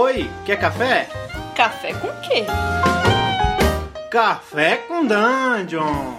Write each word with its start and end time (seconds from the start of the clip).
Oi, 0.00 0.30
quer 0.46 0.60
café? 0.60 1.08
Café 1.56 1.92
com 1.92 2.06
quê? 2.20 2.44
Café 4.08 4.76
com 4.76 5.04
Dungeon! 5.04 6.14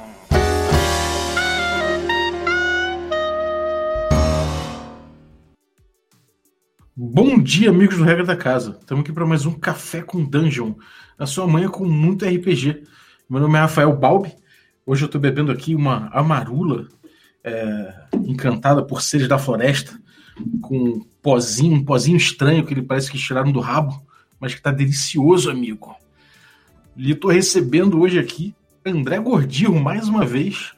Bom 6.93 7.41
dia, 7.41 7.69
amigos 7.69 7.97
do 7.97 8.03
Regra 8.03 8.25
da 8.25 8.35
Casa. 8.35 8.77
Estamos 8.81 9.01
aqui 9.01 9.13
para 9.13 9.25
mais 9.25 9.45
um 9.45 9.57
Café 9.57 10.01
com 10.01 10.25
Dungeon, 10.25 10.73
na 11.17 11.25
sua 11.25 11.47
manhã 11.47 11.69
com 11.69 11.85
muito 11.85 12.25
RPG. 12.25 12.83
Meu 13.29 13.39
nome 13.39 13.57
é 13.57 13.61
Rafael 13.61 13.95
Balbi. 13.95 14.35
Hoje 14.85 15.03
eu 15.03 15.05
estou 15.05 15.21
bebendo 15.21 15.53
aqui 15.53 15.73
uma 15.73 16.09
amarula 16.11 16.85
é, 17.45 17.93
encantada 18.25 18.85
por 18.85 19.01
seres 19.01 19.29
da 19.29 19.37
floresta, 19.37 19.97
com 20.61 20.99
pozinho, 21.21 21.75
um 21.75 21.83
pozinho 21.83 22.17
estranho 22.17 22.65
que 22.65 22.73
ele 22.73 22.81
parece 22.81 23.11
que 23.11 23.17
tiraram 23.17 23.51
do 23.51 23.59
rabo, 23.59 24.01
mas 24.39 24.53
que 24.53 24.59
está 24.59 24.71
delicioso, 24.71 25.49
amigo. 25.49 25.95
E 26.95 27.11
estou 27.11 27.31
recebendo 27.31 27.99
hoje 27.99 28.19
aqui 28.19 28.53
André 28.85 29.19
Gordillo, 29.19 29.79
mais 29.79 30.07
uma 30.07 30.25
vez, 30.25 30.73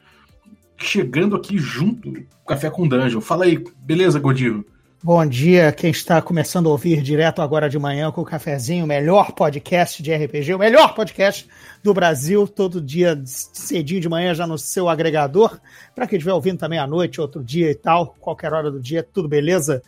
chegando 0.76 1.36
aqui 1.36 1.58
junto 1.58 2.12
Café 2.46 2.68
com 2.68 2.86
Dungeon. 2.86 3.20
Fala 3.20 3.44
aí, 3.44 3.64
beleza, 3.78 4.18
Gordillo? 4.18 4.64
Bom 5.04 5.26
dia, 5.26 5.72
quem 5.72 5.90
está 5.90 6.22
começando 6.22 6.68
a 6.68 6.70
ouvir 6.70 7.02
direto 7.02 7.42
agora 7.42 7.68
de 7.68 7.76
manhã 7.76 8.12
com 8.12 8.20
o 8.20 8.24
cafezinho, 8.24 8.84
o 8.84 8.86
melhor 8.86 9.32
podcast 9.32 10.00
de 10.00 10.14
RPG, 10.14 10.54
o 10.54 10.58
melhor 10.60 10.94
podcast 10.94 11.48
do 11.82 11.92
Brasil, 11.92 12.46
todo 12.46 12.80
dia 12.80 13.20
cedinho 13.24 14.00
de 14.00 14.08
manhã 14.08 14.32
já 14.32 14.46
no 14.46 14.56
seu 14.56 14.88
agregador. 14.88 15.58
Para 15.92 16.06
quem 16.06 16.18
estiver 16.18 16.32
ouvindo 16.32 16.58
também 16.58 16.78
à 16.78 16.86
noite, 16.86 17.20
outro 17.20 17.42
dia 17.42 17.68
e 17.68 17.74
tal, 17.74 18.14
qualquer 18.20 18.52
hora 18.52 18.70
do 18.70 18.78
dia, 18.78 19.02
tudo 19.02 19.28
beleza? 19.28 19.82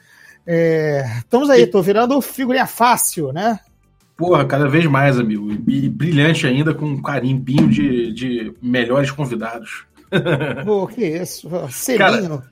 É, 0.47 1.05
estamos 1.19 1.49
aí, 1.49 1.67
tô 1.67 1.81
virando 1.81 2.21
figurinha 2.21 2.67
fácil, 2.67 3.33
né? 3.33 3.59
Porra, 4.17 4.45
cada 4.45 4.69
vez 4.69 4.87
mais, 4.87 5.19
amigo. 5.19 5.51
E 5.69 5.89
brilhante 5.89 6.47
ainda, 6.47 6.73
com 6.73 6.87
um 6.87 7.03
carimbinho 7.03 7.69
de, 7.69 8.13
de 8.13 8.55
melhores 8.63 9.11
convidados. 9.11 9.85
Pô, 10.65 10.87
que 10.87 11.05
isso? 11.05 11.49
Selinho. 11.71 11.99
Cara, 11.99 12.43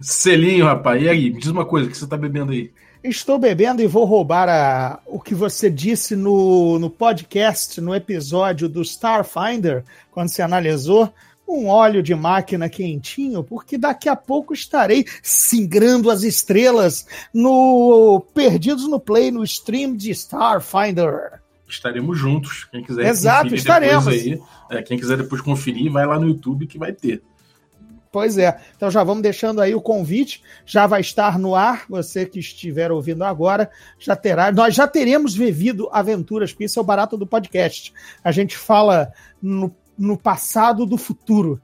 Selinho, 0.00 0.64
rapaz. 0.64 1.02
E 1.02 1.08
aí, 1.08 1.30
me 1.30 1.38
diz 1.38 1.48
uma 1.48 1.64
coisa, 1.64 1.86
o 1.86 1.90
que 1.90 1.96
você 1.96 2.06
tá 2.06 2.16
bebendo 2.16 2.52
aí? 2.52 2.70
Estou 3.04 3.38
bebendo 3.38 3.82
e 3.82 3.86
vou 3.86 4.04
roubar 4.04 4.48
a, 4.48 5.00
o 5.06 5.18
que 5.18 5.34
você 5.34 5.68
disse 5.68 6.14
no, 6.14 6.78
no 6.78 6.88
podcast, 6.88 7.80
no 7.80 7.94
episódio 7.94 8.68
do 8.68 8.80
Starfinder, 8.80 9.84
quando 10.12 10.28
você 10.28 10.40
analisou 10.40 11.12
um 11.46 11.68
óleo 11.68 12.02
de 12.02 12.14
máquina 12.14 12.68
quentinho, 12.68 13.44
porque 13.44 13.76
daqui 13.76 14.08
a 14.08 14.16
pouco 14.16 14.54
estarei 14.54 15.04
singrando 15.22 16.10
as 16.10 16.22
estrelas 16.22 17.06
no 17.32 18.24
Perdidos 18.34 18.88
no 18.88 18.98
Play, 18.98 19.30
no 19.30 19.44
stream 19.44 19.94
de 19.94 20.10
Starfinder. 20.10 21.40
Estaremos 21.68 22.18
juntos. 22.18 22.68
Quem 22.70 22.82
quiser 22.82 23.06
Exato, 23.06 23.54
estaremos. 23.54 24.08
Aí, 24.08 24.40
é, 24.70 24.82
quem 24.82 24.98
quiser 24.98 25.16
depois 25.16 25.40
conferir, 25.40 25.90
vai 25.90 26.06
lá 26.06 26.18
no 26.18 26.28
YouTube 26.28 26.66
que 26.66 26.78
vai 26.78 26.92
ter. 26.92 27.22
Pois 28.12 28.36
é. 28.36 28.60
Então 28.76 28.90
já 28.90 29.02
vamos 29.02 29.22
deixando 29.22 29.62
aí 29.62 29.74
o 29.74 29.80
convite, 29.80 30.42
já 30.66 30.86
vai 30.86 31.00
estar 31.00 31.38
no 31.38 31.54
ar. 31.54 31.86
Você 31.88 32.26
que 32.26 32.38
estiver 32.38 32.92
ouvindo 32.92 33.24
agora, 33.24 33.70
já 33.98 34.14
terá. 34.14 34.52
Nós 34.52 34.74
já 34.74 34.86
teremos 34.86 35.34
vivido 35.34 35.88
aventuras, 35.90 36.52
porque 36.52 36.64
isso 36.64 36.78
é 36.78 36.82
o 36.82 36.84
barato 36.84 37.16
do 37.16 37.26
podcast. 37.26 37.90
A 38.22 38.30
gente 38.30 38.54
fala 38.54 39.10
no, 39.40 39.74
no 39.98 40.16
passado 40.16 40.86
do 40.86 40.96
futuro. 40.96 41.60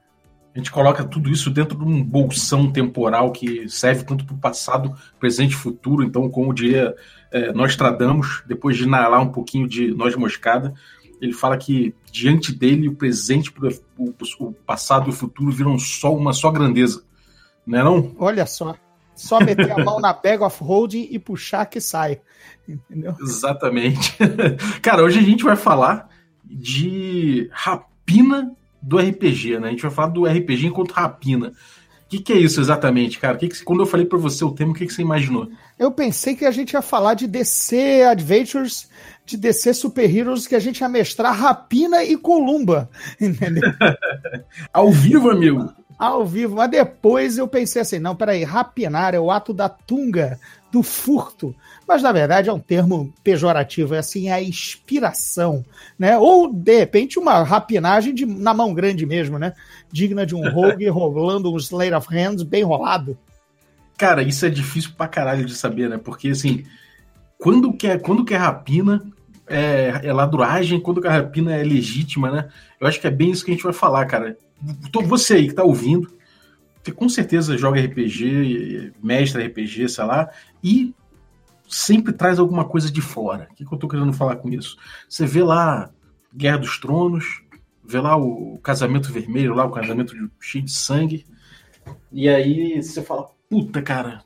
A 0.55 0.59
gente 0.59 0.73
coloca 0.73 1.05
tudo 1.05 1.31
isso 1.31 1.51
dentro 1.51 1.79
de 1.79 1.85
um 1.85 2.03
bolsão 2.03 2.71
temporal 2.71 3.31
que 3.31 3.69
serve 3.69 4.05
tanto 4.05 4.25
para 4.25 4.35
o 4.35 4.39
passado, 4.39 4.93
presente 5.21 5.53
e 5.53 5.57
futuro. 5.57 6.03
Então, 6.03 6.29
como 6.29 6.53
diria 6.53 6.95
é, 7.31 7.53
nós 7.53 7.77
tradamos, 7.77 8.43
depois 8.47 8.77
de 8.77 8.85
inalar 8.85 9.23
um 9.23 9.31
pouquinho 9.31 9.69
de 9.69 9.95
noz 9.95 10.17
moscada, 10.17 10.75
ele 11.21 11.33
fala 11.33 11.57
que 11.57 11.95
diante 12.11 12.53
dele 12.53 12.89
o 12.89 12.95
presente, 12.95 13.53
o, 13.97 14.15
o 14.41 14.53
passado 14.53 15.07
e 15.07 15.11
o 15.11 15.13
futuro 15.13 15.51
viram 15.51 15.79
só 15.79 16.15
uma 16.15 16.33
só 16.33 16.51
grandeza. 16.51 17.05
Não 17.67 17.79
é 17.79 17.85
não? 17.85 18.17
Olha 18.19 18.47
só. 18.47 18.75
Só 19.15 19.41
meter 19.41 19.71
a 19.73 19.85
mão 19.85 20.01
na 20.01 20.13
bag 20.13 20.43
of 20.43 20.63
holding 20.63 21.09
e 21.11 21.19
puxar 21.19 21.67
que 21.67 21.81
sai. 21.81 22.21
Entendeu? 22.69 23.15
Exatamente. 23.21 24.17
Cara, 24.81 25.03
hoje 25.03 25.19
a 25.19 25.23
gente 25.23 25.43
vai 25.43 25.57
falar 25.57 26.09
de 26.45 27.51
rapina 28.09 28.51
do 28.81 28.99
RPG, 28.99 29.59
né? 29.59 29.69
A 29.69 29.71
gente 29.71 29.83
vai 29.83 29.91
falar 29.91 30.09
do 30.09 30.25
RPG 30.25 30.67
enquanto 30.67 30.93
rapina. 30.93 31.49
O 31.49 32.09
que, 32.09 32.21
que, 32.21 32.33
é 32.33 32.39
isso 32.39 32.59
exatamente, 32.59 33.19
cara? 33.19 33.37
Que 33.37 33.49
que, 33.49 33.63
quando 33.63 33.81
eu 33.81 33.87
falei 33.87 34.07
para 34.07 34.17
você 34.17 34.43
o 34.43 34.51
tema, 34.51 34.73
o 34.73 34.75
que, 34.75 34.87
que, 34.87 34.93
você 34.93 35.03
imaginou? 35.03 35.47
Eu 35.79 35.93
pensei 35.93 36.35
que 36.35 36.47
a 36.47 36.51
gente 36.51 36.73
ia 36.73 36.81
falar 36.81 37.13
de 37.13 37.27
DC 37.27 38.03
Adventures 38.03 38.89
de 39.27 39.37
descer 39.37 39.75
super 39.75 40.09
heroes 40.09 40.47
que 40.47 40.55
a 40.55 40.59
gente 40.59 40.81
ia 40.81 40.89
mestrar 40.89 41.39
Rapina 41.39 42.03
e 42.03 42.17
Columba, 42.17 42.89
entendeu? 43.21 43.71
Ao 44.73 44.91
vivo, 44.91 45.29
amigo? 45.29 45.71
Ao 45.99 46.25
vivo, 46.25 46.55
mas 46.55 46.71
depois 46.71 47.39
eu 47.39 47.49
pensei 47.49 47.83
assim, 47.83 47.99
não, 47.99 48.15
peraí, 48.15 48.45
rapinar 48.45 49.15
é 49.15 49.21
o 49.21 49.33
ato 49.33 49.53
da 49.53 49.69
tunga, 49.69 50.39
do 50.71 50.83
furto, 50.83 51.55
mas 51.87 52.03
na 52.03 52.13
verdade 52.13 52.49
é 52.49 52.53
um 52.53 52.61
termo 52.61 53.13
pejorativo, 53.25 53.95
é 53.95 53.99
assim, 53.99 54.29
é 54.29 54.33
a 54.33 54.43
inspiração, 54.43 55.65
né? 55.99 56.17
Ou, 56.19 56.53
de 56.53 56.79
repente, 56.79 57.19
uma 57.19 57.43
rapinagem 57.43 58.15
de, 58.15 58.27
na 58.27 58.53
mão 58.53 58.75
grande 58.75 59.07
mesmo, 59.07 59.39
né? 59.39 59.55
Digna 59.91 60.27
de 60.27 60.35
um 60.35 60.49
rogue 60.53 60.87
rolando 60.89 61.53
um 61.53 61.57
Slate 61.57 61.95
of 61.95 62.15
Hands 62.15 62.43
bem 62.43 62.63
rolado. 62.63 63.19
Cara, 63.97 64.23
isso 64.23 64.47
é 64.47 64.51
difícil 64.51 64.93
pra 64.97 65.09
caralho 65.09 65.45
de 65.45 65.55
saber, 65.57 65.89
né? 65.89 65.99
Porque, 65.99 66.29
assim, 66.29 66.65
quando 67.39 67.73
que 67.73 67.87
é, 67.87 67.99
quando 67.99 68.25
que 68.25 68.35
é 68.35 68.37
rapina, 68.37 69.03
é, 69.49 70.01
é 70.03 70.13
ladruagem, 70.13 70.81
quando 70.81 71.07
a 71.07 71.11
rapina 71.11 71.55
é 71.55 71.63
legítima, 71.63 72.31
né? 72.31 72.49
Eu 72.81 72.87
acho 72.87 73.01
que 73.01 73.07
é 73.07 73.11
bem 73.11 73.31
isso 73.31 73.45
que 73.45 73.51
a 73.51 73.55
gente 73.55 73.65
vai 73.65 73.73
falar, 73.73 74.07
cara. 74.07 74.37
Você 75.05 75.35
aí 75.35 75.49
que 75.49 75.55
tá 75.55 75.65
ouvindo, 75.65 76.11
você 76.83 76.93
com 76.93 77.09
certeza 77.09 77.57
joga 77.57 77.81
RPG, 77.81 78.93
mestre 79.03 79.47
RPG, 79.47 79.89
sei 79.89 80.05
lá, 80.05 80.31
e 80.63 80.95
sempre 81.69 82.13
traz 82.13 82.39
alguma 82.39 82.65
coisa 82.65 82.91
de 82.91 83.01
fora. 83.01 83.49
O 83.51 83.55
que, 83.55 83.65
que 83.65 83.73
eu 83.73 83.79
tô 83.79 83.87
querendo 83.87 84.13
falar 84.13 84.37
com 84.37 84.49
isso? 84.49 84.77
Você 85.09 85.27
vê 85.27 85.43
lá 85.43 85.91
Guerra 86.35 86.59
dos 86.59 86.79
Tronos, 86.79 87.43
vê 87.85 88.01
lá 88.01 88.17
o 88.17 88.59
Casamento 88.63 89.13
Vermelho, 89.13 89.55
lá 89.55 89.65
o 89.65 89.71
casamento 89.71 90.15
cheio 90.41 90.65
de 90.65 90.73
sangue, 90.73 91.25
e 92.13 92.29
aí 92.29 92.83
você 92.83 93.03
fala, 93.03 93.29
puta, 93.49 93.83
cara, 93.83 94.23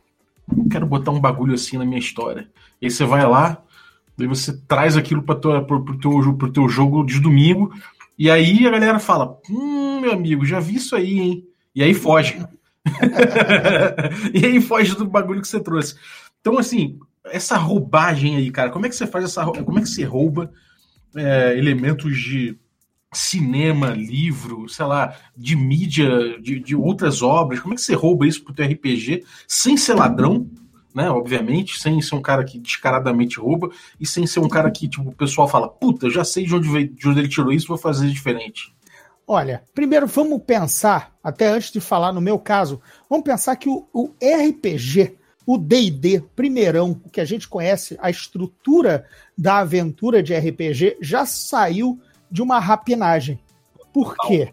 eu 0.57 0.69
quero 0.69 0.87
botar 0.87 1.11
um 1.11 1.21
bagulho 1.21 1.55
assim 1.55 1.79
na 1.79 1.85
minha 1.85 1.99
história. 1.99 2.49
E 2.81 2.87
aí 2.87 2.91
você 2.91 3.05
vai 3.05 3.27
lá, 3.27 3.63
Daí 4.17 4.27
você 4.27 4.57
traz 4.67 4.97
aquilo 4.97 5.23
para 5.23 5.37
pro, 5.37 5.99
teu, 5.99 6.35
pro 6.35 6.53
teu 6.53 6.69
jogo 6.69 7.05
de 7.05 7.21
domingo. 7.21 7.73
E 8.19 8.31
aí 8.31 8.67
a 8.67 8.71
galera 8.71 8.99
fala: 8.99 9.39
Hum, 9.51 10.01
meu 10.01 10.13
amigo, 10.13 10.45
já 10.45 10.61
vi 10.61 10.77
isso 10.77 10.95
aí, 10.95 11.19
hein? 11.19 11.45
E 11.75 11.83
aí 11.83 11.95
foge. 11.95 12.39
e 14.35 14.45
aí 14.45 14.61
foge 14.61 14.95
do 14.95 15.07
bagulho 15.07 15.41
que 15.41 15.49
você 15.49 15.61
trouxe. 15.61 15.97
Então, 16.41 16.59
assim, 16.59 16.99
essa 17.25 17.57
roubagem 17.57 18.37
aí, 18.37 18.51
cara, 18.51 18.71
como 18.71 18.87
é 18.87 18.89
que 18.89 18.97
você 18.97 19.07
faz 19.07 19.25
essa. 19.25 19.45
Como 19.45 19.79
é 19.79 19.83
que 19.83 19.89
você 19.89 20.05
rouba 20.05 20.53
é, 21.15 21.57
elementos 21.57 22.19
de 22.19 22.59
cinema, 23.13 23.91
livro, 23.91 24.69
sei 24.69 24.87
lá, 24.87 25.15
de 25.37 25.55
mídia, 25.55 26.41
de, 26.41 26.59
de 26.59 26.75
outras 26.75 27.23
obras? 27.23 27.61
Como 27.61 27.75
é 27.75 27.77
que 27.77 27.83
você 27.83 27.95
rouba 27.95 28.27
isso 28.27 28.43
pro 28.43 28.55
teu 28.55 28.67
RPG 28.67 29.25
sem 29.47 29.77
ser 29.77 29.95
ladrão? 29.95 30.49
Né? 30.95 31.11
Obviamente, 31.11 31.81
sem 31.81 32.01
ser 32.01 32.15
um 32.15 32.23
cara 32.23 32.45
que 32.45 32.59
descaradamente 32.59 33.39
rouba 33.39 33.71
e 34.01 34.07
sem 34.07 34.27
ser 34.27 34.41
um 34.41 34.49
cara 34.49 34.71
que 34.71 34.89
tipo, 34.89 35.09
o 35.09 35.15
pessoal 35.15 35.49
fala, 35.49 35.69
puta, 35.69 36.11
já 36.11 36.25
sei 36.25 36.45
de 36.45 36.55
onde, 36.55 36.69
veio, 36.69 36.89
de 36.89 37.09
onde 37.09 37.21
ele 37.21 37.29
tirou 37.29 37.53
isso, 37.53 37.69
vou 37.69 37.79
fazer 37.79 38.09
diferente. 38.09 38.75
Olha, 39.27 39.63
primeiro 39.75 40.07
vamos 40.07 40.43
pensar, 40.43 41.15
até 41.23 41.49
antes 41.49 41.71
de 41.71 41.81
falar 41.81 42.13
no 42.13 42.21
meu 42.21 42.39
caso, 42.39 42.81
vamos 43.09 43.25
pensar 43.25 43.57
que 43.57 43.69
o, 43.69 43.87
o 43.93 44.13
RPG, 44.23 45.17
o 45.47 45.57
D&D, 45.57 46.23
primeirão, 46.35 47.01
o 47.05 47.09
que 47.09 47.21
a 47.21 47.25
gente 47.25 47.49
conhece, 47.49 47.97
a 48.01 48.11
estrutura 48.11 49.07
da 49.37 49.59
aventura 49.59 50.23
de 50.23 50.35
RPG 50.35 50.99
já 51.01 51.25
saiu 51.25 52.01
de 52.31 52.43
uma 52.43 52.59
rapinagem. 52.59 53.41
Por 53.93 54.17
quê? 54.27 54.53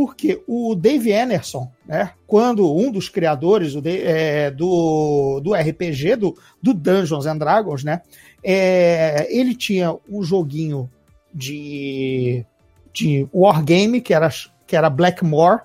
Porque 0.00 0.42
o 0.46 0.74
Dave 0.74 1.12
Anderson, 1.12 1.70
né, 1.86 2.12
quando 2.26 2.74
um 2.74 2.90
dos 2.90 3.10
criadores 3.10 3.74
do, 3.74 3.82
é, 3.86 4.50
do, 4.50 5.40
do 5.44 5.52
RPG, 5.52 6.16
do, 6.16 6.34
do, 6.62 6.72
Dungeons 6.72 7.26
and 7.26 7.36
Dragons, 7.36 7.84
né, 7.84 8.00
é, 8.42 9.26
ele 9.28 9.54
tinha 9.54 9.94
um 10.08 10.22
joguinho 10.22 10.90
de, 11.34 12.46
de 12.94 13.28
wargame, 13.30 14.00
que 14.00 14.14
era, 14.14 14.30
que 14.66 14.74
era 14.74 14.88
Blackmore, 14.88 15.60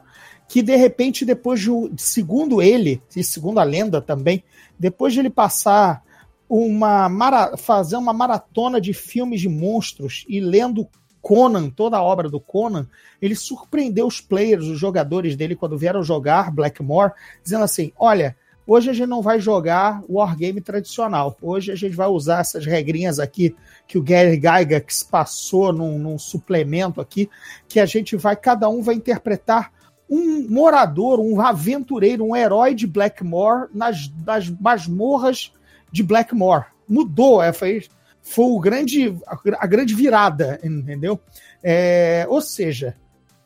que 0.50 0.62
de 0.62 0.76
repente, 0.76 1.24
depois 1.24 1.62
de, 1.62 1.70
segundo 1.96 2.62
ele, 2.62 3.02
e 3.16 3.24
segundo 3.24 3.62
a 3.62 3.64
lenda 3.64 4.02
também, 4.02 4.44
depois 4.78 5.14
de 5.14 5.22
ele 5.22 5.30
passar 5.30 6.04
uma 6.50 7.56
fazer 7.58 7.96
uma 7.96 8.12
maratona 8.12 8.82
de 8.82 8.92
filmes 8.92 9.40
de 9.40 9.48
monstros 9.48 10.26
e 10.28 10.42
lendo 10.42 10.90
Conan, 11.26 11.72
toda 11.72 11.98
a 11.98 12.04
obra 12.04 12.30
do 12.30 12.40
Conan, 12.40 12.88
ele 13.20 13.34
surpreendeu 13.34 14.06
os 14.06 14.22
players, 14.22 14.68
os 14.68 14.78
jogadores 14.78 15.36
dele, 15.36 15.56
quando 15.56 15.76
vieram 15.76 16.04
jogar 16.04 16.52
Blackmore, 16.52 17.14
dizendo 17.44 17.64
assim: 17.64 17.92
olha, 17.98 18.38
Hoje 18.68 18.90
a 18.90 18.94
gente 18.94 19.08
não 19.08 19.22
vai 19.22 19.40
jogar 19.40 20.02
wargame 20.10 20.60
tradicional. 20.60 21.38
Hoje 21.40 21.72
a 21.72 21.76
gente 21.76 21.96
vai 21.96 22.08
usar 22.08 22.40
essas 22.40 22.66
regrinhas 22.66 23.20
aqui 23.20 23.56
que 23.88 23.96
o 23.96 24.02
Gary 24.02 24.38
Gygax 24.38 25.04
passou 25.04 25.72
num, 25.72 26.00
num 26.00 26.18
suplemento 26.18 27.00
aqui, 27.00 27.30
que 27.68 27.80
a 27.80 27.86
gente 27.86 28.16
vai, 28.16 28.36
cada 28.36 28.68
um 28.68 28.82
vai 28.82 28.96
interpretar 28.96 29.72
um 30.10 30.48
morador, 30.50 31.20
um 31.20 31.40
aventureiro, 31.40 32.26
um 32.26 32.36
herói 32.36 32.74
de 32.74 32.88
Blackmore 32.88 33.70
nas, 33.72 34.12
nas 34.26 34.50
masmorras 34.50 35.52
de 35.92 36.02
Blackmore. 36.02 36.66
Mudou, 36.90 37.44
é, 37.44 37.54
foi, 37.54 37.84
foi 38.26 38.46
o 38.46 38.60
grande, 38.60 39.16
a 39.60 39.68
grande 39.68 39.94
virada, 39.94 40.60
entendeu? 40.64 41.20
É, 41.64 42.26
ou 42.28 42.42
seja, 42.42 42.98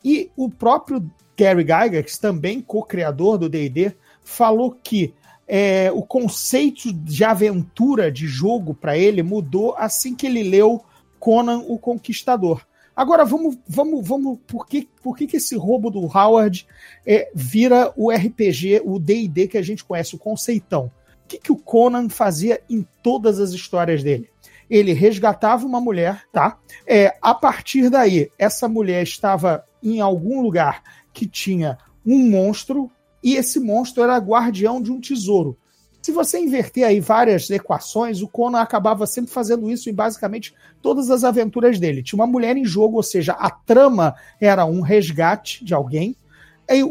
e 0.02 0.30
o 0.34 0.48
próprio 0.48 1.08
Gary 1.36 1.62
Gygax, 1.62 2.16
também 2.16 2.62
co-criador 2.62 3.36
do 3.36 3.48
D&D, 3.48 3.94
falou 4.24 4.72
que 4.82 5.14
é, 5.46 5.92
o 5.92 6.02
conceito 6.02 6.92
de 6.92 7.22
aventura 7.22 8.10
de 8.10 8.26
jogo 8.26 8.74
para 8.74 8.96
ele 8.96 9.22
mudou 9.22 9.74
assim 9.76 10.14
que 10.14 10.26
ele 10.26 10.42
leu 10.42 10.82
Conan 11.18 11.58
o 11.68 11.78
Conquistador. 11.78 12.64
Agora 12.96 13.24
vamos, 13.24 13.58
vamos, 13.68 14.06
vamos. 14.06 14.38
Por 14.46 14.66
que, 14.66 14.88
por 15.02 15.14
que, 15.16 15.26
que 15.26 15.36
esse 15.36 15.56
roubo 15.56 15.90
do 15.90 16.00
Howard 16.00 16.66
é, 17.06 17.30
vira 17.34 17.92
o 17.96 18.10
RPG, 18.10 18.80
o 18.82 18.98
D&D 18.98 19.46
que 19.46 19.58
a 19.58 19.62
gente 19.62 19.84
conhece, 19.84 20.14
o 20.14 20.18
conceitão? 20.18 20.90
O 21.24 21.28
que, 21.28 21.38
que 21.38 21.52
o 21.52 21.56
Conan 21.56 22.08
fazia 22.08 22.62
em 22.68 22.86
todas 23.02 23.38
as 23.38 23.50
histórias 23.50 24.02
dele? 24.02 24.30
Ele 24.70 24.92
resgatava 24.92 25.66
uma 25.66 25.80
mulher, 25.80 26.22
tá? 26.32 26.58
É, 26.86 27.16
a 27.20 27.34
partir 27.34 27.90
daí, 27.90 28.30
essa 28.38 28.68
mulher 28.68 29.02
estava 29.02 29.64
em 29.82 30.00
algum 30.00 30.40
lugar 30.40 30.82
que 31.12 31.26
tinha 31.26 31.76
um 32.06 32.30
monstro 32.30 32.90
e 33.22 33.34
esse 33.34 33.58
monstro 33.58 34.02
era 34.02 34.16
guardião 34.16 34.80
de 34.80 34.92
um 34.92 35.00
tesouro. 35.00 35.58
Se 36.02 36.12
você 36.12 36.38
inverter 36.38 36.86
aí 36.86 36.98
várias 36.98 37.50
equações, 37.50 38.22
o 38.22 38.28
Conan 38.28 38.60
acabava 38.60 39.06
sempre 39.06 39.30
fazendo 39.30 39.70
isso 39.70 39.90
em 39.90 39.94
basicamente 39.94 40.54
todas 40.80 41.10
as 41.10 41.24
aventuras 41.24 41.78
dele. 41.78 42.02
Tinha 42.02 42.18
uma 42.18 42.26
mulher 42.26 42.56
em 42.56 42.64
jogo, 42.64 42.96
ou 42.96 43.02
seja, 43.02 43.32
a 43.32 43.50
trama 43.50 44.14
era 44.40 44.64
um 44.64 44.80
resgate 44.80 45.62
de 45.62 45.74
alguém, 45.74 46.16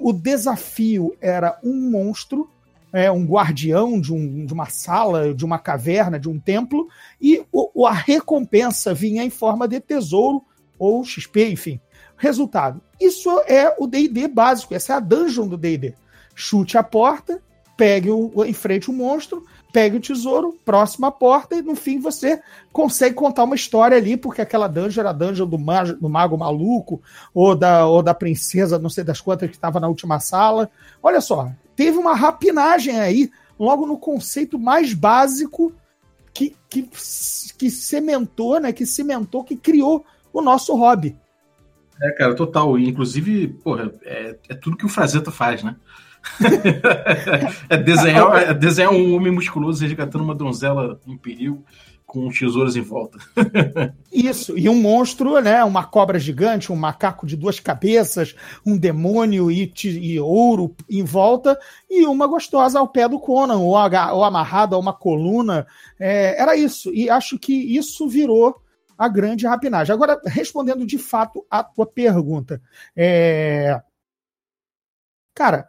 o 0.02 0.14
desafio 0.14 1.16
era 1.20 1.58
um 1.64 1.90
monstro, 1.90 2.50
é, 2.91 3.12
um 3.12 3.25
guardião 3.25 4.00
de, 4.00 4.13
um, 4.13 4.45
de, 4.45 4.53
uma 4.53 4.68
sala, 4.68 5.33
de 5.33 5.45
uma 5.45 5.59
caverna, 5.59 6.19
de 6.19 6.30
um 6.30 6.39
templo, 6.39 6.88
e 7.21 7.44
o, 7.51 7.86
a 7.86 7.94
recompensa 7.94 8.94
vinha 8.94 9.24
em 9.24 9.30
forma 9.30 9.68
de 9.68 9.80
tesouro 9.80 10.44
ou 10.77 11.03
XP, 11.03 11.50
enfim. 11.50 11.80
Resultado: 12.18 12.81
isso 13.00 13.30
é 13.47 13.75
o 13.80 13.88
DD 13.88 14.27
básico, 14.27 14.74
essa 14.74 14.94
é 14.94 14.95
a 14.97 15.00
dungeon 15.00 15.47
do 15.47 15.57
DD 15.57 15.95
chute 16.39 16.77
a 16.77 16.83
porta, 16.83 17.41
pegue 17.75 18.09
o, 18.09 18.45
enfrente 18.45 18.89
o 18.89 18.94
monstro, 18.94 19.44
pegue 19.74 19.97
o 19.97 20.00
tesouro, 20.00 20.57
próxima 20.63 21.12
porta, 21.12 21.56
e 21.56 21.62
no 21.62 21.75
fim 21.75 22.00
você 22.00 22.41
consegue 22.71 23.13
contar 23.13 23.44
uma 23.44 23.56
história 23.56 23.97
ali, 23.97 24.15
porque 24.15 24.41
aquela 24.41 24.68
dungeon 24.68 25.01
era 25.01 25.09
a 25.09 25.13
dungeon 25.13 25.45
do, 25.45 25.59
mago, 25.59 25.94
do 25.94 26.09
mago 26.09 26.38
maluco, 26.38 27.01
ou 27.33 27.56
da, 27.56 27.86
ou 27.86 28.01
da 28.01 28.13
princesa, 28.13 28.80
não 28.80 28.89
sei 28.89 29.03
das 29.03 29.19
quantas, 29.19 29.50
que 29.50 29.56
estava 29.56 29.81
na 29.81 29.89
última 29.89 30.19
sala. 30.21 30.71
Olha 31.03 31.19
só, 31.19 31.51
teve 31.80 31.98
uma 31.98 32.14
rapinagem 32.14 33.00
aí, 33.00 33.31
logo 33.58 33.86
no 33.86 33.98
conceito 33.98 34.60
mais 34.60 34.94
básico 34.94 35.74
que, 36.34 36.54
que, 36.70 36.81
que 37.58 37.70
sementou, 37.72 38.60
né, 38.60 38.74
que 38.74 38.86
cimentou, 38.86 39.46
que 39.46 39.56
criou 39.56 40.06
o 40.34 40.42
nosso 40.42 40.76
hobby. 40.76 41.16
É, 42.02 42.12
cara, 42.12 42.36
total. 42.36 42.78
Inclusive, 42.78 43.48
porra, 43.64 43.94
é, 44.04 44.36
é 44.50 44.56
tudo 44.56 44.76
que 44.76 44.86
o 44.86 44.90
Frazetta 44.90 45.31
faz, 45.31 45.64
né? 45.64 45.78
é, 47.70 47.78
desenhar, 47.78 48.36
é 48.50 48.54
desenhar 48.54 48.92
um 48.92 49.16
homem 49.16 49.32
musculoso 49.32 49.82
resgatando 49.82 50.25
uma 50.25 50.36
donzela 50.36 51.00
em 51.08 51.16
perigo 51.16 51.64
com 52.10 52.28
tesouros 52.30 52.76
em 52.76 52.82
volta. 52.82 53.20
Isso, 54.12 54.58
e 54.58 54.68
um 54.68 54.82
monstro, 54.82 55.40
né? 55.40 55.64
Uma 55.64 55.86
cobra 55.86 56.18
gigante, 56.18 56.72
um 56.72 56.76
macaco 56.76 57.28
de 57.28 57.38
duas 57.38 57.60
cabeças, 57.60 58.36
um 58.66 58.76
demônio 58.76 59.52
e, 59.52 59.72
e 59.84 60.20
ouro 60.20 60.76
em 60.90 61.04
volta, 61.04 61.58
e 61.88 62.08
uma 62.08 62.26
gostosa 62.26 62.80
ao 62.80 62.88
pé 62.88 63.08
do 63.08 63.20
Conan, 63.20 63.58
ou, 63.58 63.76
ou 63.76 64.24
amarrada 64.24 64.76
a 64.76 64.80
uma 64.80 64.92
coluna. 64.92 65.68
É, 66.00 66.42
era 66.42 66.58
isso. 66.58 66.92
E 66.92 67.12
acho 67.12 67.38
que 67.38 67.54
isso 67.54 68.10
virou 68.10 68.60
a 68.98 69.08
grande 69.08 69.46
rapinagem. 69.46 69.94
Agora, 69.94 70.20
respondendo 70.26 70.88
de 70.88 70.98
fato 70.98 71.46
a 71.50 71.64
tua 71.64 71.86
pergunta, 71.86 72.60
é... 72.98 73.80
cara, 75.36 75.68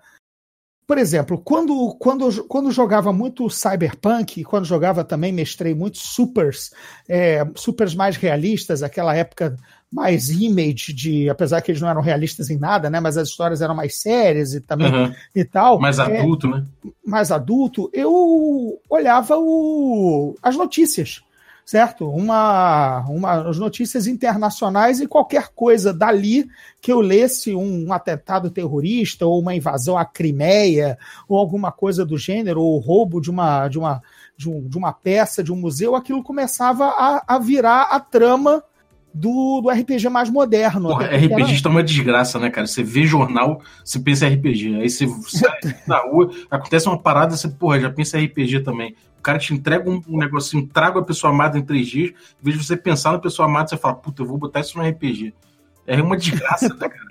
por 0.90 0.98
exemplo, 0.98 1.38
quando, 1.38 1.94
quando, 2.00 2.44
quando 2.48 2.72
jogava 2.72 3.12
muito 3.12 3.48
Cyberpunk, 3.48 4.42
quando 4.42 4.64
jogava 4.64 5.04
também, 5.04 5.30
mestrei 5.30 5.72
muito 5.72 5.98
Supers, 5.98 6.72
é, 7.08 7.46
Supers 7.54 7.94
mais 7.94 8.16
realistas, 8.16 8.82
aquela 8.82 9.14
época 9.14 9.56
mais 9.88 10.30
image 10.30 10.92
de, 10.92 11.30
apesar 11.30 11.60
que 11.60 11.70
eles 11.70 11.80
não 11.80 11.88
eram 11.88 12.00
realistas 12.00 12.50
em 12.50 12.58
nada, 12.58 12.90
né? 12.90 12.98
Mas 12.98 13.16
as 13.16 13.28
histórias 13.28 13.62
eram 13.62 13.72
mais 13.72 14.00
sérias 14.00 14.52
e 14.52 14.60
também 14.60 14.92
uhum. 14.92 15.14
e 15.32 15.44
tal. 15.44 15.78
Mais 15.78 16.00
é, 16.00 16.18
adulto, 16.18 16.48
né? 16.48 16.64
Mais 17.06 17.30
adulto. 17.30 17.88
Eu 17.92 18.80
olhava 18.90 19.38
o, 19.38 20.34
as 20.42 20.56
notícias 20.56 21.22
certo? 21.64 22.08
Uma, 22.08 23.04
uma, 23.08 23.48
as 23.48 23.58
notícias 23.58 24.06
internacionais 24.06 25.00
e 25.00 25.06
qualquer 25.06 25.48
coisa 25.54 25.92
dali 25.92 26.48
que 26.80 26.92
eu 26.92 27.00
lesse 27.00 27.54
um, 27.54 27.86
um, 27.86 27.92
atentado 27.92 28.50
terrorista 28.50 29.26
ou 29.26 29.40
uma 29.40 29.54
invasão 29.54 29.96
à 29.96 30.04
Crimeia 30.04 30.98
ou 31.28 31.38
alguma 31.38 31.70
coisa 31.70 32.04
do 32.04 32.18
gênero 32.18 32.62
ou 32.62 32.78
roubo 32.78 33.20
de 33.20 33.30
uma 33.30 33.68
de 33.68 33.78
uma 33.78 34.02
de, 34.36 34.48
um, 34.48 34.66
de 34.66 34.78
uma 34.78 34.92
peça 34.92 35.44
de 35.44 35.52
um 35.52 35.56
museu, 35.56 35.94
aquilo 35.94 36.22
começava 36.22 36.86
a, 36.86 37.22
a 37.26 37.38
virar 37.38 37.82
a 37.90 38.00
trama 38.00 38.64
do, 39.12 39.60
do 39.60 39.70
RPG 39.70 40.08
mais 40.08 40.30
moderno. 40.30 40.88
Porra, 40.88 41.06
RPG 41.06 41.54
está 41.54 41.68
uma 41.68 41.82
desgraça, 41.82 42.38
né, 42.38 42.50
cara? 42.50 42.66
Você 42.66 42.82
vê 42.82 43.04
jornal, 43.04 43.60
você 43.84 43.98
pensa 43.98 44.28
RPG. 44.28 44.76
Aí 44.76 44.88
você 44.88 45.06
sai 45.28 45.58
na 45.86 45.98
rua, 45.98 46.30
acontece 46.50 46.86
uma 46.86 46.98
parada, 46.98 47.36
você, 47.36 47.48
porra, 47.48 47.80
já 47.80 47.90
pensa 47.90 48.18
RPG 48.18 48.60
também. 48.60 48.94
O 49.18 49.22
cara 49.22 49.38
te 49.38 49.52
entrega 49.52 49.90
um, 49.90 50.00
um 50.08 50.18
negocinho, 50.18 50.66
traga 50.66 51.00
a 51.00 51.04
pessoa 51.04 51.32
amada 51.32 51.58
em 51.58 51.62
três 51.62 51.88
dias, 51.88 52.10
em 52.10 52.44
vez 52.44 52.58
de 52.58 52.64
você 52.64 52.76
pensar 52.76 53.12
na 53.12 53.18
pessoa 53.18 53.46
amada, 53.46 53.68
você 53.68 53.76
fala, 53.76 53.94
puta, 53.94 54.22
eu 54.22 54.26
vou 54.26 54.38
botar 54.38 54.60
isso 54.60 54.78
no 54.78 54.88
RPG. 54.88 55.34
É 55.86 56.00
uma 56.00 56.16
desgraça, 56.16 56.68
né, 56.68 56.88
cara? 56.88 57.10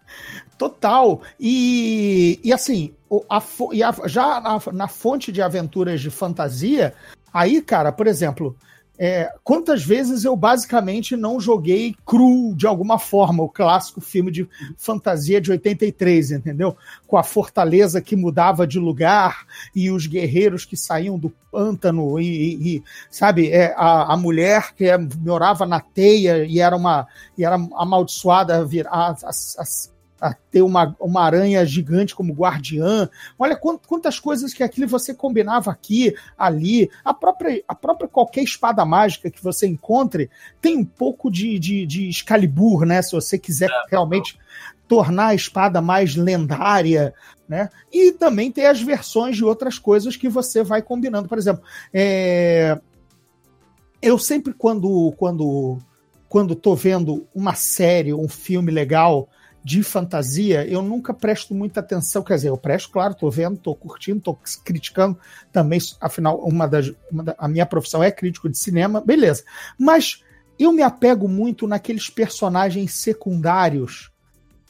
Total. 0.56 1.20
E, 1.38 2.38
e 2.44 2.52
assim, 2.52 2.94
a, 3.28 3.42
e 3.72 3.82
a, 3.82 3.94
já 4.06 4.40
na, 4.40 4.60
na 4.72 4.88
fonte 4.88 5.32
de 5.32 5.42
aventuras 5.42 6.00
de 6.00 6.10
fantasia, 6.10 6.94
aí, 7.32 7.60
cara, 7.60 7.90
por 7.90 8.06
exemplo, 8.06 8.56
é, 9.02 9.32
quantas 9.42 9.82
vezes 9.82 10.26
eu 10.26 10.36
basicamente 10.36 11.16
não 11.16 11.40
joguei 11.40 11.96
cru 12.04 12.54
de 12.54 12.66
alguma 12.66 12.98
forma, 12.98 13.42
o 13.42 13.48
clássico 13.48 13.98
filme 13.98 14.30
de 14.30 14.46
fantasia 14.76 15.40
de 15.40 15.50
83, 15.50 16.32
entendeu? 16.32 16.76
Com 17.06 17.16
a 17.16 17.22
fortaleza 17.22 18.02
que 18.02 18.14
mudava 18.14 18.66
de 18.66 18.78
lugar 18.78 19.46
e 19.74 19.90
os 19.90 20.06
guerreiros 20.06 20.66
que 20.66 20.76
saíam 20.76 21.18
do 21.18 21.32
pântano 21.50 22.20
e, 22.20 22.76
e 22.76 22.84
sabe, 23.10 23.50
é, 23.50 23.72
a, 23.74 24.12
a 24.12 24.16
mulher 24.18 24.74
que 24.74 24.84
é, 24.84 24.98
morava 24.98 25.64
na 25.64 25.80
teia 25.80 26.44
e 26.44 26.60
era 26.60 26.76
uma 26.76 27.08
e 27.38 27.44
era 27.44 27.54
amaldiçoada 27.54 28.68
a 28.90 29.10
as, 29.10 29.56
as 29.56 29.90
a 29.96 29.99
ter 30.50 30.62
uma, 30.62 30.94
uma 31.00 31.22
aranha 31.22 31.64
gigante 31.64 32.14
como 32.14 32.34
guardiã. 32.34 33.08
Olha 33.38 33.56
quantas 33.56 34.20
coisas 34.20 34.52
que 34.52 34.62
aquilo 34.62 34.86
você 34.86 35.14
combinava 35.14 35.70
aqui, 35.70 36.14
ali. 36.36 36.90
A 37.04 37.14
própria, 37.14 37.62
a 37.66 37.74
própria 37.74 38.08
qualquer 38.08 38.42
espada 38.42 38.84
mágica 38.84 39.30
que 39.30 39.42
você 39.42 39.66
encontre 39.66 40.30
tem 40.60 40.76
um 40.76 40.84
pouco 40.84 41.30
de, 41.30 41.58
de, 41.58 41.86
de 41.86 42.08
Excalibur, 42.08 42.84
né? 42.84 43.00
Se 43.00 43.12
você 43.12 43.38
quiser 43.38 43.70
é, 43.70 43.84
realmente 43.90 44.38
tornar 44.86 45.28
a 45.28 45.34
espada 45.34 45.80
mais 45.80 46.16
lendária, 46.16 47.14
né? 47.48 47.70
E 47.92 48.12
também 48.12 48.52
tem 48.52 48.66
as 48.66 48.82
versões 48.82 49.36
de 49.36 49.44
outras 49.44 49.78
coisas 49.78 50.16
que 50.16 50.28
você 50.28 50.62
vai 50.62 50.82
combinando. 50.82 51.28
Por 51.28 51.38
exemplo, 51.38 51.62
é... 51.94 52.78
eu 54.02 54.18
sempre 54.18 54.52
quando 54.52 55.12
quando 55.16 55.78
quando 56.28 56.54
tô 56.54 56.76
vendo 56.76 57.26
uma 57.34 57.54
série, 57.56 58.14
um 58.14 58.28
filme 58.28 58.70
legal, 58.70 59.28
de 59.62 59.82
fantasia, 59.82 60.66
eu 60.66 60.82
nunca 60.82 61.12
presto 61.12 61.54
muita 61.54 61.80
atenção. 61.80 62.22
Quer 62.22 62.34
dizer, 62.36 62.48
eu 62.48 62.56
presto, 62.56 62.90
claro, 62.90 63.14
tô 63.14 63.30
vendo, 63.30 63.58
tô 63.58 63.74
curtindo, 63.74 64.20
tô 64.20 64.38
criticando 64.64 65.18
também. 65.52 65.78
Afinal, 66.00 66.38
uma 66.40 66.66
das, 66.66 66.92
uma 67.10 67.22
da, 67.22 67.34
a 67.38 67.46
minha 67.46 67.66
profissão 67.66 68.02
é 68.02 68.10
crítico 68.10 68.48
de 68.48 68.58
cinema, 68.58 69.00
beleza. 69.00 69.44
Mas 69.78 70.22
eu 70.58 70.72
me 70.72 70.82
apego 70.82 71.28
muito 71.28 71.66
naqueles 71.66 72.08
personagens 72.08 72.94
secundários 72.94 74.10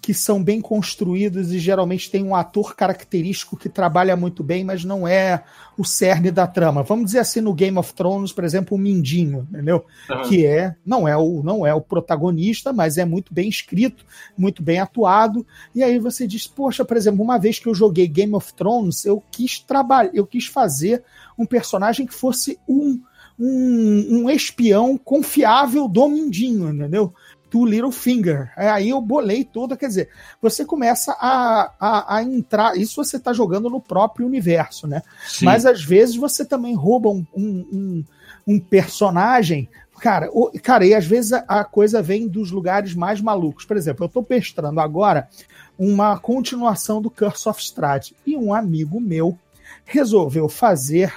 que 0.01 0.15
são 0.15 0.43
bem 0.43 0.61
construídos 0.61 1.53
e 1.53 1.59
geralmente 1.59 2.11
tem 2.11 2.25
um 2.25 2.35
ator 2.35 2.75
característico 2.75 3.57
que 3.57 3.69
trabalha 3.69 4.17
muito 4.17 4.43
bem, 4.43 4.65
mas 4.65 4.83
não 4.83 5.07
é 5.07 5.45
o 5.77 5.85
cerne 5.85 6.31
da 6.31 6.47
trama. 6.47 6.83
Vamos 6.83 7.07
dizer 7.07 7.19
assim 7.19 7.41
no 7.41 7.53
Game 7.53 7.77
of 7.77 7.93
Thrones, 7.93 8.33
por 8.33 8.43
exemplo, 8.43 8.77
o 8.77 8.81
Mindinho, 8.81 9.47
entendeu? 9.51 9.85
Uhum. 10.09 10.23
Que 10.23 10.47
é 10.47 10.75
não 10.87 11.07
é 11.07 11.17
o 11.17 11.43
não 11.43 11.67
é 11.67 11.75
o 11.75 11.83
protagonista, 11.83 12.73
mas 12.73 12.97
é 12.97 13.05
muito 13.05 13.35
bem 13.35 13.49
escrito, 13.49 14.07
muito 14.37 14.63
bem 14.63 14.81
atuado. 14.81 15.47
E 15.75 15.83
aí 15.83 15.99
você 15.99 16.27
diz, 16.27 16.47
poxa, 16.47 16.85
por 16.85 16.97
exemplo, 16.97 17.23
uma 17.23 17.39
vez 17.39 17.59
que 17.59 17.69
eu 17.69 17.75
joguei 17.75 18.09
Game 18.09 18.35
of 18.35 18.55
Thrones, 18.55 19.05
eu 19.05 19.23
quis 19.31 19.59
trabalhar, 19.59 20.11
eu 20.15 20.27
quis 20.27 20.47
fazer 20.47 21.05
um 21.39 21.45
personagem 21.45 22.07
que 22.07 22.15
fosse 22.15 22.59
um 22.67 23.01
um, 23.41 24.25
um 24.25 24.31
espião 24.31 24.99
confiável 24.99 25.89
do 25.89 26.07
Mindinho, 26.07 26.69
entendeu? 26.69 27.15
To 27.51 27.65
Littlefinger. 27.65 28.53
É, 28.57 28.71
aí 28.71 28.91
eu 28.91 29.01
bolei 29.01 29.45
toda, 29.45 29.77
quer 29.77 29.89
dizer, 29.89 30.09
você 30.41 30.65
começa 30.65 31.13
a, 31.21 31.73
a, 31.79 32.17
a 32.17 32.23
entrar. 32.23 32.77
Isso 32.77 33.05
você 33.05 33.17
está 33.17 33.33
jogando 33.33 33.69
no 33.69 33.81
próprio 33.81 34.27
universo, 34.27 34.87
né? 34.87 35.03
Sim. 35.27 35.45
Mas 35.45 35.67
às 35.67 35.85
vezes 35.85 36.17
você 36.17 36.45
também 36.45 36.75
rouba 36.75 37.11
um, 37.11 37.27
um, 37.35 38.05
um, 38.47 38.61
personagem. 38.61 39.69
Cara, 40.01 40.31
o, 40.33 40.51
cara, 40.63 40.87
e 40.87 40.95
às 40.95 41.05
vezes 41.05 41.33
a, 41.33 41.45
a, 41.47 41.65
coisa 41.65 42.01
vem 42.01 42.29
dos 42.29 42.51
lugares 42.51 42.95
mais 42.95 43.21
malucos. 43.21 43.65
Por 43.65 43.77
exemplo, 43.77 44.05
eu 44.05 44.07
estou 44.07 44.23
pestrando 44.23 44.81
agora 44.81 45.29
uma 45.77 46.19
continuação 46.19 47.03
do 47.03 47.11
Curse 47.11 47.49
of 47.49 47.61
Strahd. 47.61 48.15
E 48.25 48.37
um 48.37 48.55
amigo 48.55 49.01
meu 49.01 49.37
resolveu 49.85 50.49
fazer 50.49 51.13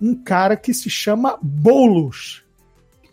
um 0.00 0.14
cara 0.14 0.56
que 0.56 0.72
se 0.72 0.88
chama 0.88 1.38
Bolus. 1.42 2.43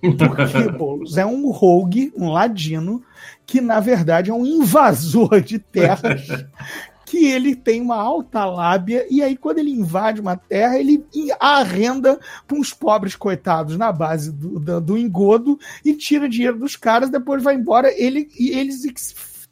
Porque 0.02 0.70
Boulos 0.78 1.18
é 1.18 1.26
um 1.26 1.52
rogue, 1.52 2.12
um 2.18 2.30
ladino, 2.30 3.04
que 3.46 3.62
na 3.62 3.80
verdade 3.80 4.32
é 4.32 4.34
um 4.34 4.46
invasor 4.46 5.42
de 5.42 5.60
terras. 5.60 6.22
que 7.12 7.26
ele 7.26 7.58
tem 7.58 7.82
uma 7.82 7.98
alta 7.98 8.46
lábia, 8.46 9.06
e 9.10 9.22
aí, 9.22 9.36
quando 9.36 9.60
ele 9.60 9.70
invade 9.70 10.22
uma 10.22 10.38
terra, 10.38 10.80
ele 10.80 11.04
arrenda 11.42 12.18
para 12.48 12.58
uns 12.58 12.74
pobres 12.74 13.18
coitados 13.18 13.78
na 13.78 13.92
base 13.92 14.32
do, 14.32 14.58
do, 14.58 14.80
do, 14.80 14.98
engodo 14.98 15.60
e 15.84 15.94
tira 15.94 16.30
dinheiro 16.30 16.58
dos 16.58 16.78
caras, 16.78 17.10
depois 17.10 17.44
vai 17.44 17.56
embora, 17.56 17.94
ele 18.02 18.30
e 18.40 18.52
eles 18.52 18.86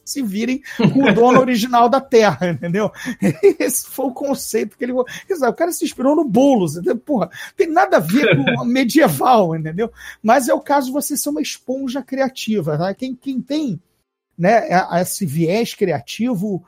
se 0.09 0.21
virem 0.21 0.61
com 0.77 1.03
o 1.03 1.13
dono 1.13 1.39
original 1.41 1.89
da 1.89 2.01
Terra, 2.01 2.49
entendeu? 2.49 2.91
Esse 3.59 3.85
foi 3.87 4.07
o 4.07 4.13
conceito 4.13 4.77
que 4.77 4.83
ele. 4.83 4.93
O 4.93 5.05
cara 5.55 5.71
se 5.71 5.85
inspirou 5.85 6.15
no 6.15 6.25
Boulos, 6.25 6.75
entendeu? 6.75 6.97
Porra, 6.97 7.29
tem 7.55 7.67
nada 7.67 7.97
a 7.97 8.01
ver 8.01 8.35
com 8.35 8.63
medieval, 8.65 9.55
entendeu? 9.55 9.91
Mas 10.21 10.47
é 10.47 10.53
o 10.53 10.61
caso 10.61 10.87
de 10.87 10.93
você 10.93 11.17
ser 11.17 11.29
uma 11.29 11.41
esponja 11.41 12.01
criativa. 12.01 12.77
Tá? 12.77 12.93
Quem, 12.93 13.15
quem 13.15 13.41
tem 13.41 13.81
né, 14.37 14.67
esse 15.01 15.25
viés 15.25 15.73
criativo 15.73 16.65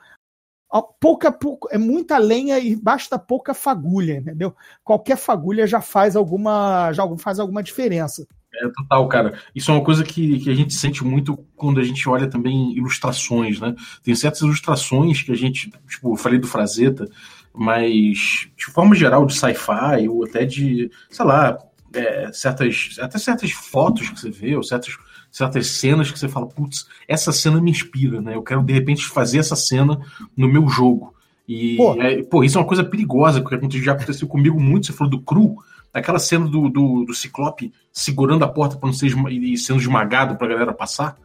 pouca, 0.98 1.30
pouca, 1.30 1.74
é 1.74 1.78
muita 1.78 2.16
lenha 2.16 2.58
e 2.58 2.74
basta 2.74 3.18
pouca 3.18 3.52
fagulha, 3.52 4.14
entendeu? 4.16 4.54
Qualquer 4.82 5.16
fagulha 5.16 5.66
já 5.66 5.80
faz 5.80 6.16
alguma 6.16 6.92
já 6.92 7.04
faz 7.18 7.38
alguma 7.38 7.62
diferença. 7.62 8.26
É 8.54 8.68
total, 8.68 9.08
cara. 9.08 9.38
Isso 9.54 9.70
é 9.70 9.74
uma 9.74 9.84
coisa 9.84 10.04
que, 10.04 10.40
que 10.40 10.50
a 10.50 10.54
gente 10.54 10.74
sente 10.74 11.02
muito 11.02 11.36
quando 11.56 11.80
a 11.80 11.84
gente 11.84 12.06
olha 12.08 12.28
também 12.28 12.76
ilustrações, 12.76 13.58
né? 13.58 13.74
Tem 14.02 14.14
certas 14.14 14.42
ilustrações 14.42 15.22
que 15.22 15.32
a 15.32 15.36
gente, 15.36 15.72
tipo, 15.88 16.12
eu 16.12 16.16
falei 16.16 16.38
do 16.38 16.46
Frazetta, 16.46 17.08
mas 17.54 18.48
de 18.56 18.64
forma 18.66 18.94
geral 18.94 19.24
de 19.24 19.34
sci-fi 19.34 20.08
ou 20.08 20.24
até 20.24 20.44
de, 20.44 20.90
sei 21.10 21.24
lá, 21.24 21.58
é, 21.94 22.30
certas, 22.32 22.96
até 23.00 23.18
certas 23.18 23.50
fotos 23.52 24.10
que 24.10 24.20
você 24.20 24.30
vê 24.30 24.54
ou 24.54 24.62
certas, 24.62 24.96
certas 25.30 25.66
cenas 25.68 26.10
que 26.10 26.18
você 26.18 26.28
fala, 26.28 26.46
putz, 26.46 26.86
essa 27.08 27.32
cena 27.32 27.60
me 27.60 27.70
inspira, 27.70 28.20
né? 28.20 28.34
Eu 28.34 28.42
quero 28.42 28.62
de 28.62 28.72
repente 28.72 29.06
fazer 29.06 29.38
essa 29.38 29.56
cena 29.56 29.98
no 30.36 30.48
meu 30.48 30.68
jogo. 30.68 31.14
E, 31.48 31.76
pô, 31.76 32.00
é, 32.00 32.22
pô 32.22 32.44
isso 32.44 32.58
é 32.58 32.60
uma 32.60 32.66
coisa 32.66 32.84
perigosa, 32.84 33.40
porque 33.40 33.82
já 33.82 33.92
aconteceu 33.92 34.28
comigo 34.28 34.60
muito. 34.60 34.86
Você 34.86 34.92
falou 34.92 35.10
do 35.10 35.20
cru, 35.20 35.56
aquela 35.92 36.18
cena 36.18 36.46
do, 36.46 36.68
do, 36.68 37.04
do 37.04 37.14
Ciclope 37.14 37.72
segurando 37.92 38.44
a 38.44 38.48
porta 38.48 38.76
para 38.76 38.86
não 38.86 38.94
ser 38.94 39.06
e 39.06 39.58
sendo 39.58 39.80
esmagado 39.80 40.36
para 40.36 40.46
a 40.46 40.50
galera 40.50 40.72
passar. 40.72 41.16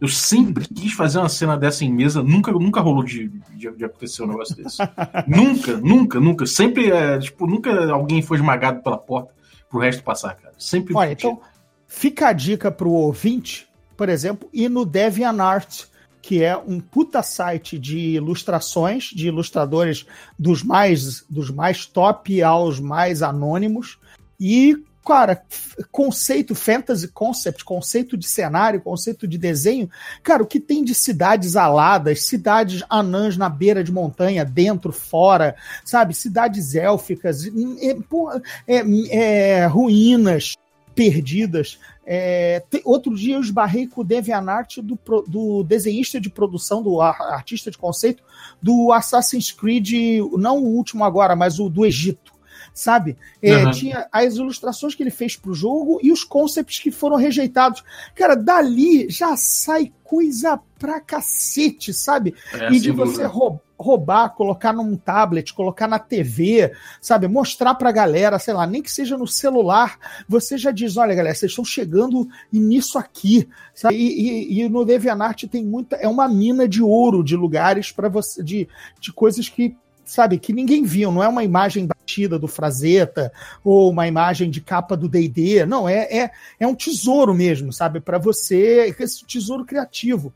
Eu 0.00 0.08
sempre 0.08 0.66
quis 0.66 0.94
fazer 0.94 1.18
uma 1.18 1.28
cena 1.28 1.58
dessa 1.58 1.84
em 1.84 1.92
mesa, 1.92 2.22
nunca, 2.22 2.50
nunca 2.52 2.80
rolou 2.80 3.04
de, 3.04 3.28
de, 3.54 3.70
de 3.70 3.84
acontecer 3.84 4.22
um 4.22 4.28
negócio 4.28 4.56
desse. 4.56 4.78
nunca, 5.28 5.76
nunca, 5.76 6.18
nunca. 6.18 6.46
Sempre, 6.46 6.90
é, 6.90 7.18
tipo, 7.18 7.46
nunca 7.46 7.92
alguém 7.92 8.22
foi 8.22 8.38
esmagado 8.38 8.82
pela 8.82 8.96
porta 8.96 9.34
pro 9.68 9.78
resto 9.78 10.02
passar, 10.02 10.34
cara. 10.34 10.54
Sempre. 10.58 10.94
Olha, 10.96 11.12
então, 11.12 11.38
fica 11.86 12.28
a 12.28 12.32
dica 12.32 12.70
pro 12.70 12.90
ouvinte, 12.90 13.68
por 13.94 14.08
exemplo, 14.08 14.48
ir 14.54 14.70
no 14.70 14.86
DeviantArt 14.86 15.89
que 16.22 16.42
é 16.42 16.56
um 16.56 16.80
puta 16.80 17.22
site 17.22 17.78
de 17.78 17.98
ilustrações, 17.98 19.04
de 19.04 19.28
ilustradores 19.28 20.06
dos 20.38 20.62
mais, 20.62 21.24
dos 21.28 21.50
mais 21.50 21.86
top 21.86 22.42
aos 22.42 22.78
mais 22.78 23.22
anônimos. 23.22 23.98
E, 24.38 24.82
cara, 25.04 25.42
conceito, 25.90 26.54
fantasy 26.54 27.08
concept, 27.08 27.64
conceito 27.64 28.16
de 28.16 28.26
cenário, 28.26 28.80
conceito 28.80 29.26
de 29.26 29.38
desenho, 29.38 29.90
cara, 30.22 30.42
o 30.42 30.46
que 30.46 30.60
tem 30.60 30.84
de 30.84 30.94
cidades 30.94 31.56
aladas, 31.56 32.22
cidades 32.26 32.82
anãs 32.88 33.36
na 33.36 33.48
beira 33.48 33.82
de 33.82 33.92
montanha, 33.92 34.44
dentro, 34.44 34.92
fora, 34.92 35.56
sabe? 35.84 36.14
Cidades 36.14 36.74
élficas, 36.74 37.46
é, 37.46 38.76
é, 38.76 38.84
é, 39.10 39.66
ruínas 39.66 40.54
perdidas. 41.00 41.78
É, 42.04 42.62
outro 42.84 43.14
dia 43.14 43.36
eu 43.36 43.40
esbarrei 43.40 43.86
com 43.86 44.02
o 44.02 44.04
DeviantArt 44.04 44.80
do, 44.82 44.98
do 45.26 45.64
desenhista 45.64 46.20
de 46.20 46.28
produção, 46.28 46.82
do 46.82 47.00
artista 47.00 47.70
de 47.70 47.78
conceito 47.78 48.22
do 48.60 48.92
Assassin's 48.92 49.50
Creed, 49.50 50.20
não 50.36 50.58
o 50.58 50.66
último 50.66 51.02
agora, 51.02 51.34
mas 51.34 51.58
o 51.58 51.70
do 51.70 51.86
Egito 51.86 52.29
sabe? 52.72 53.16
É, 53.42 53.56
uhum. 53.56 53.70
Tinha 53.70 54.08
as 54.12 54.36
ilustrações 54.36 54.94
que 54.94 55.02
ele 55.02 55.10
fez 55.10 55.36
pro 55.36 55.54
jogo 55.54 55.98
e 56.02 56.12
os 56.12 56.24
concepts 56.24 56.78
que 56.78 56.90
foram 56.90 57.16
rejeitados. 57.16 57.82
Cara, 58.14 58.34
dali 58.34 59.08
já 59.08 59.36
sai 59.36 59.92
coisa 60.04 60.60
pra 60.78 61.00
cacete, 61.00 61.92
sabe? 61.92 62.34
É, 62.52 62.72
e 62.72 62.80
de 62.80 62.90
você 62.90 63.24
roubar 63.24 63.60
roubar, 63.80 64.28
colocar 64.34 64.74
num 64.74 64.94
tablet, 64.94 65.54
colocar 65.54 65.88
na 65.88 65.98
TV, 65.98 66.72
sabe? 67.00 67.26
Mostrar 67.26 67.74
pra 67.74 67.90
galera, 67.90 68.38
sei 68.38 68.52
lá, 68.52 68.66
nem 68.66 68.82
que 68.82 68.90
seja 68.90 69.16
no 69.16 69.26
celular, 69.26 69.98
você 70.28 70.58
já 70.58 70.70
diz, 70.70 70.98
olha, 70.98 71.14
galera, 71.14 71.34
vocês 71.34 71.50
estão 71.50 71.64
chegando 71.64 72.28
nisso 72.52 72.98
aqui, 72.98 73.48
sabe? 73.74 73.94
E, 73.94 74.58
e, 74.60 74.60
e 74.60 74.68
no 74.68 74.84
DeviantArt 74.84 75.44
tem 75.44 75.64
muita, 75.64 75.96
é 75.96 76.06
uma 76.06 76.28
mina 76.28 76.68
de 76.68 76.82
ouro 76.82 77.24
de 77.24 77.34
lugares 77.34 77.90
para 77.90 78.10
você, 78.10 78.42
de, 78.42 78.68
de 79.00 79.12
coisas 79.14 79.48
que 79.48 79.74
sabe, 80.10 80.38
que 80.38 80.52
ninguém 80.52 80.82
viu, 80.82 81.12
não 81.12 81.22
é 81.22 81.28
uma 81.28 81.44
imagem 81.44 81.86
batida 81.86 82.36
do 82.36 82.48
Frazetta 82.48 83.32
ou 83.62 83.90
uma 83.90 84.08
imagem 84.08 84.50
de 84.50 84.60
capa 84.60 84.96
do 84.96 85.08
D&D, 85.08 85.64
não, 85.64 85.88
é, 85.88 86.00
é, 86.10 86.30
é 86.58 86.66
um 86.66 86.74
tesouro 86.74 87.32
mesmo, 87.32 87.72
sabe, 87.72 88.00
para 88.00 88.18
você, 88.18 88.94
esse 88.98 89.24
tesouro 89.24 89.64
criativo. 89.64 90.32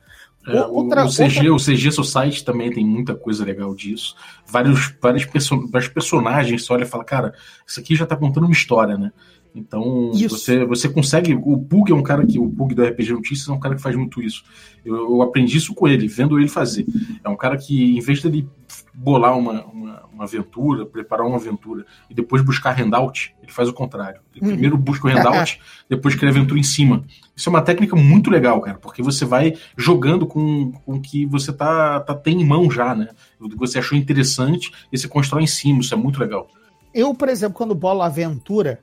É, 0.47 0.63
outra, 0.67 1.05
o, 1.05 1.09
CG, 1.09 1.51
outra... 1.51 1.53
o 1.55 1.57
CG 1.57 1.91
Society 1.91 2.45
também 2.45 2.71
tem 2.71 2.85
muita 2.85 3.15
coisa 3.15 3.45
legal 3.45 3.75
disso. 3.75 4.15
Vários, 4.47 4.95
vários, 5.01 5.25
perso 5.25 5.67
vários 5.69 5.91
personagens 5.91 6.65
você 6.65 6.73
olha 6.73 6.85
e 6.85 6.87
fala, 6.87 7.03
cara, 7.03 7.35
isso 7.67 7.81
aqui 7.81 7.97
já 7.97 8.07
tá 8.07 8.15
contando 8.15 8.45
uma 8.45 8.53
história, 8.53 8.97
né? 8.97 9.11
Então, 9.55 10.11
você, 10.13 10.65
você 10.65 10.89
consegue. 10.89 11.33
O 11.33 11.57
Pug 11.57 11.93
é 11.93 11.95
um 11.95 12.03
cara 12.03 12.27
que. 12.27 12.39
O 12.41 12.51
Pug 12.51 12.75
do 12.75 12.83
RPG 12.83 13.13
Notícias 13.13 13.49
é 13.49 13.53
um 13.53 13.61
cara 13.61 13.77
que 13.77 13.83
faz 13.83 13.95
muito 13.95 14.21
isso. 14.21 14.45
Eu, 14.85 14.97
eu, 14.97 15.23
aprendi 15.23 15.57
isso 15.57 15.73
com 15.75 15.87
ele, 15.87 16.09
vendo 16.09 16.39
ele 16.39 16.49
fazer. 16.49 16.85
É 17.23 17.29
um 17.29 17.37
cara 17.37 17.57
que, 17.57 17.97
em 17.97 18.01
vez 18.01 18.21
de 18.21 18.27
ele 18.27 18.49
bolar 18.93 19.39
uma, 19.39 19.65
uma, 19.65 20.03
uma 20.13 20.25
aventura, 20.25 20.85
preparar 20.85 21.25
uma 21.25 21.37
aventura 21.37 21.87
e 22.11 22.15
depois 22.15 22.43
buscar 22.43 22.73
handout, 22.73 23.33
ele 23.41 23.53
faz 23.53 23.69
o 23.69 23.73
contrário. 23.73 24.21
Ele 24.35 24.45
hum. 24.45 24.49
primeiro 24.49 24.77
busca 24.77 25.07
o 25.07 25.11
handout, 25.11 25.61
depois 25.89 26.17
cria 26.17 26.31
a 26.31 26.33
aventura 26.33 26.59
em 26.59 26.65
cima. 26.65 27.05
Isso 27.37 27.49
é 27.49 27.51
uma 27.51 27.63
técnica 27.63 27.95
muito 27.95 28.31
legal, 28.31 28.61
cara, 28.61 28.79
porque 28.79 29.03
você 29.03 29.25
vai 29.25 29.55
jogando 29.77 30.27
com 30.27 30.73
o 30.85 31.01
que 31.01 31.27
você 31.27 31.53
tá, 31.53 32.01
tá 32.01 32.15
tem 32.15 32.41
em 32.41 32.45
mão 32.45 32.69
já, 32.69 32.93
né? 32.93 33.11
O 33.39 33.49
que 33.49 33.57
você 33.57 33.79
achou 33.79 33.97
interessante 33.97 34.73
e 34.93 34.99
você 34.99 35.07
constrói 35.07 35.45
em 35.45 35.49
cima. 35.49 35.79
Isso 35.79 35.95
é 35.95 35.97
muito 35.97 36.19
legal. 36.19 36.49
Eu, 36.93 37.15
por 37.15 37.29
exemplo, 37.29 37.55
quando 37.55 37.75
bolo 37.75 38.03
aventura, 38.03 38.81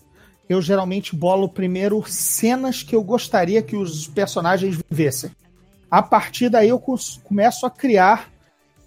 eu 0.52 0.62
geralmente 0.62 1.16
bolo 1.16 1.48
primeiro 1.48 2.04
cenas 2.06 2.84
que 2.84 2.94
eu 2.94 3.02
gostaria 3.02 3.62
que 3.62 3.78
os 3.78 4.06
personagens 4.10 4.78
vivessem. 4.90 5.32
A 5.90 6.02
partir 6.02 6.50
daí 6.50 6.68
eu 6.68 6.84
começo 7.24 7.66
a 7.66 7.72
criar, 7.72 8.30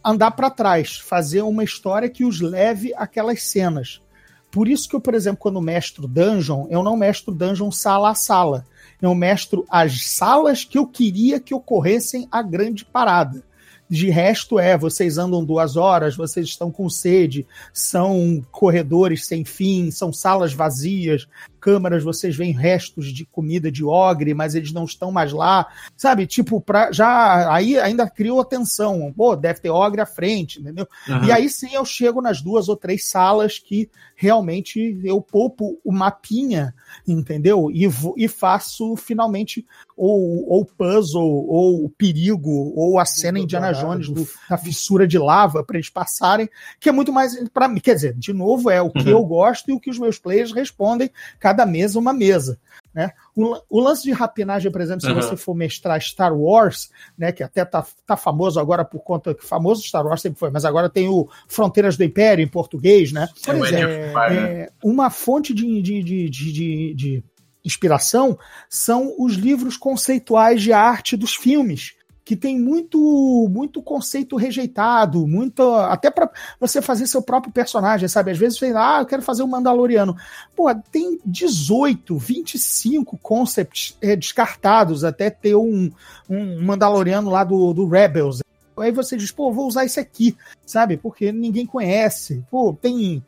andar 0.04 0.32
para 0.32 0.50
trás, 0.50 0.98
fazer 0.98 1.40
uma 1.40 1.64
história 1.64 2.10
que 2.10 2.22
os 2.22 2.38
leve 2.38 2.92
àquelas 2.94 3.44
cenas. 3.44 4.02
Por 4.50 4.68
isso 4.68 4.86
que 4.86 4.94
eu, 4.94 5.00
por 5.00 5.14
exemplo, 5.14 5.38
quando 5.40 5.58
mestro 5.58 6.06
dungeon, 6.06 6.66
eu 6.68 6.82
não 6.82 6.98
mestro 6.98 7.32
dungeon 7.32 7.70
sala 7.70 8.10
a 8.10 8.14
sala. 8.14 8.66
Eu 9.00 9.14
mestro 9.14 9.64
as 9.70 10.04
salas 10.04 10.64
que 10.64 10.76
eu 10.76 10.86
queria 10.86 11.40
que 11.40 11.54
ocorressem 11.54 12.28
a 12.30 12.42
grande 12.42 12.84
parada. 12.84 13.42
De 13.88 14.08
resto, 14.08 14.58
é, 14.58 14.78
vocês 14.78 15.18
andam 15.18 15.44
duas 15.44 15.76
horas, 15.76 16.16
vocês 16.16 16.46
estão 16.46 16.70
com 16.70 16.88
sede, 16.88 17.46
são 17.72 18.44
corredores 18.50 19.26
sem 19.26 19.44
fim, 19.44 19.90
são 19.90 20.12
salas 20.12 20.54
vazias. 20.54 21.28
Câmaras 21.64 22.04
vocês 22.04 22.36
veem 22.36 22.52
restos 22.52 23.06
de 23.06 23.24
comida 23.24 23.72
de 23.72 23.82
ogre, 23.82 24.34
mas 24.34 24.54
eles 24.54 24.70
não 24.70 24.84
estão 24.84 25.10
mais 25.10 25.32
lá, 25.32 25.66
sabe? 25.96 26.26
Tipo, 26.26 26.60
pra, 26.60 26.92
já 26.92 27.50
aí 27.50 27.78
ainda 27.78 28.06
criou 28.06 28.38
atenção. 28.38 29.10
Pô, 29.16 29.34
deve 29.34 29.60
ter 29.60 29.70
ogre 29.70 30.02
à 30.02 30.04
frente, 30.04 30.60
entendeu? 30.60 30.86
Uhum. 31.08 31.24
E 31.24 31.32
aí 31.32 31.48
sim 31.48 31.74
eu 31.74 31.82
chego 31.86 32.20
nas 32.20 32.42
duas 32.42 32.68
ou 32.68 32.76
três 32.76 33.08
salas 33.08 33.58
que 33.58 33.88
realmente 34.14 35.00
eu 35.02 35.22
poupo 35.22 35.80
o 35.82 35.90
mapinha, 35.90 36.74
entendeu? 37.08 37.70
E, 37.70 37.88
e 38.18 38.28
faço 38.28 38.94
finalmente 38.96 39.64
ou, 39.96 40.46
ou 40.50 40.64
puzzle, 40.64 41.46
ou 41.48 41.84
o 41.84 41.88
perigo, 41.88 42.72
ou 42.76 42.98
a 42.98 43.04
cena 43.04 43.38
Indiana 43.38 43.72
Jones 43.72 44.08
do, 44.08 44.26
da 44.50 44.58
fissura 44.58 45.06
de 45.06 45.18
lava 45.18 45.62
para 45.62 45.76
eles 45.76 45.88
passarem, 45.88 46.48
que 46.80 46.88
é 46.88 46.92
muito 46.92 47.12
mais 47.12 47.36
para 47.50 47.68
mim. 47.68 47.80
Quer 47.80 47.94
dizer, 47.94 48.14
de 48.14 48.32
novo, 48.32 48.70
é 48.70 48.82
o 48.82 48.90
que 48.90 49.04
uhum. 49.04 49.18
eu 49.18 49.24
gosto 49.24 49.70
e 49.70 49.72
o 49.72 49.80
que 49.80 49.90
os 49.90 49.98
meus 49.98 50.18
players 50.18 50.52
respondem, 50.52 51.10
cada 51.38 51.53
mesa 51.64 51.98
uma 51.98 52.12
mesa. 52.12 52.58
Né? 52.94 53.10
O, 53.34 53.56
o, 53.68 53.80
lance 53.80 54.04
de 54.04 54.12
rapinagem, 54.12 54.70
por 54.70 54.80
exemplo, 54.80 55.00
se 55.00 55.08
uhum. 55.08 55.14
você 55.14 55.36
for 55.36 55.54
mestrar 55.54 56.00
Star 56.00 56.32
Wars, 56.32 56.90
né, 57.18 57.32
que 57.32 57.42
até 57.42 57.64
tá, 57.64 57.84
tá 58.06 58.16
famoso 58.16 58.60
agora 58.60 58.84
por 58.84 59.00
conta 59.00 59.34
que 59.34 59.44
famoso 59.44 59.82
Star 59.82 60.06
Wars 60.06 60.22
sempre 60.22 60.38
foi, 60.38 60.50
mas 60.50 60.64
agora 60.64 60.88
tem 60.88 61.08
o 61.08 61.28
Fronteiras 61.48 61.96
do 61.96 62.04
Império 62.04 62.42
em 62.42 62.48
português, 62.48 63.10
né? 63.10 63.28
Por 63.44 63.54
é, 63.56 63.58
exemplo, 63.58 64.18
é, 64.20 64.32
é, 64.32 64.68
uma 64.82 65.10
fonte 65.10 65.52
de, 65.52 65.82
de, 65.82 66.02
de, 66.02 66.30
de, 66.30 66.94
de 66.94 67.24
inspiração 67.64 68.38
são 68.68 69.14
os 69.18 69.34
livros 69.34 69.76
conceituais 69.76 70.62
de 70.62 70.72
arte 70.72 71.16
dos 71.16 71.34
filmes 71.34 71.94
que 72.24 72.34
tem 72.34 72.58
muito 72.58 73.48
muito 73.50 73.82
conceito 73.82 74.36
rejeitado, 74.36 75.26
muito 75.26 75.74
até 75.74 76.10
para 76.10 76.30
você 76.58 76.80
fazer 76.80 77.06
seu 77.06 77.20
próprio 77.20 77.52
personagem, 77.52 78.08
sabe? 78.08 78.30
Às 78.30 78.38
vezes 78.38 78.58
você 78.58 78.72
ah, 78.74 78.98
eu 79.00 79.06
quero 79.06 79.22
fazer 79.22 79.42
um 79.42 79.46
Mandaloriano. 79.46 80.16
Pô, 80.56 80.74
tem 80.90 81.20
18, 81.24 82.16
25 82.16 83.18
concepts 83.18 83.96
é, 84.00 84.16
descartados 84.16 85.04
até 85.04 85.28
ter 85.28 85.54
um, 85.54 85.90
um 86.28 86.62
Mandaloriano 86.62 87.30
lá 87.30 87.44
do, 87.44 87.74
do 87.74 87.86
Rebels. 87.86 88.42
Aí 88.76 88.90
você 88.90 89.16
diz, 89.16 89.30
pô, 89.30 89.52
vou 89.52 89.68
usar 89.68 89.84
esse 89.84 90.00
aqui, 90.00 90.36
sabe? 90.66 90.96
Porque 90.96 91.30
ninguém 91.30 91.66
conhece. 91.66 92.42
Pô, 92.50 92.72
tem 92.72 93.22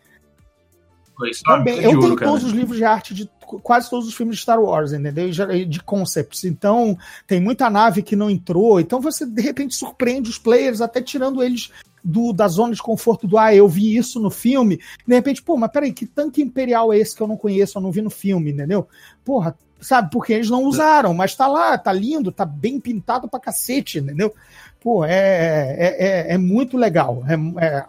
também, 1.44 1.82
eu 1.82 1.98
tenho 1.98 2.16
todos 2.16 2.44
os 2.44 2.52
livros 2.52 2.76
de 2.76 2.84
arte 2.84 3.14
de 3.14 3.26
quase 3.62 3.88
todos 3.88 4.08
os 4.08 4.14
filmes 4.14 4.36
de 4.36 4.42
Star 4.42 4.60
Wars, 4.60 4.92
entendeu? 4.92 5.30
De 5.66 5.82
concepts. 5.82 6.44
Então, 6.44 6.98
tem 7.26 7.40
muita 7.40 7.70
nave 7.70 8.02
que 8.02 8.16
não 8.16 8.28
entrou. 8.28 8.80
Então, 8.80 9.00
você 9.00 9.24
de 9.24 9.40
repente 9.40 9.74
surpreende 9.74 10.30
os 10.30 10.38
players, 10.38 10.80
até 10.80 11.00
tirando 11.00 11.42
eles 11.42 11.70
do, 12.02 12.32
da 12.32 12.46
zona 12.46 12.72
de 12.72 12.82
conforto 12.82 13.26
do 13.26 13.36
ah, 13.36 13.54
eu 13.54 13.68
vi 13.68 13.96
isso 13.96 14.20
no 14.20 14.30
filme. 14.30 14.80
De 15.06 15.14
repente, 15.14 15.42
pô, 15.42 15.56
mas 15.56 15.70
peraí, 15.70 15.92
que 15.92 16.06
tanque 16.06 16.40
imperial 16.40 16.92
é 16.92 16.98
esse 16.98 17.16
que 17.16 17.22
eu 17.22 17.26
não 17.26 17.36
conheço, 17.36 17.78
eu 17.78 17.82
não 17.82 17.90
vi 17.90 18.00
no 18.00 18.10
filme, 18.10 18.52
entendeu? 18.52 18.86
Porra, 19.24 19.56
sabe? 19.80 20.10
Porque 20.10 20.32
eles 20.32 20.48
não 20.48 20.64
usaram, 20.64 21.12
mas 21.12 21.34
tá 21.34 21.48
lá, 21.48 21.76
tá 21.76 21.92
lindo, 21.92 22.30
tá 22.30 22.44
bem 22.44 22.78
pintado 22.78 23.28
pra 23.28 23.40
cacete, 23.40 23.98
entendeu? 23.98 24.32
Pô, 24.80 25.04
é, 25.04 25.74
é, 25.78 25.96
é, 25.98 26.34
é 26.34 26.38
muito 26.38 26.76
legal. 26.76 27.24
É, 27.26 27.64
é... 27.64 27.84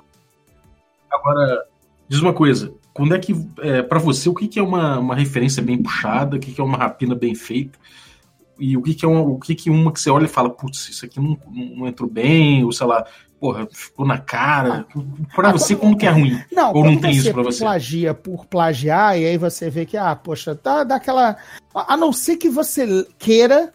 Agora, 1.11 1.65
diz 2.09 2.19
uma 2.19 2.33
coisa 2.33 2.73
quando 2.97 3.13
é 3.13 3.19
que, 3.19 3.35
é, 3.59 3.83
para 3.83 3.99
você, 3.99 4.27
o 4.27 4.33
que, 4.33 4.47
que 4.47 4.57
é 4.57 4.63
uma, 4.63 4.97
uma 4.97 5.13
referência 5.13 5.61
bem 5.61 5.77
puxada, 5.77 6.35
o 6.35 6.39
que, 6.39 6.51
que 6.51 6.59
é 6.59 6.63
uma 6.63 6.79
rapina 6.79 7.13
bem 7.13 7.35
feita? 7.35 7.77
E 8.59 8.75
o 8.75 8.81
que, 8.81 8.95
que 8.95 9.05
é 9.05 9.07
uma, 9.07 9.21
o 9.21 9.37
que, 9.37 9.53
que 9.53 9.69
uma 9.69 9.93
que 9.93 10.01
você 10.01 10.09
olha 10.09 10.25
e 10.25 10.27
fala, 10.27 10.49
putz, 10.49 10.89
isso 10.89 11.05
aqui 11.05 11.19
não, 11.19 11.37
não 11.47 11.87
entrou 11.87 12.09
bem, 12.09 12.65
ou 12.65 12.71
sei 12.71 12.87
lá, 12.87 13.05
porra, 13.39 13.67
ficou 13.71 14.03
na 14.03 14.17
cara. 14.17 14.87
Para 15.35 15.49
ah, 15.49 15.51
você, 15.51 15.75
como 15.75 15.95
que 15.95 16.07
é 16.07 16.09
ruim? 16.09 16.41
Não, 16.51 16.73
ou 16.73 16.83
não 16.83 16.97
tem 16.97 17.11
isso 17.11 17.31
para 17.31 17.43
você? 17.43 17.59
plagia 17.59 18.15
por 18.15 18.47
plagiar, 18.47 19.15
e 19.15 19.27
aí 19.27 19.37
você 19.37 19.69
vê 19.69 19.85
que, 19.85 19.95
ah, 19.95 20.15
poxa, 20.15 20.55
tá 20.55 20.83
daquela. 20.83 21.37
A 21.75 21.95
não 21.95 22.11
ser 22.11 22.37
que 22.37 22.49
você 22.49 23.07
queira 23.19 23.71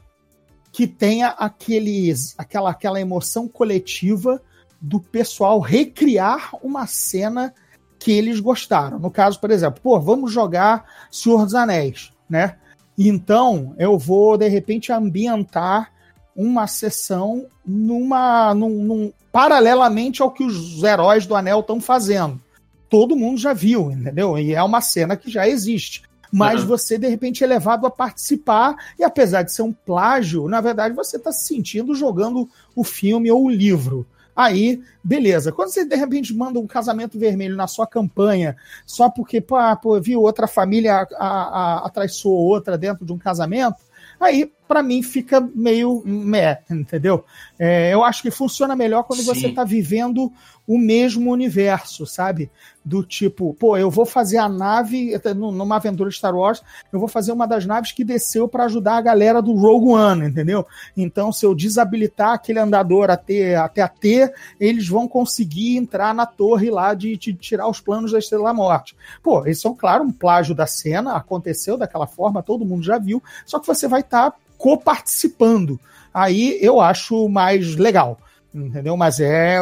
que 0.73 0.89
tenha 0.89 1.29
aqueles, 1.29 2.35
aquela, 2.37 2.71
aquela 2.71 3.01
emoção 3.01 3.47
coletiva 3.47 4.43
do 4.81 4.99
pessoal 4.99 5.61
recriar 5.61 6.51
uma 6.61 6.89
cena 6.89 7.55
que 8.03 8.13
eles 8.13 8.41
gostaram. 8.41 8.99
No 8.99 9.11
caso, 9.11 9.41
por 9.41 9.51
exemplo, 9.51 9.81
pô, 9.83 10.01
vamos 10.01 10.33
jogar 10.33 10.85
Senhor 11.11 11.45
dos 11.45 11.55
Anéis, 11.55 12.13
né? 12.29 12.57
Então, 12.99 13.75
eu 13.79 13.99
vou, 13.99 14.37
de 14.37 14.49
repente, 14.49 14.93
ambientar 14.93 15.91
uma 16.37 16.67
sessão 16.67 17.47
numa, 17.65 18.55
num, 18.55 18.85
num, 18.85 19.13
paralelamente 19.31 20.23
ao 20.23 20.31
que 20.31 20.45
os 20.45 20.83
heróis 20.83 21.27
do 21.27 21.35
Anel 21.35 21.61
estão 21.61 21.81
fazendo. 21.81 22.41
Todo 22.89 23.17
mundo 23.17 23.39
já 23.39 23.53
viu, 23.53 23.91
entendeu? 23.91 24.39
E 24.39 24.55
é 24.55 24.63
uma 24.63 24.81
cena 24.81 25.17
que 25.17 25.31
já 25.31 25.49
existe. 25.49 26.03
Mas 26.31 26.63
uhum. 26.63 26.69
você, 26.69 26.97
de 26.97 27.07
repente, 27.09 27.45
é 27.45 27.47
levado 27.47 27.87
a 27.87 27.91
participar, 27.91 28.75
e 28.99 29.05
apesar 29.05 29.43
de 29.43 29.53
ser 29.53 29.63
um 29.63 29.73
plágio, 29.73 30.49
na 30.49 30.63
verdade, 30.63 30.95
você 30.95 31.19
está 31.19 31.31
se 31.31 31.47
sentindo 31.47 31.95
jogando 31.95 32.49
o 32.75 32.83
filme 32.83 33.31
ou 33.31 33.45
o 33.45 33.51
livro. 33.51 34.07
Aí, 34.35 34.83
beleza. 35.05 35.53
Quando 35.53 35.71
você 35.71 35.85
de 35.85 35.95
repente 35.95 36.35
manda 36.35 36.59
um 36.59 36.67
casamento 36.67 37.19
vermelho 37.19 37.57
na 37.57 37.67
sua 37.67 37.87
campanha, 37.87 38.57
só 38.87 39.11
porque, 39.11 39.41
pô, 39.41 39.57
ah, 39.57 39.77
pô 39.77 40.01
viu 40.01 40.23
outra 40.23 40.47
família 40.47 41.07
a, 41.17 41.27
a, 41.27 41.87
atraiçoou 41.87 42.39
outra 42.39 42.79
dentro 42.79 43.05
de 43.05 43.13
um 43.13 43.19
casamento, 43.19 43.77
aí 44.19 44.51
para 44.67 44.83
mim 44.83 45.03
fica 45.03 45.41
meio 45.55 46.03
meh, 46.05 46.59
entendeu? 46.71 47.25
É, 47.59 47.93
eu 47.93 48.03
acho 48.03 48.23
que 48.23 48.31
funciona 48.31 48.75
melhor 48.75 49.05
quando 49.05 49.21
Sim. 49.21 49.27
você 49.27 49.47
está 49.49 49.65
vivendo 49.65 50.33
o 50.67 50.79
mesmo 50.79 51.31
universo, 51.31 52.07
sabe? 52.07 52.51
Do 52.85 53.05
tipo, 53.05 53.55
pô, 53.55 53.77
eu 53.77 53.91
vou 53.91 54.07
fazer 54.07 54.39
a 54.39 54.49
nave, 54.49 55.13
numa 55.35 55.77
aventura 55.77 56.09
de 56.09 56.17
Star 56.17 56.35
Wars, 56.35 56.63
eu 56.93 56.99
vou 56.99 57.09
fazer 57.09 57.33
uma 57.33 57.47
das 57.47 57.67
naves 57.67 57.93
que 57.93 58.05
desceu 58.05 58.49
para 58.49 58.65
ajudar 58.65 58.97
a 58.97 59.01
galera 59.01 59.43
do 59.43 59.53
Rogue 59.55 59.91
One, 59.91 60.27
entendeu? 60.27 60.67
Então, 60.97 61.33
se 61.33 61.45
eu 61.45 61.55
desabilitar 61.55 62.33
aquele 62.33 62.59
andador 62.59 63.11
até, 63.11 63.57
até 63.57 63.83
a 63.83 63.89
T, 63.89 64.33
eles 64.59 64.89
vão 64.89 65.07
conseguir 65.07 65.77
entrar 65.77 66.15
na 66.15 66.27
torre 66.27 66.71
lá 66.71 66.95
de, 66.95 67.17
de 67.17 67.35
tirar 67.35 67.69
os 67.69 67.81
planos 67.81 68.13
da 68.13 68.19
Estrela 68.19 68.45
da 68.45 68.55
Morte. 68.55 68.97
Pô, 69.23 69.45
isso 69.47 69.69
é, 69.69 69.75
claro, 69.77 70.05
um 70.05 70.13
plágio 70.13 70.55
da 70.55 70.67
cena, 70.67 71.17
aconteceu 71.17 71.77
daquela 71.77 72.07
forma, 72.07 72.43
todo 72.43 72.65
mundo 72.65 72.83
já 72.85 72.99
viu, 72.99 73.23
só 73.45 73.59
que 73.59 73.67
você 73.67 73.87
vai 73.87 74.01
estar 74.01 74.31
tá 74.31 74.37
coparticipando. 74.63 75.81
Aí 76.15 76.57
eu 76.61 76.81
acho 76.81 77.29
mais 77.29 77.75
legal, 77.75 78.17
entendeu? 78.55 78.97
Mas 78.97 79.19
é, 79.19 79.59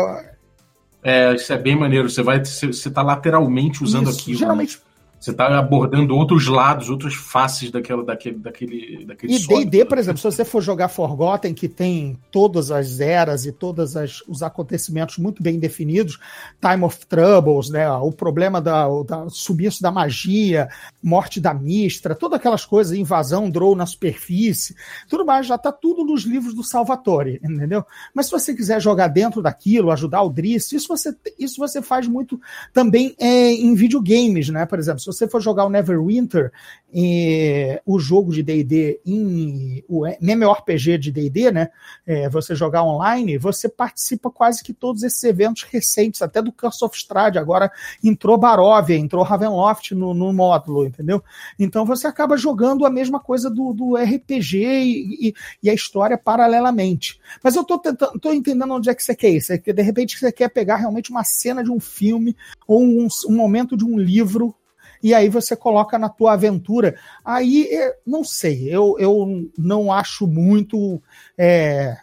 é, 1.02 1.34
isso 1.34 1.50
é 1.50 1.56
bem 1.56 1.74
maneiro. 1.74 2.10
Você 2.10 2.22
vai, 2.22 2.44
você, 2.44 2.66
você 2.66 2.90
tá 2.90 3.00
lateralmente 3.00 3.82
usando 3.82 4.10
isso, 4.10 4.20
aquilo. 4.20 4.34
Né? 4.34 4.40
Geralmente, 4.40 4.76
né? 4.76 4.82
Você 5.20 5.32
está 5.32 5.58
abordando 5.58 6.16
outros 6.16 6.46
lados, 6.46 6.88
outras 6.88 7.14
faces 7.14 7.70
daquela, 7.70 8.02
daquele, 8.02 8.38
daquele, 8.38 9.04
daquele 9.04 9.34
E 9.34 9.46
D&D, 9.46 9.84
por 9.84 9.98
exemplo, 9.98 10.16
se 10.16 10.24
você 10.24 10.46
for 10.46 10.62
jogar 10.62 10.88
Forgotten, 10.88 11.52
que 11.52 11.68
tem 11.68 12.18
todas 12.30 12.70
as 12.70 13.00
eras 13.00 13.44
e 13.44 13.52
todos 13.52 13.94
os 14.26 14.42
acontecimentos 14.42 15.18
muito 15.18 15.42
bem 15.42 15.58
definidos, 15.58 16.18
Time 16.58 16.84
of 16.84 17.04
Troubles, 17.06 17.68
né, 17.68 17.86
o 17.92 18.10
problema 18.10 18.62
da, 18.62 18.88
da 19.06 19.28
sumiço 19.28 19.82
da 19.82 19.92
magia, 19.92 20.70
morte 21.02 21.38
da 21.38 21.52
Mistra, 21.52 22.14
todas 22.14 22.38
aquelas 22.38 22.64
coisas, 22.64 22.96
invasão, 22.96 23.50
draw 23.50 23.76
na 23.76 23.84
superfície, 23.84 24.74
tudo 25.06 25.26
mais, 25.26 25.46
já 25.46 25.56
está 25.56 25.70
tudo 25.70 26.02
nos 26.02 26.22
livros 26.22 26.54
do 26.54 26.64
Salvatore, 26.64 27.38
entendeu? 27.44 27.84
Mas 28.14 28.24
se 28.24 28.32
você 28.32 28.54
quiser 28.54 28.80
jogar 28.80 29.08
dentro 29.08 29.42
daquilo, 29.42 29.90
ajudar 29.90 30.22
o 30.22 30.30
Driss, 30.30 30.72
isso 30.72 30.88
você, 30.88 31.14
isso 31.38 31.58
você 31.58 31.82
faz 31.82 32.08
muito 32.08 32.40
também 32.72 33.14
é, 33.18 33.52
em 33.52 33.74
videogames, 33.74 34.48
né, 34.48 34.64
por 34.64 34.78
exemplo, 34.78 35.09
você 35.12 35.28
for 35.28 35.40
jogar 35.40 35.64
o 35.64 35.70
Neverwinter, 35.70 36.52
eh, 36.94 37.80
o 37.86 37.98
jogo 37.98 38.32
de 38.32 38.42
D&D 38.42 39.00
em 39.04 39.84
o 39.88 40.06
MMORPG 40.06 40.98
de 40.98 41.12
D&D, 41.12 41.50
né, 41.50 41.68
é, 42.06 42.28
você 42.28 42.54
jogar 42.54 42.82
online, 42.84 43.38
você 43.38 43.68
participa 43.68 44.30
quase 44.30 44.62
que 44.62 44.72
todos 44.72 45.02
esses 45.02 45.22
eventos 45.22 45.62
recentes, 45.64 46.22
até 46.22 46.42
do 46.42 46.52
Curse 46.52 46.84
of 46.84 46.96
Strahd, 46.96 47.38
agora 47.38 47.70
entrou 48.02 48.38
Barovia, 48.38 48.96
entrou 48.96 49.22
Ravenloft 49.22 49.94
no, 49.94 50.14
no 50.14 50.32
módulo, 50.32 50.86
entendeu? 50.86 51.22
Então 51.58 51.84
você 51.84 52.06
acaba 52.06 52.36
jogando 52.36 52.86
a 52.86 52.90
mesma 52.90 53.20
coisa 53.20 53.50
do, 53.50 53.72
do 53.72 53.96
RPG 53.96 54.58
e, 54.58 55.28
e, 55.28 55.34
e, 55.62 55.70
a 55.70 55.74
história 55.74 56.16
paralelamente. 56.18 57.20
Mas 57.42 57.56
eu 57.56 57.64
tô, 57.64 57.78
tentando, 57.78 58.18
tô 58.18 58.32
entendendo 58.32 58.74
onde 58.74 58.90
é 58.90 58.94
que 58.94 59.02
você 59.02 59.14
quer 59.14 59.30
isso, 59.30 59.52
é 59.52 59.58
que 59.58 59.72
de 59.72 59.82
repente 59.82 60.18
você 60.18 60.32
quer 60.32 60.48
pegar 60.48 60.76
realmente 60.76 61.10
uma 61.10 61.24
cena 61.24 61.62
de 61.62 61.70
um 61.70 61.80
filme 61.80 62.36
ou 62.66 62.82
um, 62.82 63.08
um 63.28 63.36
momento 63.36 63.76
de 63.76 63.84
um 63.84 63.98
livro 63.98 64.54
e 65.02 65.14
aí 65.14 65.28
você 65.28 65.56
coloca 65.56 65.98
na 65.98 66.08
tua 66.08 66.34
aventura. 66.34 66.96
Aí, 67.24 67.68
é, 67.70 67.96
não 68.06 68.22
sei, 68.22 68.68
eu, 68.68 68.96
eu 68.98 69.50
não 69.56 69.92
acho 69.92 70.26
muito. 70.26 71.02
É... 71.36 71.96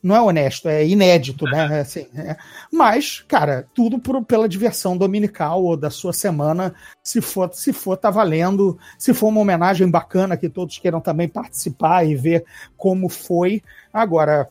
Não 0.00 0.14
é 0.14 0.22
honesto, 0.22 0.68
é 0.68 0.86
inédito, 0.86 1.44
né? 1.44 1.80
Assim, 1.80 2.06
é... 2.14 2.36
Mas, 2.72 3.20
cara, 3.26 3.68
tudo 3.74 3.98
por, 3.98 4.24
pela 4.24 4.48
diversão 4.48 4.96
dominical 4.96 5.62
ou 5.62 5.76
da 5.76 5.90
sua 5.90 6.12
semana, 6.12 6.72
se 7.02 7.20
for, 7.20 7.52
se 7.52 7.72
for, 7.72 7.96
tá 7.96 8.08
valendo. 8.08 8.78
Se 8.96 9.12
for 9.12 9.28
uma 9.28 9.40
homenagem 9.40 9.90
bacana 9.90 10.36
que 10.36 10.48
todos 10.48 10.78
queiram 10.78 11.00
também 11.00 11.28
participar 11.28 12.04
e 12.04 12.14
ver 12.14 12.44
como 12.76 13.08
foi. 13.08 13.60
Agora, 13.92 14.48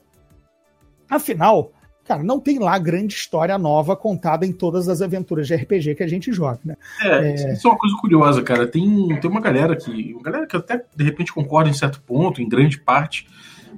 afinal, 1.10 1.72
cara, 2.08 2.24
não 2.24 2.40
tem 2.40 2.58
lá 2.58 2.78
grande 2.80 3.14
história 3.14 3.58
nova 3.58 3.96
contada 3.96 4.46
em 4.46 4.52
todas 4.52 4.88
as 4.88 5.02
aventuras 5.02 5.48
de 5.48 5.56
RPG 5.56 5.96
que 5.96 6.04
a 6.04 6.08
gente 6.08 6.32
joga, 6.32 6.60
né? 6.64 6.76
É, 7.02 7.30
é... 7.30 7.54
isso 7.54 7.68
é 7.68 7.72
uma 7.72 7.78
coisa 7.78 7.96
curiosa, 8.00 8.42
cara. 8.42 8.66
Tem, 8.66 9.20
tem 9.20 9.30
uma 9.30 9.42
galera 9.42 9.76
que. 9.76 10.14
Uma 10.14 10.24
galera 10.24 10.48
que 10.48 10.56
até 10.56 10.84
de 10.96 11.04
repente 11.04 11.34
concorda 11.34 11.70
em 11.70 11.74
certo 11.74 12.02
ponto, 12.02 12.42
em 12.42 12.48
grande 12.48 12.80
parte, 12.80 13.28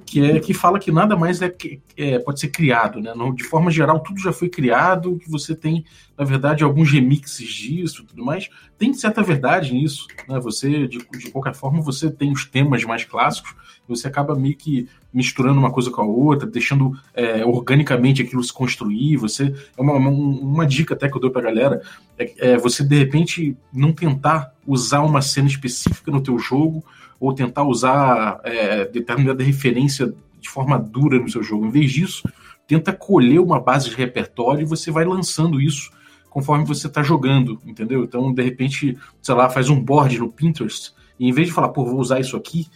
que 0.00 0.24
é 0.24 0.40
que 0.40 0.54
fala 0.54 0.78
que 0.78 0.90
nada 0.90 1.16
mais 1.16 1.40
é, 1.42 1.54
é 1.96 2.18
pode 2.18 2.40
ser 2.40 2.48
criado, 2.48 3.00
né? 3.00 3.12
de 3.34 3.44
forma 3.44 3.70
geral, 3.70 4.00
tudo 4.00 4.20
já 4.20 4.32
foi 4.32 4.48
criado, 4.48 5.18
que 5.18 5.30
você 5.30 5.54
tem, 5.54 5.84
na 6.18 6.24
verdade, 6.24 6.64
alguns 6.64 6.90
remixes 6.90 7.48
disso, 7.48 8.04
tudo 8.04 8.24
mais. 8.24 8.48
Tem 8.78 8.92
certa 8.94 9.22
verdade 9.22 9.72
nisso, 9.72 10.06
né? 10.28 10.38
Você, 10.40 10.86
de, 10.86 10.98
de 10.98 11.30
qualquer 11.30 11.54
forma, 11.54 11.80
você 11.80 12.10
tem 12.10 12.32
os 12.32 12.44
temas 12.44 12.84
mais 12.84 13.04
clássicos, 13.04 13.54
você 13.88 14.06
acaba 14.06 14.34
meio 14.34 14.56
que 14.56 14.88
misturando 15.12 15.58
uma 15.58 15.72
coisa 15.72 15.90
com 15.90 16.00
a 16.00 16.04
outra, 16.04 16.48
deixando 16.48 16.96
é, 17.12 17.44
organicamente 17.44 18.22
aquilo 18.22 18.42
se 18.42 18.52
construir. 18.52 19.16
Você 19.16 19.54
é 19.76 19.82
uma, 19.82 19.94
uma, 19.94 20.10
uma, 20.10 20.66
dica 20.66 20.94
até 20.94 21.08
que 21.08 21.16
eu 21.16 21.20
dou 21.20 21.30
pra 21.30 21.42
galera 21.42 21.82
é, 22.16 22.52
é 22.52 22.56
você 22.56 22.84
de 22.84 22.96
repente 22.96 23.56
não 23.72 23.92
tentar 23.92 24.54
usar 24.66 25.00
uma 25.00 25.20
cena 25.20 25.48
específica 25.48 26.10
no 26.10 26.22
teu 26.22 26.38
jogo 26.38 26.84
ou 27.20 27.34
tentar 27.34 27.64
usar 27.64 28.40
é, 28.42 28.86
determinada 28.86 29.44
referência 29.44 30.12
de 30.40 30.48
forma 30.48 30.78
dura 30.78 31.18
no 31.18 31.28
seu 31.28 31.42
jogo. 31.42 31.66
Em 31.66 31.70
vez 31.70 31.92
disso, 31.92 32.26
tenta 32.66 32.92
colher 32.92 33.38
uma 33.38 33.60
base 33.60 33.90
de 33.90 33.96
repertório 33.96 34.62
e 34.62 34.66
você 34.66 34.90
vai 34.90 35.04
lançando 35.04 35.60
isso 35.60 35.90
conforme 36.30 36.64
você 36.64 36.86
está 36.86 37.02
jogando, 37.02 37.60
entendeu? 37.66 38.04
Então, 38.04 38.32
de 38.32 38.42
repente, 38.42 38.96
sei 39.20 39.34
lá, 39.34 39.50
faz 39.50 39.68
um 39.68 39.78
board 39.78 40.18
no 40.18 40.32
Pinterest 40.32 40.94
e 41.18 41.28
em 41.28 41.32
vez 41.32 41.48
de 41.48 41.52
falar, 41.52 41.68
pô, 41.68 41.84
vou 41.84 42.00
usar 42.00 42.20
isso 42.20 42.36
aqui 42.36 42.66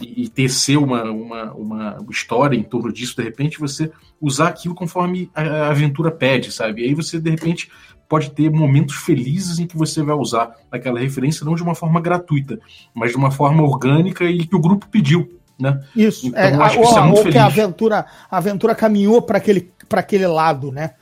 e, 0.00 0.28
tecer 0.28 0.76
uma, 0.76 1.04
uma, 1.04 1.52
uma 1.52 2.06
história 2.10 2.56
em 2.56 2.62
torno 2.62 2.92
disso, 2.92 3.16
de 3.16 3.22
repente 3.22 3.58
você 3.58 3.90
usar 4.20 4.48
aquilo 4.48 4.74
conforme 4.74 5.30
a 5.34 5.68
aventura 5.68 6.10
pede, 6.10 6.50
sabe? 6.50 6.82
E 6.82 6.86
aí 6.86 6.94
você, 6.94 7.20
de 7.20 7.30
repente, 7.30 7.70
pode 8.08 8.30
ter 8.30 8.50
momentos 8.50 8.96
felizes 8.96 9.58
em 9.58 9.66
que 9.66 9.76
você 9.76 10.02
vai 10.02 10.16
usar 10.16 10.54
aquela 10.70 11.00
referência 11.00 11.44
não 11.44 11.54
de 11.54 11.62
uma 11.62 11.74
forma 11.74 12.00
gratuita, 12.00 12.58
mas 12.94 13.10
de 13.10 13.16
uma 13.16 13.30
forma 13.30 13.62
orgânica 13.62 14.24
e 14.24 14.46
que 14.46 14.56
o 14.56 14.60
grupo 14.60 14.88
pediu. 14.88 15.40
Né? 15.58 15.80
Isso, 15.94 16.26
então, 16.26 16.40
é, 16.40 16.54
acho 16.54 16.78
que 16.80 16.84
isso 16.84 16.98
é 16.98 17.02
muito 17.02 17.16
ou 17.16 17.22
feliz. 17.22 17.32
que 17.32 17.38
a 17.38 17.46
aventura, 17.46 18.06
a 18.28 18.36
aventura 18.36 18.74
caminhou 18.74 19.22
para 19.22 19.38
aquele, 19.38 19.72
aquele 19.90 20.26
lado, 20.26 20.72
né? 20.72 20.94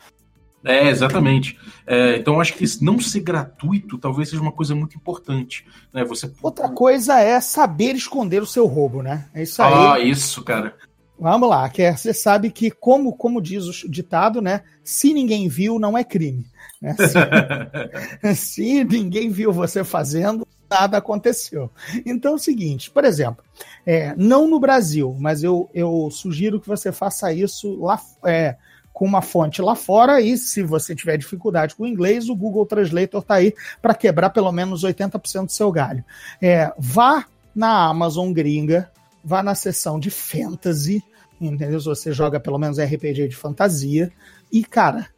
É, 0.65 0.89
exatamente. 0.89 1.59
É, 1.87 2.17
então, 2.17 2.41
acho 2.41 2.55
que 2.55 2.65
não 2.81 3.01
ser 3.01 3.21
gratuito 3.21 3.99
talvez 3.99 4.29
seja 4.29 4.43
uma 4.43 4.53
coisa 4.53 4.75
muito 4.75 4.97
importante. 4.97 5.67
Né? 5.93 6.05
Você... 6.05 6.33
Outra 6.43 6.69
coisa 6.69 7.19
é 7.19 7.41
saber 7.41 7.95
esconder 7.95 8.43
o 8.43 8.47
seu 8.47 8.67
roubo, 8.67 9.03
né? 9.03 9.29
É 9.35 9.43
isso 9.43 9.63
aí. 9.63 9.73
Ah, 9.73 9.99
isso, 9.99 10.43
cara. 10.43 10.75
Vamos 11.19 11.49
lá, 11.49 11.69
que 11.69 11.83
é, 11.83 11.97
você 11.97 12.13
sabe 12.13 12.51
que, 12.51 12.71
como, 12.71 13.13
como 13.13 13.41
diz 13.41 13.85
o 13.85 13.89
ditado, 13.89 14.41
né? 14.41 14.63
Se 14.83 15.15
ninguém 15.15 15.49
viu, 15.49 15.79
não 15.79 15.97
é 15.97 16.03
crime. 16.03 16.47
Né? 16.81 16.97
Se, 18.35 18.35
se 18.35 18.85
ninguém 18.85 19.31
viu 19.31 19.53
você 19.53 19.85
fazendo, 19.85 20.45
nada 20.69 20.97
aconteceu. 20.97 21.71
Então 22.05 22.33
é 22.33 22.35
o 22.35 22.39
seguinte, 22.39 22.91
por 22.91 23.05
exemplo, 23.05 23.45
é, 23.87 24.15
não 24.17 24.49
no 24.49 24.59
Brasil, 24.59 25.15
mas 25.21 25.45
eu, 25.45 25.71
eu 25.75 26.09
sugiro 26.11 26.61
que 26.61 26.67
você 26.67 26.91
faça 26.91 27.33
isso 27.33 27.79
lá 27.81 28.01
é, 28.25 28.57
com 29.03 29.07
uma 29.07 29.21
fonte 29.21 29.61
lá 29.61 29.75
fora 29.75 30.21
e 30.21 30.39
se 30.39 30.63
você 30.63 30.95
tiver 30.95 31.17
dificuldade 31.17 31.75
com 31.75 31.83
o 31.83 31.89
inglês, 31.89 32.29
o 32.29 32.37
Google 32.37 32.65
Translator 32.65 33.21
está 33.21 33.35
aí 33.35 33.53
para 33.81 33.97
quebrar 33.97 34.31
pelo 34.31 34.53
menos 34.53 34.85
80% 34.85 35.47
do 35.47 35.51
seu 35.51 35.73
galho. 35.73 36.05
É, 36.41 36.73
vá 36.79 37.27
na 37.53 37.89
Amazon 37.89 38.33
gringa, 38.33 38.89
vá 39.25 39.43
na 39.43 39.57
seção 39.57 39.99
de 39.99 40.09
fantasy, 40.09 41.03
entendeu? 41.41 41.81
Se 41.81 41.87
você 41.87 42.13
joga 42.13 42.39
pelo 42.39 42.61
menos 42.61 42.79
RPG 42.79 43.27
de 43.27 43.35
fantasia 43.35 44.13
e, 44.53 44.63
cara, 44.63 45.09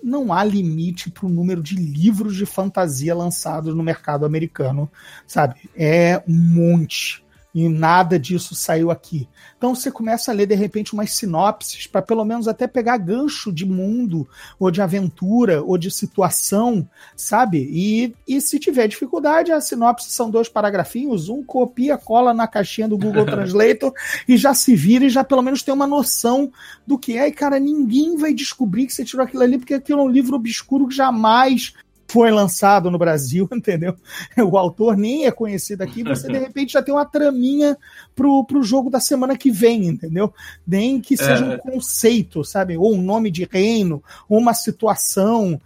não 0.00 0.32
há 0.32 0.44
limite 0.44 1.10
para 1.10 1.26
o 1.26 1.28
número 1.28 1.60
de 1.60 1.74
livros 1.74 2.36
de 2.36 2.46
fantasia 2.46 3.12
lançados 3.12 3.74
no 3.74 3.82
mercado 3.82 4.24
americano, 4.24 4.88
sabe? 5.26 5.68
É 5.74 6.22
um 6.28 6.32
monte 6.32 7.25
e 7.56 7.70
nada 7.70 8.18
disso 8.18 8.54
saiu 8.54 8.90
aqui. 8.90 9.26
Então 9.56 9.74
você 9.74 9.90
começa 9.90 10.30
a 10.30 10.34
ler 10.34 10.44
de 10.44 10.54
repente 10.54 10.92
umas 10.92 11.12
sinopses 11.12 11.86
para 11.86 12.02
pelo 12.02 12.22
menos 12.22 12.46
até 12.46 12.66
pegar 12.66 12.98
gancho 12.98 13.50
de 13.50 13.64
mundo 13.64 14.28
ou 14.58 14.70
de 14.70 14.82
aventura 14.82 15.62
ou 15.62 15.78
de 15.78 15.90
situação, 15.90 16.86
sabe? 17.16 17.66
E, 17.72 18.14
e 18.28 18.42
se 18.42 18.58
tiver 18.58 18.86
dificuldade, 18.86 19.52
a 19.52 19.60
sinopse 19.62 20.10
são 20.10 20.30
dois 20.30 20.50
paragrafinhos, 20.50 21.30
um 21.30 21.42
copia, 21.42 21.96
cola 21.96 22.34
na 22.34 22.46
caixinha 22.46 22.86
do 22.86 22.98
Google 22.98 23.24
Translator 23.26 23.90
e 24.28 24.36
já 24.36 24.52
se 24.52 24.76
vira 24.76 25.06
e 25.06 25.10
já 25.10 25.24
pelo 25.24 25.40
menos 25.40 25.62
tem 25.62 25.72
uma 25.72 25.86
noção 25.86 26.52
do 26.86 26.98
que 26.98 27.16
é. 27.16 27.26
E 27.26 27.32
cara, 27.32 27.58
ninguém 27.58 28.18
vai 28.18 28.34
descobrir 28.34 28.86
que 28.86 28.92
você 28.92 29.02
tirou 29.02 29.24
aquilo 29.24 29.42
ali 29.42 29.56
porque 29.56 29.72
aquilo 29.72 30.00
é 30.00 30.04
um 30.04 30.10
livro 30.10 30.36
obscuro 30.36 30.88
que 30.88 30.94
jamais 30.94 31.72
foi 32.08 32.30
lançado 32.30 32.90
no 32.90 32.98
Brasil, 32.98 33.48
entendeu? 33.52 33.96
O 34.38 34.56
autor 34.56 34.96
nem 34.96 35.26
é 35.26 35.30
conhecido 35.30 35.82
aqui, 35.82 36.02
você 36.02 36.28
de 36.28 36.38
repente 36.38 36.72
já 36.72 36.82
tem 36.82 36.94
uma 36.94 37.04
traminha 37.04 37.76
pro, 38.14 38.44
pro 38.44 38.62
jogo 38.62 38.90
da 38.90 39.00
semana 39.00 39.36
que 39.36 39.50
vem, 39.50 39.86
entendeu? 39.86 40.32
Nem 40.66 41.00
que 41.00 41.16
seja 41.16 41.44
é. 41.44 41.54
um 41.54 41.58
conceito, 41.58 42.44
sabe? 42.44 42.76
Ou 42.76 42.94
um 42.94 43.02
nome 43.02 43.30
de 43.30 43.48
reino, 43.50 44.02
ou 44.28 44.38
uma 44.38 44.54
situação. 44.54 45.60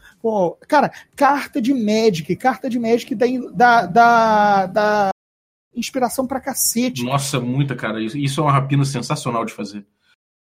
Cara, 0.68 0.90
carta 1.16 1.60
de 1.60 1.72
Magic, 1.72 2.34
carta 2.36 2.68
de 2.68 2.78
Magic 2.78 3.14
da, 3.14 3.26
da, 3.52 3.86
da, 3.86 4.66
da 4.66 5.10
inspiração 5.74 6.26
pra 6.26 6.40
cacete. 6.40 7.04
Nossa, 7.04 7.40
muita, 7.40 7.74
cara. 7.74 8.02
Isso 8.02 8.40
é 8.40 8.42
uma 8.42 8.52
rapina 8.52 8.84
sensacional 8.84 9.44
de 9.44 9.52
fazer 9.52 9.84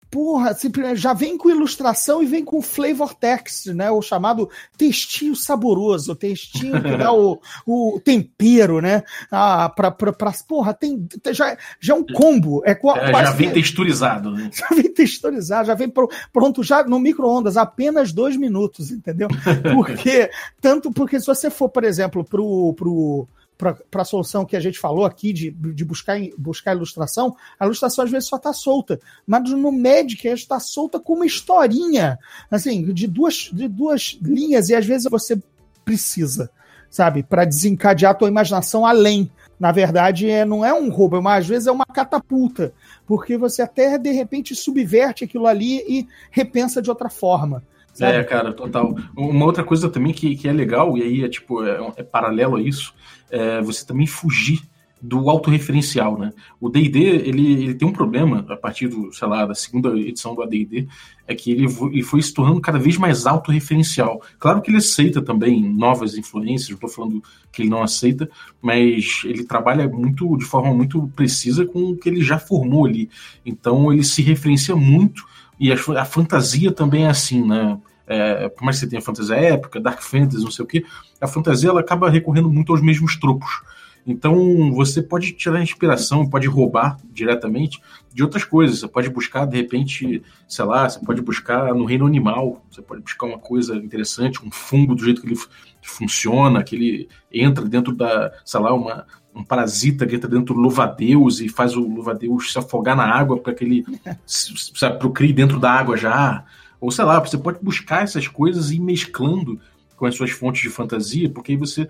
porra, 0.10 0.56
já 0.96 1.14
vem 1.14 1.38
com 1.38 1.50
ilustração 1.50 2.22
e 2.24 2.26
vem 2.26 2.44
com 2.44 2.62
flavor 2.62 3.14
text, 3.14 3.68
né? 3.68 3.92
O 3.92 4.02
chamado 4.02 4.50
textinho 4.78 5.36
saboroso, 5.36 6.16
textinho 6.16 6.82
que 6.82 6.98
dá 6.98 7.14
o, 7.14 7.40
o 7.66 8.02
tempero, 8.04 8.82
né? 8.82 9.04
Ah, 9.32 9.70
pra, 9.70 9.92
pra, 9.92 10.12
pra, 10.12 10.34
porra, 10.48 10.74
tem, 10.74 11.08
já, 11.32 11.58
já 11.80 11.94
é 11.94 11.98
um 11.98 12.06
combo. 12.06 12.64
É, 12.66 12.72
é 12.72 13.24
já 13.24 13.32
vem 13.32 13.52
texturizado, 13.52 14.32
né? 14.32 14.50
Já 14.60 14.68
vem 14.76 14.92
texturizado, 14.94 15.68
já 15.68 15.74
vem 15.74 15.92
pronto 16.34 16.64
já 16.64 16.84
no 16.84 17.00
micro-ondas, 17.00 17.56
apenas 17.56 18.12
dois 18.12 18.36
minutos, 18.36 18.92
entendeu? 18.92 19.28
Porque, 19.74 20.30
tanto 20.60 20.92
porque 20.92 21.20
se 21.20 21.26
você 21.26 21.50
for, 21.50 21.70
por 21.70 21.84
exemplo, 21.84 22.24
pro, 22.24 22.74
pro 22.74 23.28
para 23.60 24.02
a 24.02 24.06
solução 24.06 24.46
que 24.46 24.56
a 24.56 24.60
gente 24.60 24.80
falou 24.80 25.06
aqui 25.06 25.34
de, 25.34 25.52
de 25.52 25.84
buscar, 25.84 26.18
buscar 26.38 26.74
ilustração, 26.74 27.36
a 27.60 27.66
ilustração 27.66 28.06
às 28.06 28.10
vezes 28.10 28.30
só 28.30 28.38
está 28.38 28.54
solta. 28.54 28.98
Mas 29.28 29.50
no 29.50 29.70
Magic 29.70 30.26
ela 30.26 30.36
está 30.36 30.62
solta 30.62 30.98
com 30.98 31.16
uma 31.16 31.26
historinha, 31.26 32.18
assim, 32.50 32.94
de 32.94 33.06
duas, 33.06 33.50
de 33.52 33.68
duas 33.68 34.18
linhas, 34.22 34.70
e 34.70 34.76
às 34.76 34.86
vezes 34.86 35.12
você 35.12 35.38
precisa, 35.84 36.50
sabe, 36.90 37.22
para 37.22 37.44
desencadear 37.44 38.12
a 38.12 38.16
tua 38.16 38.30
imaginação 38.30 38.86
além. 38.86 39.30
Na 39.60 39.74
verdade, 39.74 40.30
é, 40.30 40.46
não 40.46 40.64
é 40.64 40.74
um 40.74 40.90
roubo, 40.90 41.22
mas 41.22 41.44
às 41.44 41.48
vezes 41.50 41.68
é 41.68 41.72
uma 41.72 41.86
catapulta, 41.86 42.74
porque 43.06 43.38
você 43.38 43.62
até 43.62 43.98
de 43.98 44.12
repente 44.12 44.56
subverte 44.56 45.26
aquilo 45.26 45.48
ali 45.48 45.84
e 45.86 46.08
repensa 46.32 46.82
de 46.82 46.90
outra 46.90 47.10
forma. 47.10 47.62
Sabe? 48.00 48.18
É, 48.18 48.24
cara, 48.24 48.54
total. 48.54 48.96
Uma 49.14 49.46
outra 49.46 49.62
coisa 49.62 49.90
também 49.90 50.14
que, 50.14 50.34
que 50.38 50.48
é 50.48 50.54
legal, 50.54 50.98
e 50.98 51.04
aí 51.04 51.24
é 51.26 51.28
tipo, 51.28 51.66
é, 51.66 51.92
é 51.98 52.04
paralelo 52.04 52.56
a 52.56 52.62
isso, 52.62 52.94
é 53.30 53.62
você 53.62 53.86
também 53.86 54.08
fugir 54.08 54.62
do 55.02 55.30
autorreferencial, 55.30 56.18
né? 56.18 56.32
O 56.60 56.70
D&D, 56.70 57.00
ele, 57.00 57.64
ele 57.64 57.74
tem 57.74 57.88
um 57.88 57.92
problema, 57.92 58.46
a 58.50 58.56
partir 58.56 58.88
do, 58.88 59.12
sei 59.14 59.28
lá, 59.28 59.46
da 59.46 59.54
segunda 59.54 59.90
edição 59.98 60.34
do 60.34 60.42
AD&D, 60.42 60.88
é 61.28 61.36
que 61.36 61.52
ele, 61.52 61.66
ele 61.66 62.04
foi 62.04 62.22
se 62.22 62.34
tornando 62.34 62.62
cada 62.62 62.80
vez 62.80 62.98
mais 62.98 63.26
autorreferencial. 63.26 64.22
Claro 64.38 64.62
que 64.62 64.70
ele 64.70 64.78
aceita 64.78 65.22
também 65.22 65.62
novas 65.62 66.18
influências, 66.18 66.70
não 66.70 66.76
estou 66.76 66.90
falando 66.90 67.22
que 67.52 67.62
ele 67.62 67.70
não 67.70 67.84
aceita, 67.84 68.30
mas 68.62 69.22
ele 69.26 69.44
trabalha 69.44 69.88
muito, 69.88 70.38
de 70.38 70.46
forma 70.46 70.74
muito 70.74 71.10
precisa 71.16 71.66
com 71.66 71.92
o 71.92 71.98
que 71.98 72.08
ele 72.08 72.22
já 72.22 72.40
formou 72.40 72.86
ali. 72.86 73.10
Então 73.46 73.92
ele 73.92 74.04
se 74.04 74.22
referencia 74.22 74.76
muito, 74.76 75.26
e 75.60 75.72
a, 75.72 75.76
a 75.98 76.06
fantasia 76.06 76.72
também 76.72 77.06
é 77.06 77.10
assim, 77.10 77.46
né? 77.46 77.78
É, 78.10 78.50
por 78.50 78.64
mais 78.64 78.78
que 78.78 78.82
você 78.82 78.90
tenha 78.90 79.02
fantasia 79.02 79.36
épica, 79.36 79.80
dark 79.80 80.02
fantasy, 80.02 80.44
não 80.44 80.52
sei 80.52 80.66
o 80.66 80.68
que, 80.68 80.84
a 81.22 81.28
fantasia 81.28 81.70
ela 81.70 81.80
acaba 81.80 82.10
recorrendo 82.10 82.52
muito 82.52 82.72
aos 82.72 82.82
mesmos 82.82 83.16
tropos. 83.16 83.62
Então 84.06 84.74
você 84.74 85.04
pode 85.04 85.34
tirar 85.34 85.62
inspiração, 85.62 86.28
pode 86.28 86.48
roubar 86.48 86.98
diretamente 87.12 87.80
de 88.12 88.24
outras 88.24 88.44
coisas. 88.44 88.80
Você 88.80 88.88
pode 88.88 89.10
buscar, 89.10 89.46
de 89.46 89.58
repente, 89.58 90.24
sei 90.48 90.66
lá, 90.66 90.90
você 90.90 91.00
pode 91.00 91.22
buscar 91.22 91.74
no 91.76 91.86
reino 91.86 92.08
animal, 92.08 92.66
você 92.72 92.82
pode 92.82 93.04
buscar 93.04 93.28
uma 93.28 93.38
coisa 93.38 93.76
interessante, 93.76 94.44
um 94.44 94.50
fungo 94.50 94.96
do 94.96 95.04
jeito 95.04 95.22
que 95.22 95.28
ele 95.28 95.40
funciona, 95.84 96.64
que 96.64 96.76
ele 96.76 97.10
entra 97.32 97.66
dentro 97.66 97.94
da, 97.94 98.32
sei 98.44 98.60
lá, 98.60 98.74
uma, 98.74 99.06
um 99.36 99.44
parasita 99.44 100.08
que 100.08 100.16
entra 100.16 100.30
dentro 100.30 100.56
do 100.56 100.60
louva-a-Deus 100.60 101.40
e 101.40 101.50
faz 101.50 101.76
o 101.76 101.82
louva-a-Deus 101.82 102.52
se 102.52 102.58
afogar 102.58 102.96
na 102.96 103.06
água 103.06 103.38
para 103.38 103.54
que 103.54 103.64
ele 103.64 103.86
se 104.26 104.52
procrie 104.98 105.34
dentro 105.34 105.60
da 105.60 105.72
água 105.72 105.96
já. 105.96 106.44
Ou 106.80 106.92
sei 106.92 107.06
lá, 107.06 107.20
você 107.20 107.38
pode 107.38 107.60
buscar 107.62 108.04
essas 108.04 108.28
coisas 108.28 108.72
e 108.72 108.76
ir 108.76 108.80
mesclando 108.80 109.60
com 109.96 110.06
as 110.06 110.16
suas 110.16 110.32
fontes 110.32 110.62
de 110.62 110.70
fantasia, 110.70 111.30
porque 111.30 111.52
aí 111.52 111.58
você 111.58 111.90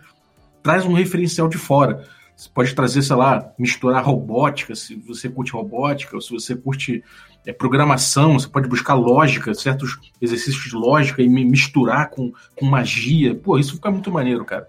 traz 0.63 0.85
um 0.85 0.93
referencial 0.93 1.47
de 1.47 1.57
fora. 1.57 2.07
Você 2.35 2.49
pode 2.49 2.73
trazer, 2.73 3.01
sei 3.01 3.15
lá, 3.15 3.51
misturar 3.59 4.03
robótica, 4.03 4.73
se 4.73 4.95
você 4.95 5.29
curte 5.29 5.51
robótica, 5.51 6.15
ou 6.15 6.21
se 6.21 6.31
você 6.31 6.55
curte 6.55 7.03
é, 7.45 7.51
programação, 7.51 8.39
você 8.39 8.47
pode 8.47 8.67
buscar 8.67 8.93
lógica, 8.93 9.53
certos 9.53 9.99
exercícios 10.21 10.63
de 10.63 10.75
lógica 10.75 11.21
e 11.21 11.27
misturar 11.27 12.09
com, 12.09 12.31
com 12.55 12.65
magia. 12.65 13.35
Pô, 13.35 13.57
isso 13.59 13.75
fica 13.75 13.91
muito 13.91 14.09
maneiro, 14.09 14.45
cara. 14.45 14.67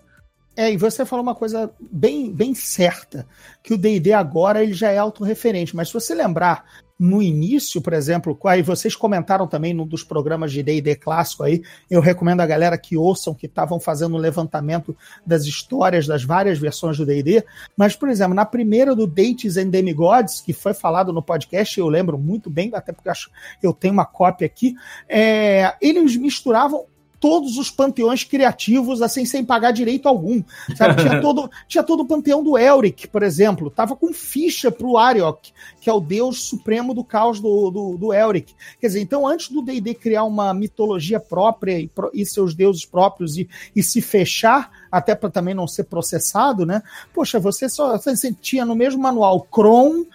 É, 0.60 0.70
e 0.70 0.76
você 0.76 1.06
falou 1.06 1.22
uma 1.22 1.34
coisa 1.34 1.72
bem, 1.80 2.30
bem 2.30 2.54
certa, 2.54 3.26
que 3.62 3.72
o 3.72 3.78
D&D 3.78 4.12
agora 4.12 4.62
ele 4.62 4.74
já 4.74 4.90
é 4.90 4.98
autorreferente, 4.98 5.74
mas 5.74 5.88
se 5.88 5.94
você 5.94 6.14
lembrar 6.14 6.66
no 6.98 7.22
início, 7.22 7.80
por 7.80 7.94
exemplo, 7.94 8.38
aí 8.44 8.60
vocês 8.60 8.94
comentaram 8.94 9.46
também 9.46 9.72
num 9.72 9.86
dos 9.86 10.04
programas 10.04 10.52
de 10.52 10.62
D&D 10.62 10.96
clássico 10.96 11.44
aí, 11.44 11.62
eu 11.90 11.98
recomendo 12.02 12.42
a 12.42 12.46
galera 12.46 12.76
que 12.76 12.94
ouçam, 12.94 13.32
que 13.32 13.46
estavam 13.46 13.80
fazendo 13.80 14.16
um 14.16 14.18
levantamento 14.18 14.94
das 15.24 15.44
histórias 15.44 16.06
das 16.06 16.24
várias 16.24 16.58
versões 16.58 16.98
do 16.98 17.06
D&D, 17.06 17.42
mas, 17.74 17.96
por 17.96 18.10
exemplo, 18.10 18.34
na 18.34 18.44
primeira 18.44 18.94
do 18.94 19.06
Dates 19.06 19.56
and 19.56 19.70
Demigods, 19.70 20.42
que 20.42 20.52
foi 20.52 20.74
falado 20.74 21.10
no 21.10 21.22
podcast, 21.22 21.80
eu 21.80 21.88
lembro 21.88 22.18
muito 22.18 22.50
bem, 22.50 22.70
até 22.74 22.92
porque 22.92 23.08
acho 23.08 23.30
eu 23.62 23.72
tenho 23.72 23.94
uma 23.94 24.04
cópia 24.04 24.44
aqui, 24.44 24.74
é, 25.08 25.74
eles 25.80 26.18
misturavam 26.18 26.84
todos 27.20 27.58
os 27.58 27.70
panteões 27.70 28.24
criativos, 28.24 29.02
assim, 29.02 29.26
sem 29.26 29.44
pagar 29.44 29.72
direito 29.72 30.08
algum. 30.08 30.42
Sabe? 30.74 31.02
Tinha, 31.02 31.20
todo, 31.22 31.50
tinha 31.68 31.84
todo 31.84 32.00
o 32.00 32.06
panteão 32.06 32.42
do 32.42 32.56
Elric, 32.56 33.06
por 33.06 33.22
exemplo. 33.22 33.70
Tava 33.70 33.94
com 33.94 34.12
ficha 34.12 34.70
pro 34.70 34.96
Ariok, 34.96 35.52
que 35.80 35.90
é 35.90 35.92
o 35.92 36.00
deus 36.00 36.42
supremo 36.44 36.94
do 36.94 37.04
caos 37.04 37.38
do, 37.38 37.70
do, 37.70 37.98
do 37.98 38.12
Elric. 38.12 38.54
Quer 38.80 38.86
dizer, 38.86 39.00
então, 39.00 39.28
antes 39.28 39.50
do 39.50 39.60
D&D 39.60 39.94
criar 39.94 40.24
uma 40.24 40.54
mitologia 40.54 41.20
própria 41.20 41.78
e, 41.78 41.90
e 42.14 42.24
seus 42.24 42.54
deuses 42.54 42.86
próprios 42.86 43.36
e, 43.36 43.48
e 43.76 43.82
se 43.82 44.00
fechar, 44.00 44.70
até 44.90 45.14
para 45.14 45.30
também 45.30 45.54
não 45.54 45.68
ser 45.68 45.84
processado, 45.84 46.64
né? 46.64 46.82
Poxa, 47.12 47.38
você 47.38 47.68
só 47.68 47.98
você 47.98 48.32
tinha 48.32 48.64
no 48.64 48.74
mesmo 48.74 49.02
manual 49.02 49.42
Kron, 49.42 50.06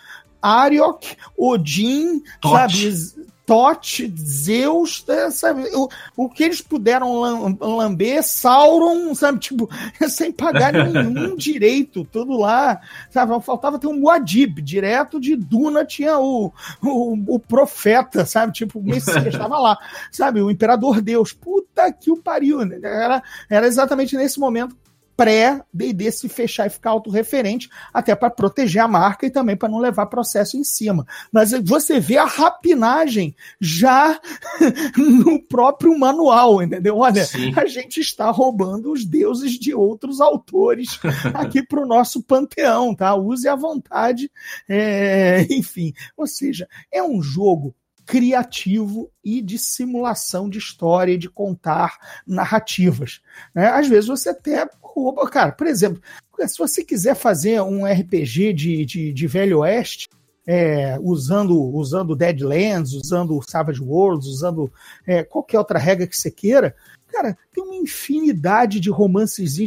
Ariok, 0.42 1.16
Odin, 1.38 2.24
sabe? 2.44 3.25
Tote, 3.46 4.12
Zeus, 4.18 5.06
né, 5.08 5.30
sabe? 5.30 5.70
O, 5.74 5.88
o 6.16 6.30
que 6.30 6.44
eles 6.44 6.62
puderam 6.62 7.56
lamber, 7.60 8.24
Sauron, 8.24 9.14
sabe? 9.16 9.40
Tipo, 9.40 9.70
sem 10.10 10.32
pagar 10.32 10.74
nenhum 10.74 11.36
direito, 11.38 12.04
tudo 12.06 12.38
lá, 12.38 12.82
sabe? 13.10 13.40
Faltava 13.44 13.78
ter 13.78 13.88
um 13.88 14.00
Muad'Dib, 14.00 14.62
direto 14.62 15.20
de 15.20 15.36
Duna 15.36 15.86
tinha 15.86 16.18
o, 16.18 16.52
o, 16.82 17.36
o 17.36 17.40
profeta, 17.40 18.26
sabe? 18.26 18.54
Tipo, 18.54 18.80
o 18.80 18.84
Messias 18.84 19.26
estava 19.28 19.60
lá, 19.60 19.78
sabe? 20.12 20.42
O 20.42 20.50
Imperador 20.50 21.02
Deus. 21.02 21.32
Puta 21.32 21.92
que 21.92 22.10
o 22.10 22.18
pariu, 22.18 22.66
né? 22.66 22.80
Era, 22.82 23.24
era 23.50 23.68
exatamente 23.68 24.16
nesse 24.16 24.40
momento 24.40 24.76
pré-D&D 25.16 26.12
se 26.12 26.30
fechar 26.30 26.68
e 26.68 26.70
ficar 26.70 26.92
autorreferente, 26.92 27.70
até 27.94 28.16
para 28.16 28.30
proteger 28.30 28.82
a 28.82 28.88
marca 28.88 29.26
e 29.26 29.30
também 29.30 29.56
para 29.56 29.70
não 29.70 29.80
levar 29.80 30.06
processo 30.08 30.58
em 30.58 30.64
cima. 30.64 31.06
Mas 31.32 31.52
você 31.64 32.00
vê 32.00 32.18
a 32.18 32.26
rapinagem 32.26 33.36
já 33.60 34.20
no 34.98 35.42
próprio 35.44 35.98
manual, 35.98 36.62
entendeu? 36.62 36.98
Olha, 36.98 37.26
Sim. 37.26 37.54
a 37.56 37.66
gente 37.66 38.00
está 38.00 38.30
roubando 38.30 38.92
os 38.92 39.06
deuses 39.06 39.54
de 39.54 39.74
outros 39.74 40.20
autores 40.20 41.00
aqui 41.34 41.66
para 41.66 41.82
o 41.82 41.88
nosso 41.88 42.22
panteão, 42.22 42.94
tá? 42.94 43.16
Use 43.16 43.48
à 43.48 43.56
vontade, 43.56 44.30
é... 44.68 45.46
enfim. 45.50 45.94
Ou 46.18 46.28
seja, 46.28 46.68
é 46.92 47.02
um 47.02 47.22
jogo 47.22 47.74
criativo 48.06 49.12
e 49.24 49.42
de 49.42 49.58
simulação 49.58 50.48
de 50.48 50.60
história 50.60 51.14
e 51.14 51.18
de 51.18 51.30
contar 51.30 51.98
narrativas. 52.26 53.22
Né? 53.54 53.68
Às 53.68 53.88
vezes 53.88 54.08
você 54.08 54.30
até 54.30 54.68
rouba. 55.02 55.30
Cara, 55.30 55.52
por 55.52 55.68
exemplo, 55.68 56.02
se 56.48 56.58
você 56.58 56.84
quiser 56.84 57.16
fazer 57.16 57.62
um 57.62 57.86
RPG 57.86 58.54
de, 58.54 58.86
de, 58.86 59.14
de 59.14 59.28
Velho 59.28 59.60
Oeste, 59.60 60.08
é, 60.48 60.98
usando, 61.02 61.60
usando 61.60 62.16
Deadlands, 62.16 62.94
usando 62.94 63.42
Savage 63.48 63.82
Worlds, 63.82 64.28
usando 64.28 64.72
é, 65.06 65.24
qualquer 65.24 65.58
outra 65.58 65.80
regra 65.80 66.06
que 66.06 66.16
você 66.16 66.30
queira, 66.30 66.76
cara, 67.08 67.38
tem 67.52 67.64
uma 67.64 67.76
infinidade 67.76 68.80
de 68.80 68.90
romances. 68.90 69.58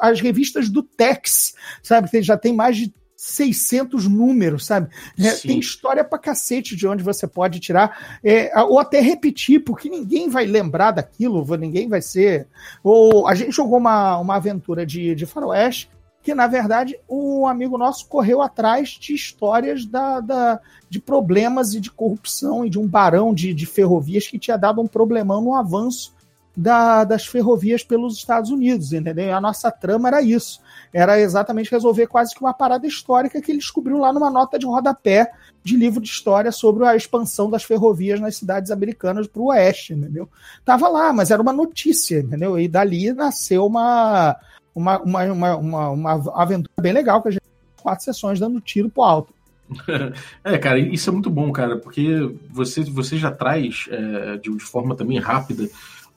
As 0.00 0.20
revistas 0.20 0.68
do 0.68 0.82
Tex, 0.82 1.54
sabe? 1.82 2.08
Já 2.22 2.36
tem 2.36 2.52
mais 2.54 2.76
de 2.76 2.94
600 3.24 4.06
números, 4.06 4.66
sabe? 4.66 4.90
É, 5.18 5.30
tem 5.30 5.58
história 5.58 6.04
pra 6.04 6.18
cacete 6.18 6.76
de 6.76 6.86
onde 6.86 7.02
você 7.02 7.26
pode 7.26 7.58
tirar, 7.58 8.18
é, 8.22 8.52
ou 8.64 8.78
até 8.78 9.00
repetir, 9.00 9.60
porque 9.60 9.88
ninguém 9.88 10.28
vai 10.28 10.44
lembrar 10.44 10.90
daquilo, 10.90 11.56
ninguém 11.56 11.88
vai 11.88 12.02
ser. 12.02 12.46
Ou 12.82 13.26
a 13.26 13.34
gente 13.34 13.50
jogou 13.50 13.78
uma, 13.78 14.18
uma 14.18 14.36
aventura 14.36 14.84
de, 14.84 15.14
de 15.14 15.24
Faroeste 15.24 15.90
que 16.22 16.34
na 16.34 16.46
verdade 16.46 16.98
um 17.08 17.46
amigo 17.46 17.76
nosso 17.76 18.08
correu 18.08 18.40
atrás 18.40 18.90
de 18.90 19.14
histórias 19.14 19.84
da, 19.84 20.20
da, 20.20 20.60
de 20.88 20.98
problemas 20.98 21.74
e 21.74 21.80
de 21.80 21.90
corrupção 21.90 22.64
e 22.64 22.70
de 22.70 22.78
um 22.78 22.86
barão 22.86 23.34
de, 23.34 23.52
de 23.52 23.66
ferrovias 23.66 24.26
que 24.26 24.38
tinha 24.38 24.56
dado 24.56 24.80
um 24.80 24.86
problemão 24.86 25.42
no 25.42 25.54
avanço 25.54 26.14
da, 26.56 27.04
das 27.04 27.26
ferrovias 27.26 27.82
pelos 27.82 28.16
Estados 28.16 28.50
Unidos, 28.50 28.92
entendeu? 28.92 29.26
E 29.26 29.30
a 29.30 29.40
nossa 29.40 29.70
trama 29.70 30.08
era 30.08 30.22
isso. 30.22 30.60
Era 30.94 31.20
exatamente 31.20 31.72
resolver 31.72 32.06
quase 32.06 32.32
que 32.32 32.40
uma 32.40 32.54
parada 32.54 32.86
histórica 32.86 33.42
que 33.42 33.50
ele 33.50 33.58
descobriu 33.58 33.98
lá 33.98 34.12
numa 34.12 34.30
nota 34.30 34.56
de 34.56 34.64
rodapé 34.64 35.28
de 35.60 35.76
livro 35.76 36.00
de 36.00 36.08
história 36.08 36.52
sobre 36.52 36.86
a 36.86 36.94
expansão 36.94 37.50
das 37.50 37.64
ferrovias 37.64 38.20
nas 38.20 38.36
cidades 38.36 38.70
americanas 38.70 39.26
para 39.26 39.42
o 39.42 39.46
oeste, 39.46 39.92
entendeu? 39.92 40.28
Tava 40.64 40.88
lá, 40.88 41.12
mas 41.12 41.32
era 41.32 41.42
uma 41.42 41.52
notícia, 41.52 42.20
entendeu? 42.20 42.56
E 42.60 42.68
dali 42.68 43.12
nasceu 43.12 43.66
uma, 43.66 44.36
uma, 44.72 45.00
uma, 45.00 45.24
uma, 45.24 45.56
uma, 45.56 45.88
uma 45.90 46.12
aventura 46.40 46.70
bem 46.80 46.92
legal, 46.92 47.20
que 47.20 47.28
a 47.28 47.32
gente 47.32 47.42
quatro 47.82 48.04
sessões 48.04 48.38
dando 48.38 48.60
tiro 48.60 48.88
pro 48.88 49.02
alto. 49.02 49.34
É, 50.44 50.58
cara, 50.58 50.78
isso 50.78 51.10
é 51.10 51.12
muito 51.12 51.30
bom, 51.30 51.50
cara, 51.50 51.76
porque 51.76 52.32
você, 52.52 52.84
você 52.84 53.16
já 53.16 53.32
traz 53.32 53.86
é, 53.90 54.36
de, 54.36 54.54
de 54.54 54.62
forma 54.62 54.94
também 54.94 55.18
rápida 55.18 55.68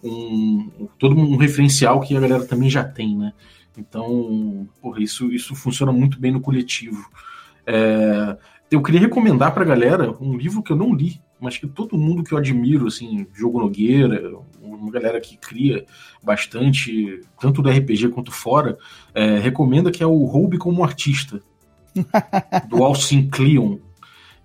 um, 0.03 0.69
todo 0.99 1.15
um 1.15 1.37
referencial 1.37 1.99
que 1.99 2.15
a 2.15 2.19
galera 2.19 2.45
também 2.45 2.69
já 2.69 2.83
tem, 2.83 3.17
né? 3.17 3.33
Então, 3.77 4.67
porra, 4.81 5.01
isso, 5.01 5.31
isso 5.31 5.55
funciona 5.55 5.91
muito 5.91 6.19
bem 6.19 6.31
no 6.31 6.41
coletivo. 6.41 7.09
É, 7.65 8.37
eu 8.71 8.81
queria 8.81 8.99
recomendar 8.99 9.53
pra 9.53 9.63
galera 9.63 10.11
um 10.19 10.35
livro 10.35 10.63
que 10.63 10.71
eu 10.71 10.75
não 10.75 10.93
li, 10.93 11.21
mas 11.39 11.57
que 11.57 11.67
todo 11.67 11.97
mundo 11.97 12.23
que 12.23 12.33
eu 12.33 12.37
admiro, 12.37 12.87
assim, 12.87 13.27
Jogo 13.33 13.59
Nogueira, 13.59 14.33
uma 14.59 14.91
galera 14.91 15.21
que 15.21 15.37
cria 15.37 15.85
bastante, 16.23 17.21
tanto 17.39 17.61
do 17.61 17.69
RPG 17.69 18.09
quanto 18.09 18.31
fora, 18.31 18.77
é, 19.13 19.37
recomenda 19.37 19.91
que 19.91 20.01
é 20.01 20.07
o 20.07 20.25
Roube 20.25 20.57
como 20.57 20.83
Artista, 20.83 21.41
do 22.67 22.83
Alcin 22.83 23.29
Cleon 23.29 23.77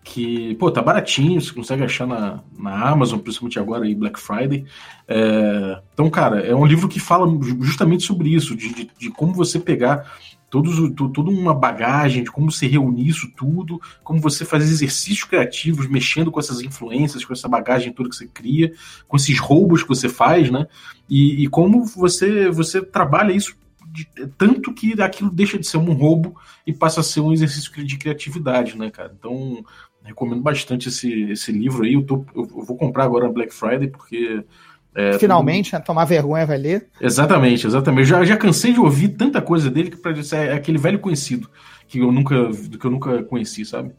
que, 0.04 0.54
pô, 0.56 0.70
tá 0.70 0.82
baratinho, 0.82 1.40
você 1.40 1.52
consegue 1.52 1.84
achar 1.84 2.06
na, 2.06 2.40
na 2.58 2.88
Amazon, 2.88 3.20
principalmente 3.20 3.58
agora 3.58 3.84
aí, 3.84 3.94
Black 3.94 4.18
Friday. 4.18 4.64
É, 5.06 5.80
então, 5.92 6.10
cara, 6.10 6.40
é 6.40 6.54
um 6.54 6.66
livro 6.66 6.88
que 6.88 6.98
fala 6.98 7.26
justamente 7.60 8.02
sobre 8.02 8.28
isso, 8.28 8.56
de, 8.56 8.74
de, 8.74 8.90
de 8.98 9.10
como 9.10 9.32
você 9.32 9.60
pegar 9.60 10.10
todos, 10.50 10.76
toda 10.94 11.30
uma 11.30 11.54
bagagem, 11.54 12.24
de 12.24 12.30
como 12.30 12.50
você 12.50 12.66
reunir 12.66 13.08
isso 13.08 13.32
tudo, 13.34 13.80
como 14.04 14.20
você 14.20 14.44
fazer 14.44 14.64
exercícios 14.64 15.24
criativos, 15.24 15.88
mexendo 15.88 16.30
com 16.30 16.38
essas 16.40 16.60
influências, 16.60 17.24
com 17.24 17.32
essa 17.32 17.48
bagagem 17.48 17.92
toda 17.92 18.10
que 18.10 18.16
você 18.16 18.26
cria, 18.26 18.72
com 19.08 19.16
esses 19.16 19.38
roubos 19.38 19.82
que 19.82 19.88
você 19.88 20.10
faz, 20.10 20.50
né? 20.50 20.66
E, 21.08 21.44
e 21.44 21.46
como 21.46 21.86
você, 21.86 22.50
você 22.50 22.82
trabalha 22.82 23.32
isso 23.32 23.56
de, 23.86 24.06
tanto 24.36 24.72
que 24.72 25.00
aquilo 25.00 25.30
deixa 25.30 25.58
de 25.58 25.66
ser 25.66 25.76
um 25.76 25.92
roubo 25.92 26.36
e 26.66 26.72
passa 26.72 27.00
a 27.00 27.04
ser 27.04 27.20
um 27.20 27.32
exercício 27.32 27.84
de 27.84 27.96
criatividade, 27.96 28.76
né, 28.76 28.90
cara? 28.90 29.14
Então, 29.18 29.64
recomendo 30.04 30.42
bastante 30.42 30.88
esse, 30.88 31.30
esse 31.30 31.52
livro 31.52 31.84
aí. 31.84 31.94
Eu, 31.94 32.02
tô, 32.04 32.24
eu 32.34 32.44
vou 32.44 32.76
comprar 32.76 33.04
agora 33.04 33.26
na 33.26 33.32
Black 33.32 33.52
Friday, 33.52 33.88
porque. 33.88 34.44
É, 34.94 35.18
Finalmente, 35.18 35.72
né, 35.72 35.80
tomar 35.80 36.04
vergonha 36.04 36.44
vai 36.44 36.58
ler. 36.58 36.88
Exatamente, 37.00 37.66
exatamente. 37.66 38.08
Já, 38.08 38.22
já 38.24 38.36
cansei 38.36 38.74
de 38.74 38.80
ouvir 38.80 39.08
tanta 39.08 39.40
coisa 39.40 39.70
dele 39.70 39.90
que 39.90 39.96
para 39.96 40.12
é, 40.12 40.46
é 40.48 40.52
aquele 40.52 40.76
velho 40.76 40.98
conhecido 40.98 41.48
que 41.88 41.98
eu 41.98 42.10
nunca 42.10 42.34
que 42.78 42.84
eu 42.84 42.90
nunca 42.90 43.22
conheci, 43.24 43.64
sabe? 43.64 43.92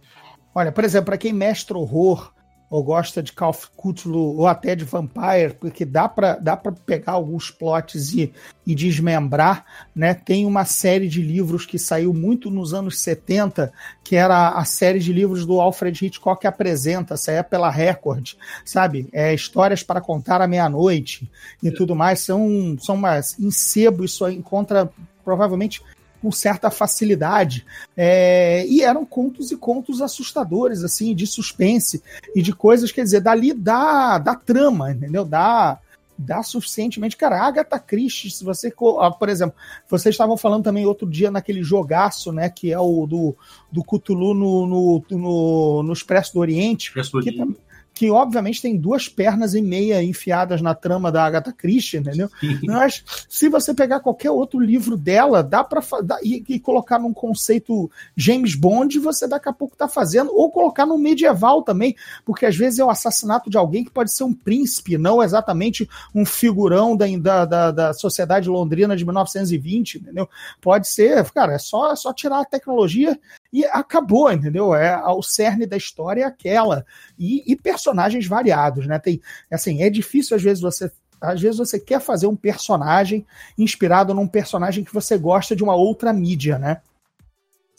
Olha, 0.53 0.71
por 0.71 0.83
exemplo, 0.83 1.05
para 1.05 1.17
quem 1.17 1.33
mestre 1.33 1.75
horror, 1.75 2.31
ou 2.73 2.83
gosta 2.83 3.21
de 3.21 3.31
Call 3.31 3.51
of 3.51 3.67
Cthulhu 3.77 4.36
ou 4.36 4.47
até 4.47 4.75
de 4.75 4.83
Vampire, 4.83 5.53
porque 5.59 5.86
dá 5.86 6.09
para 6.09 6.38
dá 6.38 6.57
pegar 6.57 7.12
alguns 7.12 7.51
plots 7.51 8.15
e, 8.15 8.33
e 8.65 8.73
desmembrar, 8.73 9.63
né? 9.95 10.15
Tem 10.15 10.43
uma 10.43 10.65
série 10.65 11.07
de 11.07 11.21
livros 11.21 11.67
que 11.67 11.77
saiu 11.77 12.12
muito 12.15 12.49
nos 12.49 12.73
anos 12.73 12.97
70, 12.97 13.71
que 14.03 14.15
era 14.15 14.49
a 14.49 14.65
série 14.65 14.97
de 14.97 15.13
livros 15.13 15.45
do 15.45 15.62
Alfred 15.62 16.03
Hitchcock 16.03 16.41
que 16.41 16.47
apresenta, 16.47 17.15
saia 17.15 17.43
pela 17.43 17.69
Record, 17.69 18.31
sabe? 18.65 19.07
É, 19.13 19.31
histórias 19.36 19.83
para 19.83 20.01
contar 20.01 20.41
à 20.41 20.47
meia-noite 20.47 21.29
e 21.62 21.69
tudo 21.69 21.95
mais, 21.95 22.21
são, 22.21 22.75
são 22.79 22.97
mais 22.97 23.38
em 23.39 23.51
sebo, 23.51 24.03
isso 24.03 24.27
encontra 24.27 24.91
provavelmente 25.23 25.79
com 26.23 26.31
certa 26.31 26.71
facilidade. 26.71 27.65
É, 27.97 28.65
e 28.65 28.81
eram 28.81 29.05
contos 29.05 29.51
e 29.51 29.57
contos 29.57 30.01
assustadores, 30.01 30.81
assim, 30.81 31.13
de 31.13 31.27
suspense 31.27 32.01
e 32.33 32.41
de 32.41 32.53
coisas, 32.53 32.93
quer 32.93 33.03
dizer, 33.03 33.19
dali 33.19 33.53
da, 33.53 34.17
da 34.17 34.33
trama, 34.33 34.91
entendeu? 34.91 35.25
Da, 35.25 35.77
dá 36.17 36.41
suficientemente. 36.41 37.17
Cara, 37.17 37.45
Agatha 37.45 37.77
Christie, 37.77 38.31
se 38.31 38.41
você. 38.41 38.71
Por 38.71 39.27
exemplo, 39.27 39.53
vocês 39.89 40.13
estavam 40.13 40.38
falando 40.38 40.63
também 40.63 40.86
outro 40.86 41.05
dia 41.09 41.29
naquele 41.29 41.62
jogaço, 41.62 42.31
né? 42.31 42.49
Que 42.49 42.71
é 42.71 42.79
o 42.79 43.05
do, 43.05 43.36
do 43.69 43.83
Cthulhu 43.83 44.33
no, 44.33 44.65
no, 44.65 45.05
no, 45.09 45.83
no 45.83 45.93
Expresso 45.93 46.36
do 46.36 46.39
Oriente. 46.39 46.88
Expresso 46.88 47.12
do 47.12 47.17
Oriente. 47.17 47.53
Que, 47.53 47.72
que 47.93 48.10
obviamente 48.10 48.62
tem 48.62 48.75
duas 48.75 49.08
pernas 49.08 49.53
e 49.53 49.62
meia 49.62 50.01
enfiadas 50.01 50.62
na 50.62 50.73
trama 50.73 51.12
da 51.12 51.23
Agatha 51.23 51.53
Christie, 51.53 51.97
entendeu? 51.97 52.29
Mas 52.63 53.03
se 53.29 53.47
você 53.47 53.73
pegar 53.73 53.99
qualquer 53.99 54.32
outro 54.32 54.60
livro 54.60 54.97
dela, 54.97 55.43
dá 55.43 55.63
para 55.63 55.82
e, 56.23 56.43
e, 56.47 56.60
colocar 56.60 56.97
num 56.97 57.13
conceito 57.13 57.89
James 58.15 58.56
Bond, 58.56 58.97
você 58.99 59.27
daqui 59.27 59.47
a 59.47 59.53
pouco 59.53 59.77
tá 59.77 59.88
fazendo, 59.88 60.32
ou 60.34 60.49
colocar 60.49 60.86
no 60.86 60.97
medieval 60.97 61.62
também, 61.62 61.95
porque 62.25 62.45
às 62.45 62.56
vezes 62.56 62.79
é 62.79 62.86
o 62.86 62.89
assassinato 62.89 63.49
de 63.49 63.58
alguém 63.58 63.84
que 63.84 63.91
pode 63.91 64.12
ser 64.12 64.23
um 64.23 64.34
príncipe, 64.34 64.97
não 64.97 65.21
exatamente 65.21 65.88
um 66.15 66.25
figurão 66.25 66.97
da, 66.97 67.45
da, 67.45 67.71
da 67.71 67.93
sociedade 67.93 68.49
londrina 68.49 68.95
de 68.95 69.06
1920, 69.06 69.99
entendeu? 69.99 70.27
Pode 70.60 70.88
ser, 70.88 71.23
cara, 71.32 71.53
é 71.53 71.60
só, 71.60 71.91
é 71.91 71.95
só 71.95 72.12
tirar 72.12 72.39
a 72.39 72.45
tecnologia 72.45 73.19
e 73.53 73.63
acabou, 73.65 74.31
entendeu? 74.31 74.73
É 74.73 74.99
o 75.11 75.21
cerne 75.21 75.67
da 75.67 75.77
história 75.77 76.23
é 76.23 76.25
aquela 76.25 76.83
e, 77.19 77.43
e 77.45 77.55
personagens 77.55 78.25
variados, 78.25 78.87
né? 78.87 78.97
Tem 78.97 79.21
assim, 79.51 79.83
é 79.83 79.89
difícil 79.91 80.35
às 80.35 80.41
vezes 80.41 80.61
você 80.61 80.91
às 81.21 81.39
vezes 81.39 81.57
você 81.57 81.79
quer 81.79 82.01
fazer 82.01 82.27
um 82.27 82.35
personagem 82.35 83.25
inspirado 83.57 84.13
num 84.13 84.27
personagem 84.27 84.83
que 84.83 84.93
você 84.93 85.17
gosta 85.17 85.55
de 85.55 85.63
uma 85.63 85.75
outra 85.75 86.11
mídia, 86.11 86.57
né? 86.57 86.81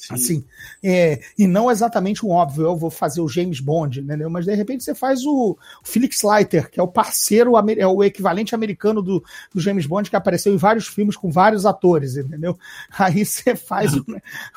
Sim. 0.08 0.14
Assim, 0.14 0.44
é, 0.82 1.20
e 1.38 1.46
não 1.46 1.70
exatamente 1.70 2.24
um 2.24 2.30
óbvio, 2.30 2.64
eu 2.64 2.76
vou 2.76 2.90
fazer 2.90 3.20
o 3.20 3.28
James 3.28 3.60
Bond, 3.60 4.00
entendeu? 4.00 4.28
Mas 4.28 4.44
de 4.44 4.54
repente 4.54 4.84
você 4.84 4.94
faz 4.94 5.24
o, 5.24 5.56
o 5.82 5.86
Felix 5.86 6.22
Leiter, 6.22 6.70
que 6.70 6.78
é 6.78 6.82
o 6.82 6.88
parceiro, 6.88 7.52
é 7.78 7.86
o 7.86 8.04
equivalente 8.04 8.54
americano 8.54 9.00
do, 9.00 9.24
do, 9.52 9.60
James 9.60 9.86
Bond, 9.86 10.10
que 10.10 10.16
apareceu 10.16 10.52
em 10.52 10.58
vários 10.58 10.86
filmes 10.86 11.16
com 11.16 11.30
vários 11.30 11.64
atores, 11.64 12.16
entendeu? 12.16 12.58
Aí 12.98 13.24
você 13.24 13.56
faz 13.56 13.94
um, 13.94 14.04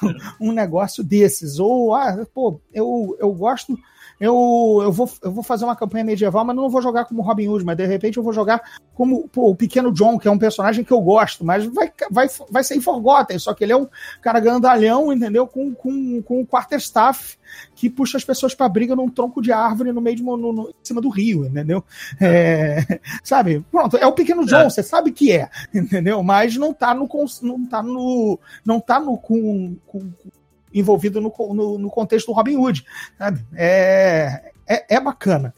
um 0.40 0.52
negócio 0.52 1.04
desses. 1.04 1.60
Ou, 1.60 1.94
ah, 1.96 2.26
pô, 2.34 2.60
eu, 2.74 3.16
eu 3.20 3.32
gosto 3.32 3.78
eu, 4.20 4.80
eu, 4.84 4.92
vou, 4.92 5.10
eu 5.22 5.32
vou 5.32 5.44
fazer 5.44 5.66
uma 5.66 5.76
campanha 5.76 6.04
medieval, 6.04 6.44
mas 6.44 6.56
não 6.56 6.70
vou 6.70 6.82
jogar 6.82 7.06
como 7.06 7.22
Robin 7.22 7.48
Hood, 7.48 7.64
mas 7.64 7.78
de 7.78 7.86
repente 7.86 8.18
eu 8.18 8.24
vou 8.24 8.34
jogar 8.34 8.62
como 8.94 9.28
pô, 9.30 9.52
o 9.52 9.56
pequeno 9.56 9.92
John, 9.92 10.18
que 10.18 10.28
é 10.28 10.32
um 10.32 10.40
personagem 10.40 10.84
que 10.84 10.92
eu 10.92 11.00
gosto, 11.00 11.46
mas 11.46 11.66
vai, 11.66 11.92
vai, 12.10 12.28
vai 12.50 12.64
ser 12.64 12.76
em 12.76 12.82
Forgotten, 12.82 13.38
só 13.38 13.54
que 13.54 13.64
ele 13.64 13.74
é 13.74 13.78
um 13.78 13.88
cara 14.22 14.40
grandalhão, 14.40 15.14
entendeu? 15.14 15.46
Com, 15.46 15.74
com, 15.74 16.22
com 16.24 16.42
um 16.42 16.46
quarterstaff 16.46 17.38
que 17.76 17.90
puxa 17.90 18.18
as 18.18 18.26
pessoas 18.26 18.56
para 18.56 18.68
briga 18.68 18.96
num 18.96 19.10
tronco 19.10 19.42
de 19.42 19.52
árvore 19.52 19.92
no 19.92 20.02
meio 20.02 20.16
de 20.16 20.24
no, 20.24 20.36
no, 20.36 20.70
em 20.70 20.74
cima 20.84 21.00
do 21.00 21.10
rio, 21.10 21.46
entendeu? 21.46 21.84
É, 22.20 23.00
sabe? 23.24 23.64
Pronto, 23.72 23.98
é 23.98 24.08
o 24.08 24.14
pequeno 24.14 24.46
John, 24.46 24.62
é. 24.62 24.70
você 24.70 24.82
sabe 24.82 25.12
que 25.12 25.32
é, 25.32 25.50
entendeu? 25.74 26.24
Mas 26.24 26.58
não 26.58 26.74
tá 26.74 26.94
no 26.94 27.08
não 27.44 27.66
tá 27.66 27.84
no 27.84 28.40
não 28.66 28.80
tá 28.80 29.00
no 29.00 29.18
com, 29.18 29.78
com 29.86 30.12
envolvido 30.80 31.20
no, 31.22 31.34
no, 31.54 31.78
no 31.78 31.90
contexto 31.90 32.28
do 32.28 32.34
Robin 32.34 32.56
Hood. 32.56 32.86
Sabe? 33.18 33.46
É, 33.56 34.52
é, 34.68 34.96
é 34.96 35.00
bacana. 35.00 35.54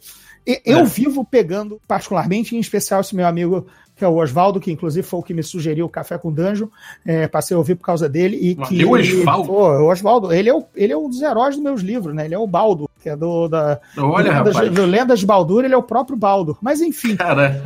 Eu 0.66 0.80
é. 0.80 0.84
vivo 0.86 1.24
pegando, 1.24 1.80
particularmente, 1.88 2.56
em 2.56 2.60
especial 2.60 3.02
esse 3.02 3.16
meu 3.16 3.28
amigo, 3.28 3.68
que 3.96 4.04
é 4.04 4.08
o 4.08 4.16
Oswaldo, 4.16 4.60
que 4.60 4.72
inclusive 4.72 5.06
foi 5.06 5.20
o 5.20 5.24
que 5.24 5.34
me 5.34 5.44
sugeriu 5.44 5.86
o 5.86 5.90
Café 5.90 6.18
com 6.18 6.32
Danjo, 6.32 6.72
é, 7.06 7.28
passei 7.28 7.54
a 7.54 7.58
ouvir 7.58 7.76
por 7.76 7.86
causa 7.86 8.10
dele. 8.10 8.38
E 8.38 8.56
que 8.56 8.84
o 8.84 8.94
Oswaldo? 8.94 9.52
o 9.52 9.92
Oswaldo, 9.92 10.34
ele 10.34 10.50
é, 10.50 10.54
o, 10.54 10.64
ele 10.76 10.94
é 10.94 10.98
um 10.98 11.10
dos 11.10 11.22
heróis 11.22 11.56
dos 11.56 11.64
meus 11.64 11.82
livros, 11.82 12.16
né? 12.16 12.26
Ele 12.26 12.34
é 12.34 12.40
o 12.40 12.48
Baldo, 12.48 12.89
que 13.02 13.10
é 13.10 13.16
do, 13.16 13.48
da, 13.48 13.80
Olha, 13.98 14.44
do, 14.44 14.50
Lendas, 14.50 14.70
do 14.72 14.86
Lendas 14.86 15.20
de 15.20 15.26
Baldur, 15.26 15.64
ele 15.64 15.74
é 15.74 15.78
o 15.78 15.84
próprio 15.84 16.18
Baldo. 16.18 16.58
Mas 16.62 16.82
enfim, 16.82 17.16
cara. 17.16 17.64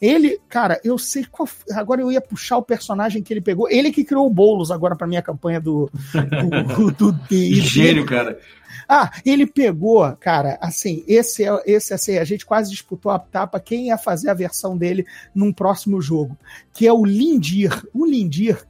ele, 0.00 0.40
cara, 0.48 0.80
eu 0.84 0.96
sei 0.96 1.24
qual. 1.24 1.48
Agora 1.72 2.00
eu 2.00 2.10
ia 2.10 2.20
puxar 2.20 2.56
o 2.56 2.62
personagem 2.62 3.22
que 3.22 3.32
ele 3.32 3.40
pegou. 3.40 3.68
Ele 3.68 3.90
que 3.90 4.04
criou 4.04 4.26
o 4.26 4.32
Boulos 4.32 4.70
agora 4.70 4.96
para 4.96 5.06
minha 5.06 5.22
campanha 5.22 5.60
do, 5.60 5.90
do, 6.76 6.92
do, 6.92 7.12
do 7.12 7.26
Gênio, 7.60 8.06
cara. 8.06 8.38
Ah, 8.88 9.10
ele 9.24 9.46
pegou, 9.46 10.10
cara, 10.16 10.58
assim, 10.60 11.02
esse 11.08 11.44
é 11.44 11.62
esse 11.66 11.92
assim, 11.92 12.18
a 12.18 12.24
gente 12.24 12.46
quase 12.46 12.70
disputou 12.70 13.10
a 13.10 13.18
tapa 13.18 13.58
quem 13.58 13.88
ia 13.88 13.98
fazer 13.98 14.30
a 14.30 14.34
versão 14.34 14.76
dele 14.76 15.04
num 15.34 15.52
próximo 15.52 16.00
jogo, 16.00 16.38
que 16.72 16.86
é 16.86 16.92
o 16.92 17.04
Lindir. 17.04 17.84
O 17.92 18.06
Lindir 18.06 18.64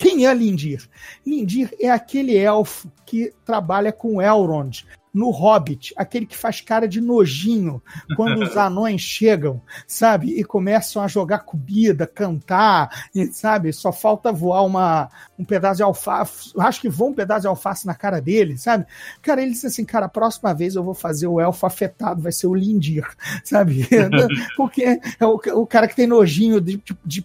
quem 0.00 0.26
é 0.26 0.32
Lindir? 0.32 0.88
Lindir 1.26 1.70
é 1.78 1.90
aquele 1.90 2.34
elfo 2.34 2.90
que 3.04 3.34
trabalha 3.44 3.92
com 3.92 4.20
Elrond 4.20 4.86
no 5.12 5.30
Hobbit, 5.30 5.92
aquele 5.96 6.24
que 6.24 6.36
faz 6.36 6.60
cara 6.60 6.86
de 6.86 7.00
nojinho 7.00 7.82
quando 8.16 8.42
os 8.42 8.56
anões 8.58 9.00
chegam, 9.00 9.60
sabe? 9.86 10.38
E 10.38 10.44
começam 10.44 11.02
a 11.02 11.08
jogar 11.08 11.40
comida, 11.40 12.06
cantar, 12.06 13.08
e, 13.14 13.26
sabe? 13.26 13.72
Só 13.72 13.92
falta 13.92 14.32
voar 14.32 14.62
uma, 14.62 15.08
um 15.38 15.44
pedaço 15.44 15.78
de 15.78 15.82
alface. 15.82 16.52
Acho 16.58 16.80
que 16.80 16.88
voa 16.88 17.10
um 17.10 17.14
pedaço 17.14 17.42
de 17.42 17.46
alface 17.48 17.86
na 17.86 17.94
cara 17.94 18.20
dele, 18.20 18.56
sabe? 18.56 18.86
Cara, 19.20 19.42
ele 19.42 19.52
disse 19.52 19.66
assim: 19.66 19.84
cara, 19.84 20.06
a 20.06 20.08
próxima 20.08 20.54
vez 20.54 20.74
eu 20.74 20.84
vou 20.84 20.94
fazer 20.94 21.26
o 21.26 21.40
elfo 21.40 21.66
afetado, 21.66 22.22
vai 22.22 22.32
ser 22.32 22.46
o 22.46 22.54
Lindir, 22.54 23.06
sabe? 23.44 23.88
Porque 24.56 25.00
é 25.18 25.26
o, 25.26 25.40
o 25.54 25.66
cara 25.66 25.88
que 25.88 25.96
tem 25.96 26.06
nojinho 26.06 26.60
de, 26.60 26.82
de, 27.04 27.24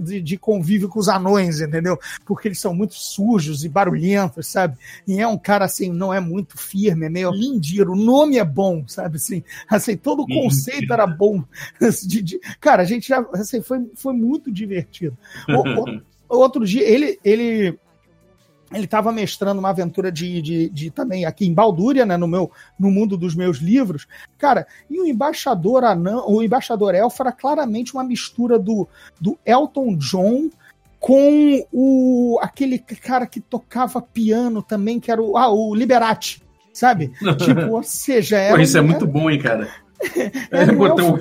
de, 0.00 0.20
de 0.22 0.38
convívio 0.38 0.88
com 0.88 0.98
os 0.98 1.08
anões, 1.08 1.60
entendeu? 1.60 1.98
Porque 2.24 2.48
eles 2.48 2.60
são 2.60 2.74
muito 2.74 2.94
sujos 2.94 3.64
e 3.64 3.68
barulhentos, 3.68 4.46
sabe? 4.46 4.76
E 5.06 5.20
é 5.20 5.26
um 5.26 5.38
cara 5.38 5.64
assim, 5.64 5.92
não 5.92 6.12
é 6.12 6.20
muito 6.20 6.56
firme, 6.56 7.06
é 7.06 7.08
meio 7.08 7.25
Lindir, 7.30 7.88
o 7.88 7.96
nome 7.96 8.38
é 8.38 8.44
bom, 8.44 8.84
sabe 8.86 9.16
assim? 9.16 9.42
Assim, 9.68 9.96
todo 9.96 10.22
o 10.22 10.26
conceito 10.26 10.92
era 10.92 11.06
bom. 11.06 11.42
De, 12.06 12.22
de, 12.22 12.40
cara, 12.60 12.82
a 12.82 12.84
gente 12.86 13.08
já 13.08 13.24
assim, 13.32 13.60
foi, 13.62 13.90
foi 13.94 14.12
muito 14.12 14.50
divertido. 14.50 15.16
O, 15.48 15.90
o, 15.90 16.00
outro 16.40 16.64
dia, 16.64 16.82
ele, 16.82 17.18
ele 17.24 17.78
ele 18.72 18.84
estava 18.84 19.12
mestrando 19.12 19.60
uma 19.60 19.70
aventura 19.70 20.10
de, 20.10 20.42
de, 20.42 20.68
de, 20.68 20.90
também 20.90 21.24
aqui 21.24 21.46
em 21.46 21.54
Baldúria, 21.54 22.04
né, 22.04 22.16
no 22.16 22.26
meu 22.26 22.50
no 22.78 22.90
mundo 22.90 23.16
dos 23.16 23.34
meus 23.34 23.58
livros. 23.58 24.06
Cara, 24.36 24.66
e 24.90 25.00
o 25.00 25.06
embaixador 25.06 25.84
anão, 25.84 26.24
o 26.28 26.42
embaixador 26.42 26.94
elfo 26.94 27.22
era 27.22 27.32
claramente 27.32 27.94
uma 27.94 28.02
mistura 28.02 28.58
do, 28.58 28.88
do 29.20 29.38
Elton 29.46 29.96
John 29.96 30.50
com 30.98 31.64
o 31.72 32.38
aquele 32.42 32.78
cara 32.78 33.26
que 33.26 33.40
tocava 33.40 34.02
piano 34.02 34.62
também, 34.62 34.98
que 34.98 35.10
era 35.10 35.22
o, 35.22 35.36
ah, 35.36 35.48
o 35.48 35.74
Liberati 35.74 36.45
sabe? 36.76 37.10
tipo, 37.38 37.60
ou 37.70 37.82
seja, 37.82 38.36
era. 38.38 38.54
Pô, 38.54 38.62
isso 38.62 38.76
é 38.76 38.80
muito 38.80 39.06
bom, 39.06 39.30
hein, 39.30 39.40
cara? 39.40 39.68
era, 40.50 40.72
botão... 40.76 41.18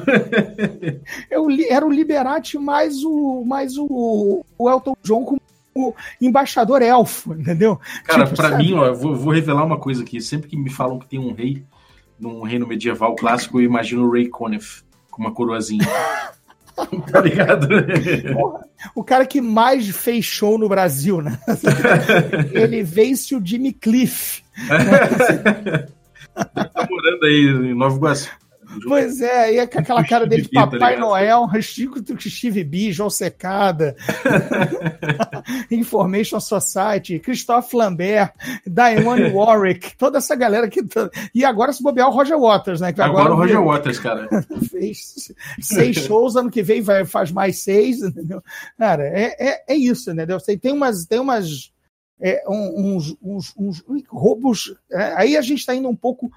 eu, 1.31 1.47
era 1.69 1.85
o 1.85 1.91
Liberati 1.91 2.57
mais 2.57 3.03
o, 3.03 3.43
mais 3.45 3.77
o, 3.77 4.43
o 4.57 4.69
Elton 4.69 4.95
John 5.01 5.23
como 5.23 5.41
o 5.73 5.93
embaixador 6.21 6.81
elfo, 6.81 7.33
entendeu? 7.33 7.79
Cara, 8.05 8.23
tipo, 8.25 8.35
para 8.35 8.57
mim, 8.57 8.73
ó, 8.73 8.85
eu 8.85 8.95
vou, 8.95 9.15
vou, 9.15 9.33
revelar 9.33 9.65
uma 9.65 9.77
coisa 9.77 10.03
aqui. 10.03 10.21
Sempre 10.21 10.49
que 10.49 10.55
me 10.55 10.69
falam 10.69 10.99
que 10.99 11.07
tem 11.07 11.19
um 11.19 11.33
rei 11.33 11.63
num 12.17 12.43
reino 12.43 12.65
medieval 12.65 13.13
clássico, 13.15 13.59
eu 13.59 13.65
imagino 13.65 14.05
o 14.05 14.11
Ray 14.11 14.29
Conniff 14.29 14.83
com 15.11 15.21
uma 15.21 15.33
coroazinha. 15.33 15.85
tá 17.11 17.21
ligado? 17.21 17.67
Porra, 18.33 18.65
o 18.93 19.03
cara 19.03 19.25
que 19.25 19.41
mais 19.41 19.89
fez 19.89 20.23
show 20.23 20.57
no 20.57 20.69
Brasil, 20.69 21.21
né? 21.21 21.37
Ele 22.53 22.81
vence 22.81 23.35
o 23.35 23.45
Jimmy 23.45 23.73
Cliff. 23.73 24.44
Tá 26.43 26.87
morando 26.89 27.25
aí 27.25 27.71
em 27.71 27.73
Nova 27.73 27.95
Iguaçu. 27.95 28.29
Pois 28.83 29.21
é, 29.21 29.43
aí 29.43 29.57
é 29.57 29.61
aquela 29.61 30.03
cara 30.03 30.25
dele 30.25 30.43
de 30.43 30.49
tá 30.49 30.67
Papai 30.67 30.95
tá 30.95 30.99
Noel, 30.99 31.47
Chico 31.61 31.99
Steve 32.19 32.63
B, 32.63 32.91
João 32.91 33.09
Secada, 33.09 33.95
Information 35.71 36.39
Society, 36.39 37.19
Christophe 37.19 37.75
Lambert, 37.75 38.33
Diane 38.65 39.31
Warwick, 39.31 39.95
toda 39.97 40.17
essa 40.17 40.35
galera 40.35 40.67
que. 40.67 40.83
Tá... 40.83 41.09
E 41.33 41.45
agora 41.45 41.71
se 41.71 41.81
bobear 41.81 42.09
o 42.09 42.11
Roger 42.11 42.39
Waters, 42.39 42.81
né? 42.81 42.89
Agora, 42.89 43.09
agora 43.09 43.33
o 43.33 43.37
Roger 43.37 43.63
Waters, 43.63 43.99
cara. 43.99 44.27
fez 44.69 45.31
seis 45.61 45.97
shows, 45.97 46.35
ano 46.35 46.51
que 46.51 46.63
vem 46.63 46.81
vai, 46.81 47.05
faz 47.05 47.31
mais 47.31 47.59
seis, 47.63 48.01
entendeu? 48.01 48.43
Cara, 48.77 49.03
é, 49.03 49.35
é, 49.39 49.63
é 49.69 49.75
isso, 49.75 50.11
entendeu? 50.11 50.37
Tem 50.39 50.73
umas. 50.73 51.05
Tem 51.05 51.19
umas 51.19 51.74
é, 52.19 52.43
uns, 52.47 53.15
uns, 53.21 53.53
uns, 53.57 53.83
roubos. 54.07 54.75
É, 54.91 55.13
aí 55.15 55.37
a 55.37 55.41
gente 55.41 55.59
está 55.59 55.75
indo 55.75 55.89
um 55.89 55.95
pouco 55.95 56.31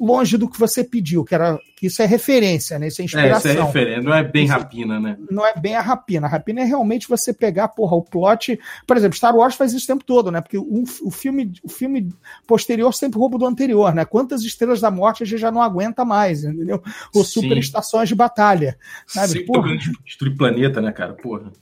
longe 0.00 0.38
do 0.38 0.48
que 0.48 0.58
você 0.58 0.82
pediu, 0.82 1.22
que 1.24 1.34
era 1.34 1.58
que 1.76 1.86
isso 1.86 2.00
é 2.00 2.06
referência, 2.06 2.78
né? 2.78 2.88
Isso 2.88 3.02
é 3.02 3.04
inspiração. 3.04 3.50
É, 3.50 3.54
isso 3.54 3.62
é 3.62 3.66
referência, 3.66 4.02
não 4.02 4.14
é 4.14 4.24
bem 4.24 4.44
isso 4.44 4.52
rapina, 4.54 4.98
né? 4.98 5.18
Não 5.30 5.46
é 5.46 5.54
bem 5.54 5.76
a 5.76 5.82
rapina. 5.82 6.26
A 6.26 6.30
rapina 6.30 6.62
é 6.62 6.64
realmente 6.64 7.06
você 7.06 7.34
pegar, 7.34 7.68
porra, 7.68 7.96
o 7.96 8.02
plot. 8.02 8.58
Por 8.86 8.96
exemplo, 8.96 9.16
Star 9.16 9.36
Wars 9.36 9.54
faz 9.54 9.74
isso 9.74 9.84
o 9.84 9.86
tempo 9.86 10.04
todo, 10.04 10.30
né? 10.30 10.40
Porque 10.40 10.56
o, 10.56 10.84
o, 11.02 11.10
filme, 11.10 11.52
o 11.62 11.68
filme 11.68 12.08
posterior 12.46 12.92
sempre 12.94 13.18
rouba 13.18 13.36
do 13.36 13.46
anterior, 13.46 13.94
né? 13.94 14.06
Quantas 14.06 14.42
estrelas 14.42 14.80
da 14.80 14.90
morte 14.90 15.22
a 15.22 15.26
gente 15.26 15.40
já 15.40 15.52
não 15.52 15.62
aguenta 15.62 16.02
mais, 16.02 16.44
entendeu? 16.44 16.82
Ou 17.14 17.22
super 17.22 17.58
estações 17.58 18.08
de 18.08 18.14
batalha. 18.14 18.78
Sabe? 19.06 19.28
Sempre 19.28 19.46
porra. 19.46 19.76
destruir 20.04 20.36
planeta, 20.36 20.80
né, 20.80 20.92
cara? 20.92 21.12
Porra. 21.12 21.52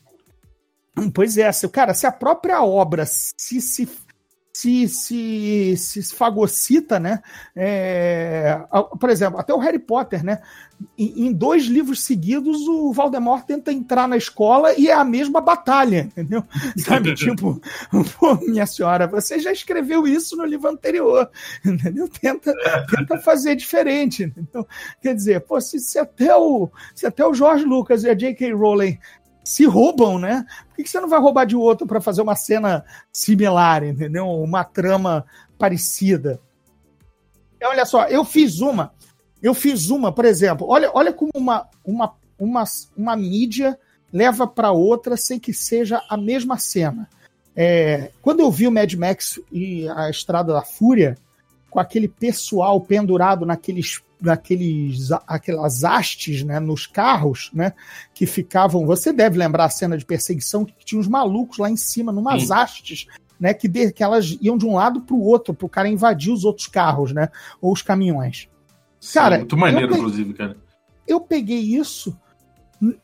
Pois 1.15 1.37
é, 1.39 1.51
se, 1.53 1.69
cara, 1.69 1.95
se 1.95 2.07
a 2.07 2.13
própria 2.13 2.63
obra 2.63 3.05
se, 3.07 3.61
se 3.61 3.87
se, 4.59 4.89
se, 4.89 5.77
se 5.77 6.15
fagocita, 6.17 6.99
né? 6.99 7.23
É, 7.55 8.61
por 8.99 9.09
exemplo, 9.09 9.39
até 9.39 9.55
o 9.55 9.59
Harry 9.59 9.79
Potter, 9.79 10.25
né? 10.25 10.41
Em, 10.97 11.27
em, 11.27 11.33
dois 11.33 11.65
livros 11.65 12.03
seguidos, 12.03 12.67
o 12.67 12.93
Voldemort 12.93 13.45
tenta 13.45 13.73
entrar 13.73 14.09
na 14.09 14.17
escola 14.17 14.75
e 14.75 14.89
é 14.89 14.93
a 14.93 15.05
mesma 15.05 15.41
batalha, 15.41 16.01
entendeu? 16.01 16.43
Sabe, 16.77 17.15
tipo, 17.15 17.61
pô, 18.19 18.35
minha 18.47 18.67
senhora, 18.67 19.07
você 19.07 19.39
já 19.39 19.53
escreveu 19.53 20.09
isso 20.09 20.37
no 20.37 20.45
livro 20.45 20.69
anterior, 20.69 21.31
entendeu? 21.65 22.09
Tenta, 22.09 22.53
tenta 22.91 23.19
fazer 23.19 23.55
diferente, 23.55 24.25
entendeu? 24.25 24.67
Quer 25.01 25.15
dizer, 25.15 25.41
pô, 25.43 25.61
se, 25.61 25.79
se, 25.79 26.01
até 26.01 26.35
o, 26.35 26.69
se 26.95 27.07
até 27.07 27.25
o 27.25 27.35
George 27.35 27.65
Lucas 27.65 28.03
e 28.03 28.11
a 28.11 28.15
J.K. 28.15 28.53
Rowling 28.53 28.99
se 29.49 29.65
roubam, 29.65 30.19
né? 30.19 30.45
Por 30.69 30.85
que 30.85 30.91
você 30.91 31.01
não 31.01 31.09
vai 31.09 31.19
roubar 31.19 31.47
de 31.47 31.57
outro 31.57 31.87
para 31.87 32.03
fazer 32.03 32.21
uma 32.21 32.37
cena 32.37 32.85
similar, 33.11 33.83
entendeu? 33.83 34.27
Uma 34.27 34.63
trama 34.63 35.25
parecida. 35.57 36.39
Olha 37.65 37.87
só, 37.87 38.05
eu 38.09 38.27
fiz 38.27 38.61
uma, 38.61 38.93
eu 39.43 39.55
fiz 39.55 39.89
uma, 39.89 40.13
por 40.13 40.27
exemplo, 40.27 40.67
olha, 40.69 40.91
olha 40.93 41.15
como 41.15 41.31
uma, 41.35 41.67
uma, 41.83 42.15
uma, 42.39 42.65
uma 42.95 43.17
mídia 43.17 43.79
leva 44.13 44.47
para 44.47 44.71
outra 44.71 45.17
sem 45.17 45.39
que 45.41 45.55
seja 45.55 46.03
a 46.11 46.17
mesma 46.19 46.59
cena. 46.59 47.09
É, 47.57 48.11
quando 48.21 48.41
eu 48.41 48.51
vi 48.51 48.69
o 48.69 48.71
Mad 48.71 48.93
Max 48.93 49.41
e 49.51 49.89
a 49.89 50.11
Estrada 50.11 50.53
da 50.53 50.63
Fúria, 50.63 51.17
com 51.71 51.79
aquele 51.79 52.09
pessoal 52.09 52.81
pendurado 52.81 53.45
naqueles 53.45 54.03
daqueles 54.21 55.11
aquelas 55.27 55.85
hastes 55.85 56.43
né, 56.43 56.59
nos 56.59 56.87
carros, 56.87 57.51
né, 57.55 57.73
que 58.13 58.27
ficavam. 58.27 58.85
Você 58.85 59.13
deve 59.13 59.39
lembrar 59.39 59.67
a 59.67 59.71
cena 59.71 59.97
de 59.97 60.05
perseguição 60.05 60.65
que 60.65 60.85
tinha 60.85 61.01
uns 61.01 61.07
malucos 61.07 61.59
lá 61.59 61.71
em 61.71 61.77
cima, 61.77 62.11
numas 62.11 62.47
Sim. 62.47 62.53
hastes, 62.53 63.07
né, 63.39 63.55
que, 63.55 63.69
de, 63.69 63.93
que 63.93 64.03
elas 64.03 64.37
iam 64.41 64.59
de 64.59 64.67
um 64.67 64.75
lado 64.75 65.03
para 65.03 65.15
o 65.15 65.23
outro, 65.23 65.55
para 65.55 65.67
o 65.67 65.69
cara 65.69 65.89
invadir 65.89 66.33
os 66.33 66.45
outros 66.45 66.67
carros, 66.67 67.13
né, 67.13 67.29
ou 67.61 67.73
os 67.73 67.81
caminhões. 67.81 68.49
Sim, 69.01 69.15
cara, 69.15 69.39
muito 69.39 69.57
maneiro, 69.57 69.89
peguei, 69.89 70.01
inclusive, 70.01 70.35
cara. 70.35 70.57
Eu 71.07 71.21
peguei 71.21 71.61
isso 71.61 72.19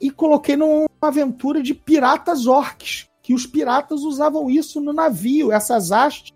e 0.01 0.11
coloquei 0.11 0.57
numa 0.57 0.89
aventura 1.01 1.63
de 1.63 1.75
piratas 1.75 2.47
orques, 2.47 3.07
que 3.23 3.33
os 3.33 3.47
piratas 3.47 4.01
usavam 4.03 4.51
isso 4.51 4.81
no 4.81 4.93
navio, 4.93 5.53
essas 5.53 5.93
hastes 5.93 6.34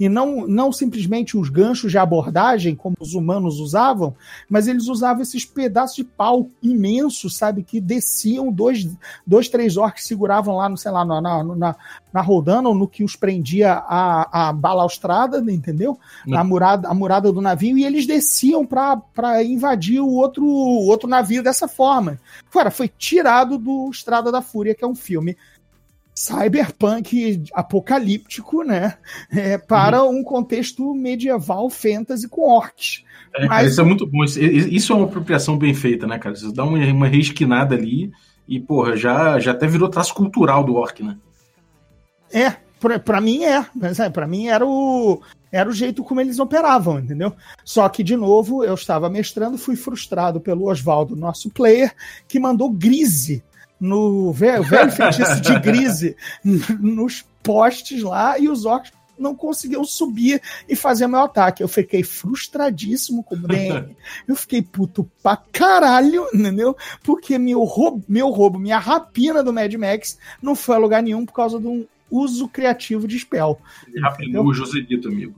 e 0.00 0.08
não, 0.08 0.46
não 0.46 0.72
simplesmente 0.72 1.36
os 1.36 1.50
ganchos 1.50 1.92
de 1.92 1.98
abordagem, 1.98 2.74
como 2.74 2.96
os 2.98 3.12
humanos 3.12 3.60
usavam, 3.60 4.16
mas 4.48 4.66
eles 4.66 4.88
usavam 4.88 5.22
esses 5.22 5.44
pedaços 5.44 5.96
de 5.96 6.04
pau 6.04 6.48
imensos, 6.62 7.36
sabe, 7.36 7.62
que 7.62 7.82
desciam, 7.82 8.50
dois, 8.50 8.88
dois 9.26 9.50
três 9.50 9.76
orcs 9.76 10.06
seguravam 10.06 10.56
lá, 10.56 10.70
no, 10.70 10.76
sei 10.78 10.90
lá, 10.90 11.04
na, 11.04 11.20
na, 11.20 11.44
na, 11.44 11.76
na 12.10 12.20
rodana 12.22 12.70
ou 12.70 12.74
no 12.74 12.88
que 12.88 13.04
os 13.04 13.14
prendia 13.14 13.74
a, 13.74 14.48
a 14.48 14.52
balaustrada, 14.54 15.38
entendeu? 15.52 15.98
A 16.32 16.42
murada, 16.42 16.88
a 16.88 16.94
murada 16.94 17.30
do 17.30 17.42
navio, 17.42 17.76
e 17.76 17.84
eles 17.84 18.06
desciam 18.06 18.64
para 18.64 19.44
invadir 19.44 20.00
o 20.00 20.08
outro, 20.08 20.46
outro 20.46 21.06
navio 21.06 21.42
dessa 21.42 21.68
forma. 21.68 22.18
Fora, 22.48 22.70
foi 22.70 22.88
tirado 22.88 23.58
do 23.58 23.90
Estrada 23.90 24.32
da 24.32 24.40
Fúria, 24.40 24.74
que 24.74 24.82
é 24.82 24.88
um 24.88 24.94
filme 24.94 25.36
cyberpunk 26.20 27.44
apocalíptico, 27.54 28.62
né? 28.62 28.98
É, 29.30 29.56
para 29.56 30.04
uhum. 30.04 30.18
um 30.18 30.22
contexto 30.22 30.94
medieval 30.94 31.70
fantasy 31.70 32.28
com 32.28 32.42
orcs. 32.42 33.02
É, 33.34 33.40
Mas... 33.40 33.48
cara, 33.48 33.66
isso 33.66 33.80
é 33.80 33.84
muito 33.84 34.06
bom. 34.06 34.22
Isso 34.24 34.92
é 34.92 34.96
uma 34.96 35.06
apropriação 35.06 35.56
bem 35.56 35.72
feita, 35.72 36.06
né, 36.06 36.18
cara? 36.18 36.36
Você 36.36 36.52
dá 36.52 36.62
uma, 36.64 36.78
uma 36.92 37.08
reesquinada 37.08 37.74
ali 37.74 38.12
e, 38.46 38.60
porra, 38.60 38.96
já, 38.96 39.38
já 39.38 39.52
até 39.52 39.66
virou 39.66 39.88
traço 39.88 40.12
cultural 40.12 40.62
do 40.62 40.74
orc, 40.74 41.02
né? 41.02 41.16
É, 42.30 42.54
pra, 42.78 42.98
pra 42.98 43.20
mim 43.20 43.44
é. 43.44 43.64
é 43.98 44.10
pra 44.10 44.26
mim 44.26 44.48
era 44.48 44.66
o, 44.66 45.22
era 45.50 45.70
o 45.70 45.72
jeito 45.72 46.04
como 46.04 46.20
eles 46.20 46.38
operavam, 46.38 46.98
entendeu? 46.98 47.32
Só 47.64 47.88
que, 47.88 48.04
de 48.04 48.14
novo, 48.14 48.62
eu 48.62 48.74
estava 48.74 49.08
mestrando, 49.08 49.56
fui 49.56 49.74
frustrado 49.74 50.38
pelo 50.38 50.68
Oswaldo, 50.68 51.16
nosso 51.16 51.48
player, 51.48 51.94
que 52.28 52.38
mandou 52.38 52.70
Grise 52.70 53.42
no 53.80 54.32
velho, 54.32 54.62
velho 54.62 54.92
feitiço 54.92 55.40
de 55.40 55.58
Grise 55.58 56.16
nos 56.78 57.24
postes 57.42 58.02
lá 58.02 58.38
e 58.38 58.48
os 58.48 58.66
orcs 58.66 58.92
não 59.18 59.34
conseguiam 59.34 59.84
subir 59.84 60.40
e 60.68 60.74
fazer 60.74 61.06
meu 61.06 61.20
ataque. 61.20 61.62
Eu 61.62 61.68
fiquei 61.68 62.02
frustradíssimo 62.02 63.22
com 63.22 63.34
o 63.34 63.38
DM. 63.38 63.94
Eu 64.26 64.34
fiquei 64.34 64.62
puto 64.62 65.08
pra 65.22 65.36
caralho, 65.36 66.26
entendeu? 66.32 66.76
Porque 67.02 67.38
meu 67.38 67.62
roubo, 67.64 68.02
meu 68.08 68.30
roubo, 68.30 68.58
minha 68.58 68.78
rapina 68.78 69.42
do 69.42 69.52
Mad 69.52 69.72
Max 69.74 70.18
não 70.42 70.56
foi 70.56 70.76
a 70.76 70.78
lugar 70.78 71.02
nenhum 71.02 71.26
por 71.26 71.34
causa 71.34 71.60
de 71.60 71.66
um 71.66 71.86
uso 72.10 72.48
criativo 72.48 73.06
de 73.06 73.18
spell. 73.18 73.60
Ele 73.86 74.00
rapinou 74.00 74.46
o 74.46 74.54
Joselito, 74.54 75.08
amigo 75.08 75.34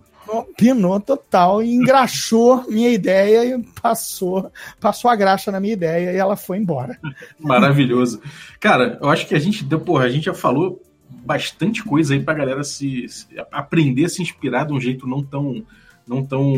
pinou 0.57 1.01
total 1.01 1.63
e 1.63 1.75
engraxou 1.75 2.65
minha 2.69 2.91
ideia 2.91 3.45
e 3.45 3.63
passou, 3.81 4.51
passou 4.81 5.11
a 5.11 5.17
graxa 5.17 5.51
na 5.51 5.61
minha 5.61 5.75
ideia 5.75 6.13
e 6.13 6.17
ela 6.17 6.37
foi 6.37 6.59
embora. 6.59 6.99
Maravilhoso. 7.39 8.21
Cara, 8.59 8.99
eu 9.01 9.09
acho 9.09 9.27
que 9.27 9.35
a 9.35 9.39
gente, 9.39 9.65
porra, 9.79 10.05
a 10.05 10.11
gente 10.11 10.25
já 10.25 10.35
falou 10.35 10.81
bastante 11.25 11.83
coisa 11.83 12.15
aí 12.15 12.21
pra 12.21 12.35
galera 12.35 12.65
se, 12.65 13.09
se 13.09 13.27
aprender 13.51 14.07
a 14.07 14.09
se 14.09 14.23
inspirar 14.23 14.65
de 14.65 14.73
um 14.73 14.81
jeito 14.81 15.07
não 15.07 15.23
tão 15.23 15.65
não 16.07 16.25
tão 16.25 16.55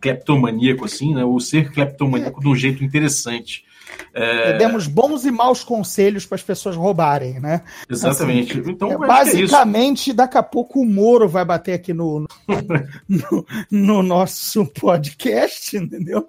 cleptomaníaco 0.00 0.84
assim, 0.84 1.14
né? 1.14 1.24
Ou 1.24 1.38
ser 1.38 1.70
cleptomaníaco 1.70 2.40
é. 2.40 2.42
de 2.42 2.48
um 2.48 2.56
jeito 2.56 2.82
interessante. 2.82 3.64
É... 4.12 4.56
Demos 4.58 4.86
bons 4.86 5.24
e 5.24 5.30
maus 5.30 5.62
conselhos 5.62 6.26
para 6.26 6.36
as 6.36 6.42
pessoas 6.42 6.76
roubarem, 6.76 7.40
né? 7.40 7.62
Exatamente. 7.88 8.60
Assim, 8.60 8.70
então, 8.70 8.90
é, 8.90 8.94
é 8.94 8.98
basicamente, 8.98 10.10
é 10.10 10.14
daqui 10.14 10.38
a 10.38 10.42
pouco 10.42 10.80
o 10.80 10.86
Moro 10.86 11.28
vai 11.28 11.44
bater 11.44 11.74
aqui 11.74 11.92
no, 11.92 12.26
no, 13.08 13.46
no 13.70 14.02
nosso 14.02 14.66
podcast, 14.66 15.76
entendeu? 15.76 16.26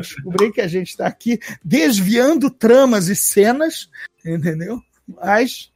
Descobrir 0.00 0.52
que 0.52 0.60
a 0.60 0.68
gente 0.68 0.88
está 0.88 1.06
aqui 1.06 1.38
desviando 1.64 2.50
tramas 2.50 3.08
e 3.08 3.16
cenas, 3.16 3.88
entendeu? 4.24 4.80
Mas 5.06 5.70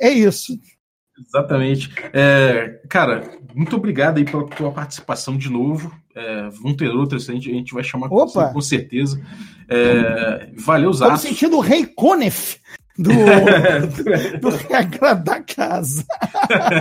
é 0.00 0.10
isso. 0.10 0.58
Exatamente. 1.18 1.90
É, 2.12 2.80
cara, 2.88 3.38
muito 3.54 3.76
obrigado 3.76 4.18
aí 4.18 4.24
pela 4.24 4.46
tua 4.46 4.70
participação 4.70 5.36
de 5.36 5.50
novo. 5.50 5.94
É, 6.14 6.48
vão 6.50 6.74
ter 6.74 6.88
outras, 6.88 7.28
a 7.28 7.32
gente, 7.32 7.50
a 7.50 7.54
gente 7.54 7.74
vai 7.74 7.82
chamar 7.82 8.08
Opa. 8.12 8.52
com 8.52 8.60
certeza. 8.60 9.20
É, 9.68 10.50
valeu, 10.56 10.92
Zaço. 10.92 11.14
Estamos 11.14 11.20
sentindo 11.20 11.56
o 11.56 11.60
Rei 11.60 11.86
Conef 11.86 12.58
do, 12.98 13.10
do, 13.10 14.40
do 14.40 14.56
regra 14.56 15.14
da 15.14 15.42
casa. 15.42 16.04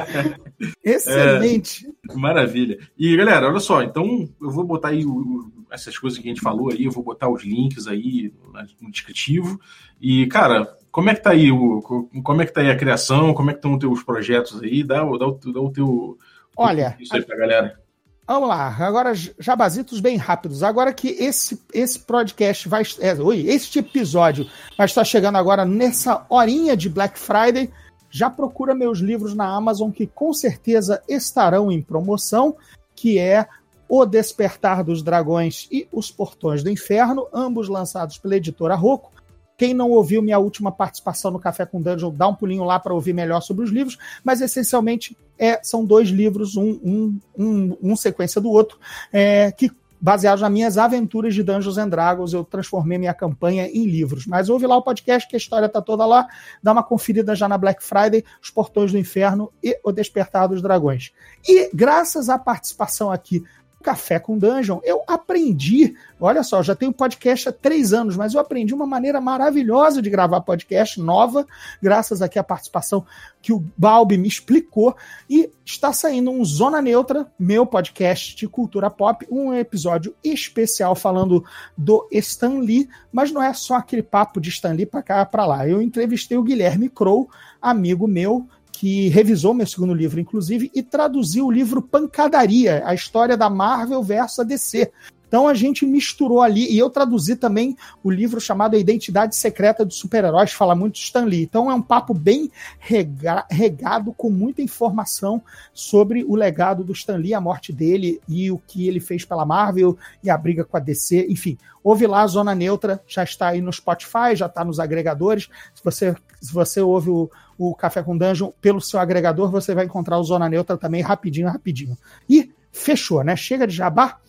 Excelente. 0.84 1.88
É, 2.10 2.16
maravilha. 2.16 2.80
E 2.98 3.16
galera, 3.16 3.48
olha 3.48 3.60
só, 3.60 3.82
então 3.82 4.30
eu 4.42 4.50
vou 4.50 4.64
botar 4.64 4.90
aí 4.90 5.06
o, 5.06 5.12
o, 5.12 5.52
essas 5.72 5.98
coisas 5.98 6.18
que 6.20 6.28
a 6.28 6.30
gente 6.30 6.42
falou 6.42 6.72
aí, 6.72 6.86
eu 6.86 6.92
vou 6.92 7.04
botar 7.04 7.30
os 7.30 7.44
links 7.44 7.88
aí 7.88 8.34
no 8.82 8.92
descritivo. 8.92 9.60
E, 10.00 10.26
cara, 10.28 10.76
como 10.96 11.10
é 11.10 11.14
que 11.14 11.22
tá 11.22 11.32
aí 11.32 11.52
o, 11.52 11.82
como 12.24 12.42
é 12.42 12.46
que 12.46 12.54
tá 12.54 12.62
aí 12.62 12.72
a 12.72 12.78
criação? 12.78 13.34
Como 13.34 13.50
é 13.50 13.54
que 13.54 13.58
estão 13.58 13.74
os 13.74 13.80
teus 13.80 14.02
projetos 14.02 14.64
aí? 14.64 14.82
Dá, 14.82 15.04
dá, 15.04 15.26
dá, 15.28 15.60
o 15.60 15.70
teu. 15.70 16.18
Olha. 16.56 16.96
Isso 16.98 17.14
aí 17.14 17.22
pra 17.22 17.36
galera. 17.36 17.78
Vamos 18.26 18.48
lá, 18.48 18.74
agora 18.80 19.12
jabazitos 19.38 20.00
bem 20.00 20.16
rápidos. 20.16 20.64
Agora 20.64 20.94
que 20.94 21.10
esse, 21.10 21.62
esse 21.74 22.00
podcast 22.00 22.70
vai. 22.70 22.84
É, 23.02 23.14
oi, 23.14 23.42
este 23.46 23.80
episódio 23.80 24.50
vai 24.78 24.86
estar 24.86 25.04
chegando 25.04 25.38
agora 25.38 25.66
nessa 25.66 26.26
horinha 26.30 26.78
de 26.78 26.88
Black 26.88 27.20
Friday. 27.20 27.70
Já 28.10 28.30
procura 28.30 28.74
meus 28.74 29.00
livros 29.00 29.36
na 29.36 29.54
Amazon, 29.54 29.92
que 29.92 30.08
com 30.08 30.34
certeza 30.34 31.04
estarão 31.10 31.70
em 31.70 31.82
promoção, 31.82 32.56
que 32.96 33.20
é 33.20 33.46
O 33.90 34.06
Despertar 34.06 34.82
dos 34.82 35.04
Dragões 35.04 35.68
e 35.70 35.90
Os 35.92 36.10
Portões 36.10 36.64
do 36.64 36.70
Inferno, 36.70 37.28
ambos 37.34 37.68
lançados 37.68 38.18
pela 38.18 38.38
editora 38.38 38.76
Rocco. 38.76 39.12
Quem 39.58 39.74
não 39.74 39.92
ouviu 39.92 40.22
minha 40.22 40.40
última 40.40 40.72
participação 40.72 41.32
no 41.32 41.40
Café 41.40 41.66
com 41.66 41.82
Dungeon, 41.82 42.12
dá 42.12 42.28
um 42.28 42.36
pulinho 42.36 42.64
lá 42.64 42.80
para 42.80 42.94
ouvir 42.94 43.14
melhor 43.14 43.42
sobre 43.42 43.64
os 43.64 43.72
livros, 43.72 43.98
mas 44.24 44.42
essencialmente 44.42 45.18
é, 45.38 45.60
são 45.64 45.86
dois 45.86 46.10
livros, 46.10 46.56
um, 46.56 46.80
um, 46.84 47.20
um, 47.38 47.78
um 47.82 47.96
sequência 47.96 48.42
do 48.42 48.50
outro, 48.50 48.78
é, 49.12 49.52
que 49.52 49.72
baseados 50.06 50.42
nas 50.42 50.52
minhas 50.52 50.78
aventuras 50.78 51.34
de 51.34 51.42
Dungeons 51.42 51.80
and 51.80 51.90
Dragons, 51.90 52.32
eu 52.32 52.44
transformei 52.44 52.98
minha 52.98 53.14
campanha 53.14 53.68
em 53.68 53.86
livros. 53.86 54.28
Mas 54.28 54.50
ouve 54.50 54.68
lá 54.68 54.78
o 54.78 54.82
podcast, 54.84 55.28
que 55.28 55.36
a 55.36 55.38
história 55.38 55.68
tá 55.68 55.82
toda 55.82 56.06
lá, 56.06 56.28
dá 56.62 56.74
uma 56.74 56.84
conferida 56.84 57.36
já 57.36 57.48
na 57.48 57.58
Black 57.58 57.84
Friday, 57.84 58.24
Os 58.40 58.52
Portões 58.52 58.92
do 58.92 59.00
Inferno 59.00 59.52
e 59.64 59.80
O 59.84 59.92
Despertar 59.92 60.48
dos 60.48 60.62
Dragões. 60.62 61.12
E 61.48 61.72
graças 61.74 62.30
à 62.30 62.38
participação 62.38 63.12
aqui 63.12 63.44
Café 63.86 64.18
com 64.18 64.36
Dungeon, 64.36 64.80
eu 64.84 65.04
aprendi. 65.06 65.94
Olha 66.20 66.42
só, 66.42 66.64
já 66.64 66.76
tenho 66.76 66.92
podcast 66.92 67.50
há 67.50 67.52
três 67.52 67.94
anos, 67.94 68.18
mas 68.18 68.34
eu 68.34 68.40
aprendi 68.40 68.74
uma 68.74 68.88
maneira 68.88 69.22
maravilhosa 69.22 70.02
de 70.02 70.10
gravar 70.10 70.42
podcast 70.42 71.00
nova, 71.00 71.46
graças 71.80 72.20
aqui 72.20 72.40
à 72.40 72.44
participação 72.44 73.06
que 73.44 73.54
o 73.54 73.64
Balbi 73.78 74.18
me 74.18 74.28
explicou. 74.28 74.96
E 75.30 75.52
está 75.64 75.94
saindo 75.94 76.32
um 76.32 76.44
Zona 76.44 76.82
Neutra, 76.82 77.32
meu 77.38 77.64
podcast 77.64 78.36
de 78.36 78.48
cultura 78.48 78.90
pop, 78.90 79.24
um 79.30 79.54
episódio 79.54 80.16
especial 80.24 80.96
falando 80.96 81.46
do 81.78 82.08
Stan 82.12 82.62
Lee, 82.62 82.90
mas 83.12 83.32
não 83.32 83.44
é 83.44 83.54
só 83.54 83.76
aquele 83.76 84.02
papo 84.02 84.42
de 84.42 84.50
Stan 84.50 84.74
Lee 84.74 84.88
para 84.88 85.04
cá 85.04 85.24
para 85.28 85.46
lá. 85.46 85.70
Eu 85.70 85.80
entrevistei 85.80 86.36
o 86.36 86.44
Guilherme 86.44 86.90
Crow, 86.90 87.30
amigo 87.62 88.08
meu, 88.08 88.48
que 88.76 89.10
revisou 89.10 89.54
meu 89.54 89.66
segundo 89.66 89.94
livro, 89.94 90.20
inclusive, 90.20 90.72
e 90.74 90.84
traduziu 90.84 91.48
o 91.48 91.52
livro 91.52 91.82
Pancadaria, 91.82 92.84
a 92.86 92.94
história 92.94 93.38
da 93.38 93.50
Marvel 93.50 94.04
versus 94.04 94.40
a 94.40 94.44
DC. 94.44 94.92
Então 95.28 95.48
a 95.48 95.54
gente 95.54 95.86
misturou 95.86 96.42
ali, 96.42 96.72
e 96.72 96.78
eu 96.78 96.90
traduzi 96.90 97.36
também 97.36 97.76
o 98.04 98.10
livro 98.10 98.40
chamado 98.40 98.76
A 98.76 98.80
Identidade 98.80 99.36
Secreta 99.36 99.84
dos 99.84 99.98
Super-Heróis, 99.98 100.54
fala 100.54 100.76
muito 100.76 100.96
Stan 100.96 101.26
Lee. 101.26 101.44
Então 101.44 101.70
é 101.70 101.74
um 101.74 101.82
papo 101.82 102.14
bem 102.14 102.50
rega 102.80 103.46
regado, 103.50 104.14
com 104.14 104.30
muita 104.30 104.62
informação 104.62 105.42
sobre 105.74 106.24
o 106.24 106.36
legado 106.36 106.84
do 106.84 106.94
Stan 106.94 107.18
Lee, 107.18 107.34
a 107.34 107.42
morte 107.42 107.74
dele 107.74 108.22
e 108.30 108.52
o 108.52 108.58
que 108.58 108.88
ele 108.88 109.00
fez 109.00 109.26
pela 109.26 109.46
Marvel 109.46 109.98
e 110.24 110.30
a 110.30 110.38
briga 110.38 110.64
com 110.64 110.78
a 110.78 110.80
DC, 110.80 111.28
enfim. 111.30 111.58
Ouve 111.84 112.08
lá, 112.08 112.26
Zona 112.26 112.56
Neutra, 112.56 113.02
já 113.06 113.24
está 113.24 113.50
aí 113.50 113.62
no 113.62 113.74
Spotify, 113.74 114.36
já 114.36 114.46
está 114.46 114.64
nos 114.64 114.80
agregadores. 114.80 115.50
Se 115.74 115.84
você, 115.84 116.16
se 116.42 116.54
você 116.54 116.82
ouve 116.82 117.10
o, 117.10 117.30
o 117.58 117.76
Café 117.76 118.04
com 118.04 118.18
Dungeon 118.18 118.52
pelo 118.62 118.82
seu 118.82 119.00
agregador, 119.00 119.50
você 119.50 119.74
vai 119.74 119.86
encontrar 119.86 120.20
o 120.20 120.24
Zona 120.24 120.50
Neutra 120.50 120.78
também 120.78 121.02
rapidinho, 121.02 121.48
rapidinho. 121.48 121.98
E 122.30 122.52
fechou, 122.72 123.24
né? 123.24 123.36
Chega 123.36 123.66
de 123.66 123.76
jabá 123.76 124.20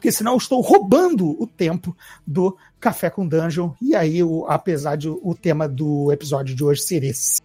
porque 0.00 0.10
senão 0.10 0.32
eu 0.32 0.38
estou 0.38 0.62
roubando 0.62 1.36
o 1.38 1.46
tempo 1.46 1.94
do 2.26 2.56
Café 2.80 3.10
com 3.10 3.28
Dungeon. 3.28 3.72
E 3.82 3.94
aí, 3.94 4.22
o, 4.22 4.46
apesar 4.48 4.96
de 4.96 5.10
o 5.10 5.36
tema 5.38 5.68
do 5.68 6.10
episódio 6.10 6.56
de 6.56 6.64
hoje 6.64 6.80
ser 6.80 7.04
esse. 7.04 7.38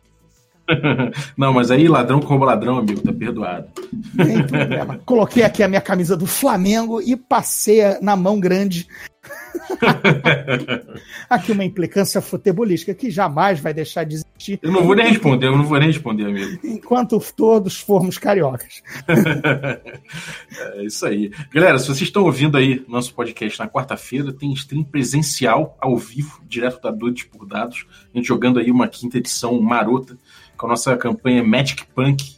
Não, 1.37 1.51
mas 1.51 1.69
aí 1.69 1.85
ladrão 1.89 2.19
rouba 2.19 2.45
ladrão, 2.45 2.77
amigo, 2.77 3.01
tá 3.01 3.11
perdoado. 3.11 3.67
Nem 4.13 4.47
problema. 4.47 4.99
Coloquei 5.05 5.43
aqui 5.43 5.63
a 5.63 5.67
minha 5.67 5.81
camisa 5.81 6.15
do 6.15 6.25
Flamengo 6.25 7.01
e 7.01 7.17
passei 7.17 7.81
na 8.01 8.15
mão 8.15 8.39
grande 8.39 8.87
Aqui 11.29 11.51
uma 11.51 11.63
implicância 11.63 12.21
futebolística 12.21 12.93
que 12.93 13.09
jamais 13.09 13.59
vai 13.59 13.73
deixar 13.73 14.03
de 14.03 14.15
existir. 14.15 14.59
Eu 14.61 14.71
não 14.71 14.83
vou 14.83 14.95
nem 14.95 15.07
responder, 15.07 15.47
eu 15.47 15.57
não 15.57 15.65
vou 15.65 15.79
nem 15.79 15.87
responder, 15.87 16.25
amigo. 16.25 16.59
Enquanto 16.63 17.19
todos 17.35 17.79
formos 17.79 18.17
cariocas. 18.17 18.81
é 20.77 20.83
isso 20.83 21.05
aí. 21.05 21.31
Galera, 21.53 21.77
se 21.79 21.85
vocês 21.87 22.01
estão 22.01 22.23
ouvindo 22.23 22.57
aí 22.57 22.83
nosso 22.87 23.13
podcast 23.13 23.59
na 23.59 23.67
quarta-feira, 23.67 24.33
tem 24.33 24.53
stream 24.53 24.83
presencial, 24.83 25.77
ao 25.79 25.97
vivo, 25.97 26.41
direto 26.47 26.81
da 26.81 26.91
Doidos 26.91 27.23
por 27.23 27.45
Dados. 27.45 27.85
A 28.13 28.17
gente 28.17 28.27
jogando 28.27 28.59
aí 28.59 28.71
uma 28.71 28.87
quinta 28.87 29.17
edição 29.17 29.59
marota 29.59 30.17
com 30.57 30.65
a 30.65 30.69
nossa 30.69 30.95
campanha 30.97 31.43
Magic 31.43 31.85
Punk, 31.87 32.35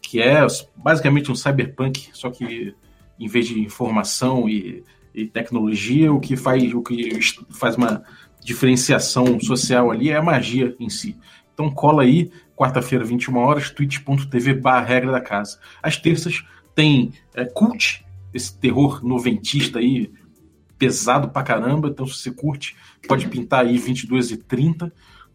que 0.00 0.20
é 0.20 0.46
basicamente 0.76 1.30
um 1.30 1.34
cyberpunk, 1.34 2.08
só 2.12 2.30
que 2.30 2.74
em 3.18 3.28
vez 3.28 3.46
de 3.46 3.60
informação 3.60 4.48
e 4.48 4.82
e 5.14 5.26
tecnologia, 5.26 6.12
o 6.12 6.20
que 6.20 6.36
faz 6.36 6.72
o 6.72 6.82
que 6.82 7.18
faz 7.50 7.76
uma 7.76 8.02
diferenciação 8.42 9.38
social 9.40 9.90
ali 9.90 10.10
é 10.10 10.16
a 10.16 10.22
magia 10.22 10.74
em 10.78 10.88
si. 10.88 11.16
Então 11.54 11.70
cola 11.70 12.02
aí, 12.02 12.30
quarta-feira, 12.56 13.04
21 13.04 13.36
horas, 13.36 13.70
twitch.tv 13.70 14.54
barra 14.54 14.84
regra 14.84 15.12
da 15.12 15.20
casa. 15.20 15.58
Às 15.82 15.96
terças 15.96 16.44
tem 16.74 17.12
é, 17.34 17.44
Cult, 17.44 18.04
esse 18.32 18.56
terror 18.58 19.04
noventista 19.04 19.78
aí, 19.78 20.10
pesado 20.78 21.28
pra 21.28 21.42
caramba, 21.42 21.88
então 21.88 22.06
se 22.06 22.14
você 22.14 22.30
curte, 22.30 22.74
pode 23.06 23.28
pintar 23.28 23.66
aí 23.66 23.78
22 23.78 24.32
e 24.32 24.36
30 24.36 24.92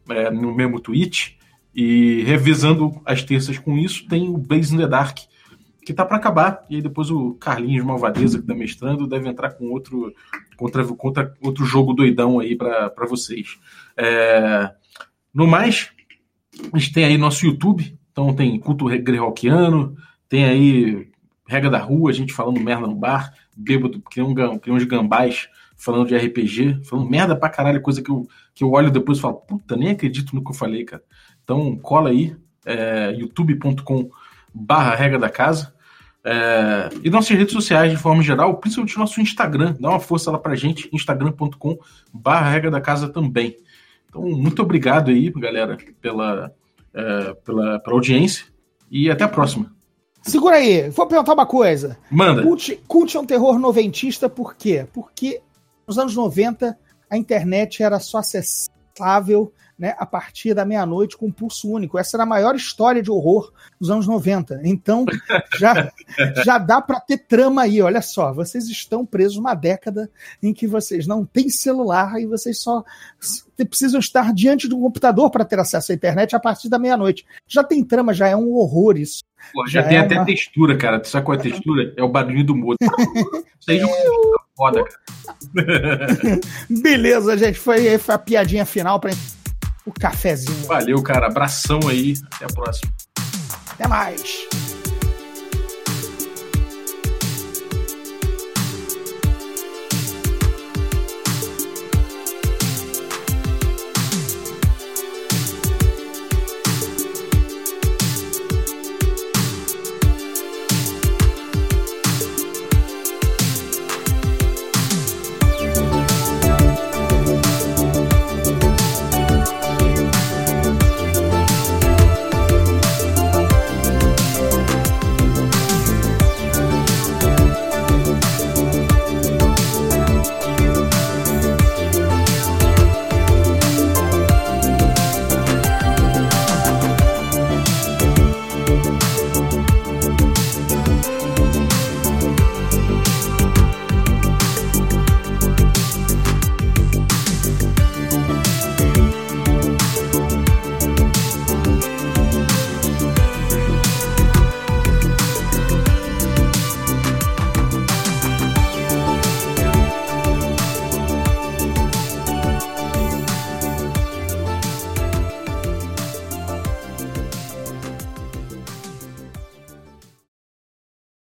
é, 0.09 0.31
no 0.31 0.53
mesmo 0.53 0.79
tweet. 0.79 1.37
E 1.73 2.23
revisando 2.23 2.99
as 3.05 3.21
terças 3.23 3.59
com 3.59 3.77
isso, 3.77 4.07
tem 4.07 4.27
o 4.29 4.37
Blaze 4.37 4.73
in 4.73 4.79
the 4.79 4.87
Dark, 4.87 5.19
que 5.87 5.93
tá 5.93 6.05
para 6.05 6.17
acabar. 6.17 6.65
E 6.69 6.75
aí 6.75 6.81
depois 6.81 7.09
o 7.09 7.35
Carlinhos 7.35 7.85
Malvadeza, 7.85 8.41
que 8.41 8.45
tá 8.45 8.53
mestrando, 8.53 9.07
deve 9.07 9.29
entrar 9.29 9.51
com 9.51 9.69
outro, 9.69 10.13
contra, 10.57 10.83
contra 10.83 11.33
outro 11.41 11.63
jogo 11.63 11.93
doidão 11.93 12.41
aí 12.41 12.57
para 12.57 13.05
vocês. 13.07 13.57
É... 13.95 14.69
No 15.33 15.47
mais, 15.47 15.89
a 16.73 16.77
gente 16.77 16.91
tem 16.91 17.05
aí 17.05 17.17
nosso 17.17 17.45
YouTube, 17.45 17.97
então 18.11 18.33
tem 18.33 18.59
culto 18.59 18.83
greyhawkiano, 18.85 19.95
tem 20.27 20.43
aí 20.43 21.09
regra 21.47 21.69
da 21.69 21.79
rua, 21.79 22.09
a 22.09 22.13
gente 22.13 22.33
falando 22.33 22.59
merda 22.59 22.85
no 22.85 22.95
bar, 22.95 23.33
bêbado, 23.55 24.03
que 24.11 24.21
um, 24.21 24.59
que 24.59 24.69
uns 24.69 24.83
gambás 24.83 25.47
falando 25.77 26.09
de 26.09 26.17
RPG, 26.17 26.83
falando 26.83 27.09
merda 27.09 27.33
pra 27.33 27.49
caralho, 27.49 27.81
coisa 27.81 28.01
que 28.01 28.11
eu, 28.11 28.27
que 28.53 28.61
eu 28.61 28.71
olho 28.71 28.91
depois 28.91 29.19
e 29.19 29.21
falo, 29.21 29.35
puta, 29.35 29.77
nem 29.77 29.91
acredito 29.91 30.35
no 30.35 30.43
que 30.43 30.51
eu 30.51 30.55
falei, 30.55 30.83
cara. 30.83 31.03
Então 31.45 31.77
cola 31.77 32.09
aí, 32.09 32.35
é, 32.65 33.11
youtube.com 33.17 34.09
barra 34.53 34.95
regra 34.95 35.17
da 35.17 35.29
casa. 35.29 35.76
É, 36.29 36.89
e 37.05 37.09
nossas 37.09 37.37
redes 37.37 37.53
sociais 37.53 37.89
de 37.89 37.97
forma 37.97 38.21
geral, 38.21 38.57
principalmente 38.57 38.97
nosso 38.97 39.21
Instagram. 39.21 39.77
Dá 39.79 39.91
uma 39.91 39.99
força 39.99 40.29
lá 40.29 40.37
pra 40.37 40.55
gente, 40.55 40.89
instagram.com 40.91 41.77
barra 42.13 42.49
regra 42.49 42.69
da 42.69 42.81
casa 42.81 43.07
também. 43.07 43.55
Então, 44.09 44.23
muito 44.23 44.61
obrigado 44.61 45.09
aí, 45.09 45.31
galera, 45.31 45.77
pela, 46.01 46.51
é, 46.93 47.33
pela, 47.45 47.79
pela 47.79 47.95
audiência 47.95 48.45
e 48.91 49.09
até 49.09 49.23
a 49.23 49.29
próxima. 49.29 49.71
Segura 50.21 50.57
aí, 50.57 50.89
vou 50.89 51.07
perguntar 51.07 51.33
uma 51.33 51.45
coisa. 51.45 51.97
Manda. 52.11 52.43
Cult, 52.43 52.77
Cult 52.89 53.15
é 53.15 53.19
um 53.21 53.25
terror 53.25 53.57
noventista, 53.57 54.27
por 54.27 54.53
quê? 54.57 54.85
Porque 54.93 55.41
nos 55.87 55.97
anos 55.97 56.13
90 56.13 56.77
a 57.09 57.17
internet 57.17 57.81
era 57.81 58.01
só 58.01 58.17
acessível 58.17 59.53
né, 59.77 59.95
a 59.97 60.05
partir 60.05 60.53
da 60.53 60.65
meia-noite 60.65 61.15
com 61.15 61.27
um 61.27 61.31
pulso 61.31 61.69
único. 61.69 61.97
Essa 61.97 62.17
era 62.17 62.23
a 62.23 62.27
maior 62.27 62.55
história 62.55 63.01
de 63.01 63.11
horror 63.11 63.51
dos 63.79 63.91
anos 63.91 64.07
90. 64.07 64.61
Então, 64.63 65.05
já, 65.59 65.91
já 66.43 66.57
dá 66.57 66.81
para 66.81 66.99
ter 66.99 67.19
trama 67.19 67.63
aí. 67.63 67.81
Olha 67.81 68.01
só, 68.01 68.33
vocês 68.33 68.67
estão 68.67 69.05
presos 69.05 69.37
uma 69.37 69.53
década 69.53 70.09
em 70.41 70.53
que 70.53 70.65
vocês 70.65 71.05
não 71.05 71.23
têm 71.23 71.49
celular 71.49 72.19
e 72.19 72.25
vocês 72.25 72.59
só 72.59 72.83
precisam 73.69 73.99
estar 73.99 74.33
diante 74.33 74.67
de 74.67 74.73
um 74.73 74.81
computador 74.81 75.29
para 75.29 75.45
ter 75.45 75.59
acesso 75.59 75.91
à 75.91 75.95
internet 75.95 76.35
a 76.35 76.39
partir 76.39 76.69
da 76.69 76.79
meia-noite. 76.79 77.25
Já 77.47 77.63
tem 77.63 77.83
trama, 77.83 78.13
já 78.13 78.27
é 78.27 78.35
um 78.35 78.53
horror 78.53 78.97
isso. 78.97 79.23
Pô, 79.53 79.65
já, 79.67 79.81
já, 79.81 79.87
tem 79.87 79.97
é 79.97 80.01
até 80.01 80.15
uma... 80.15 80.25
textura, 80.25 80.77
cara. 80.77 80.99
Tu 80.99 81.07
sabe 81.07 81.25
qual 81.25 81.37
é 81.37 81.39
a 81.39 81.43
textura? 81.43 81.93
É 81.95 82.03
o 82.03 82.09
barulho 82.09 82.43
do 82.43 82.55
modo. 82.55 82.77
Isso 82.81 83.71
aí 83.71 83.79
é 83.79 83.85
foda, 84.55 84.83
cara. 84.83 84.97
Beleza, 86.69 87.37
gente. 87.37 87.59
Foi, 87.59 87.97
foi 87.97 88.15
a 88.15 88.19
piadinha 88.19 88.65
final 88.65 88.99
para 88.99 89.11
o 89.87 89.93
cafezinho. 89.99 90.67
Valeu, 90.67 91.01
cara. 91.01 91.27
Abração 91.27 91.79
aí. 91.87 92.15
Até 92.33 92.45
a 92.45 92.49
próxima. 92.49 92.91
Até 93.71 93.87
mais. 93.87 94.47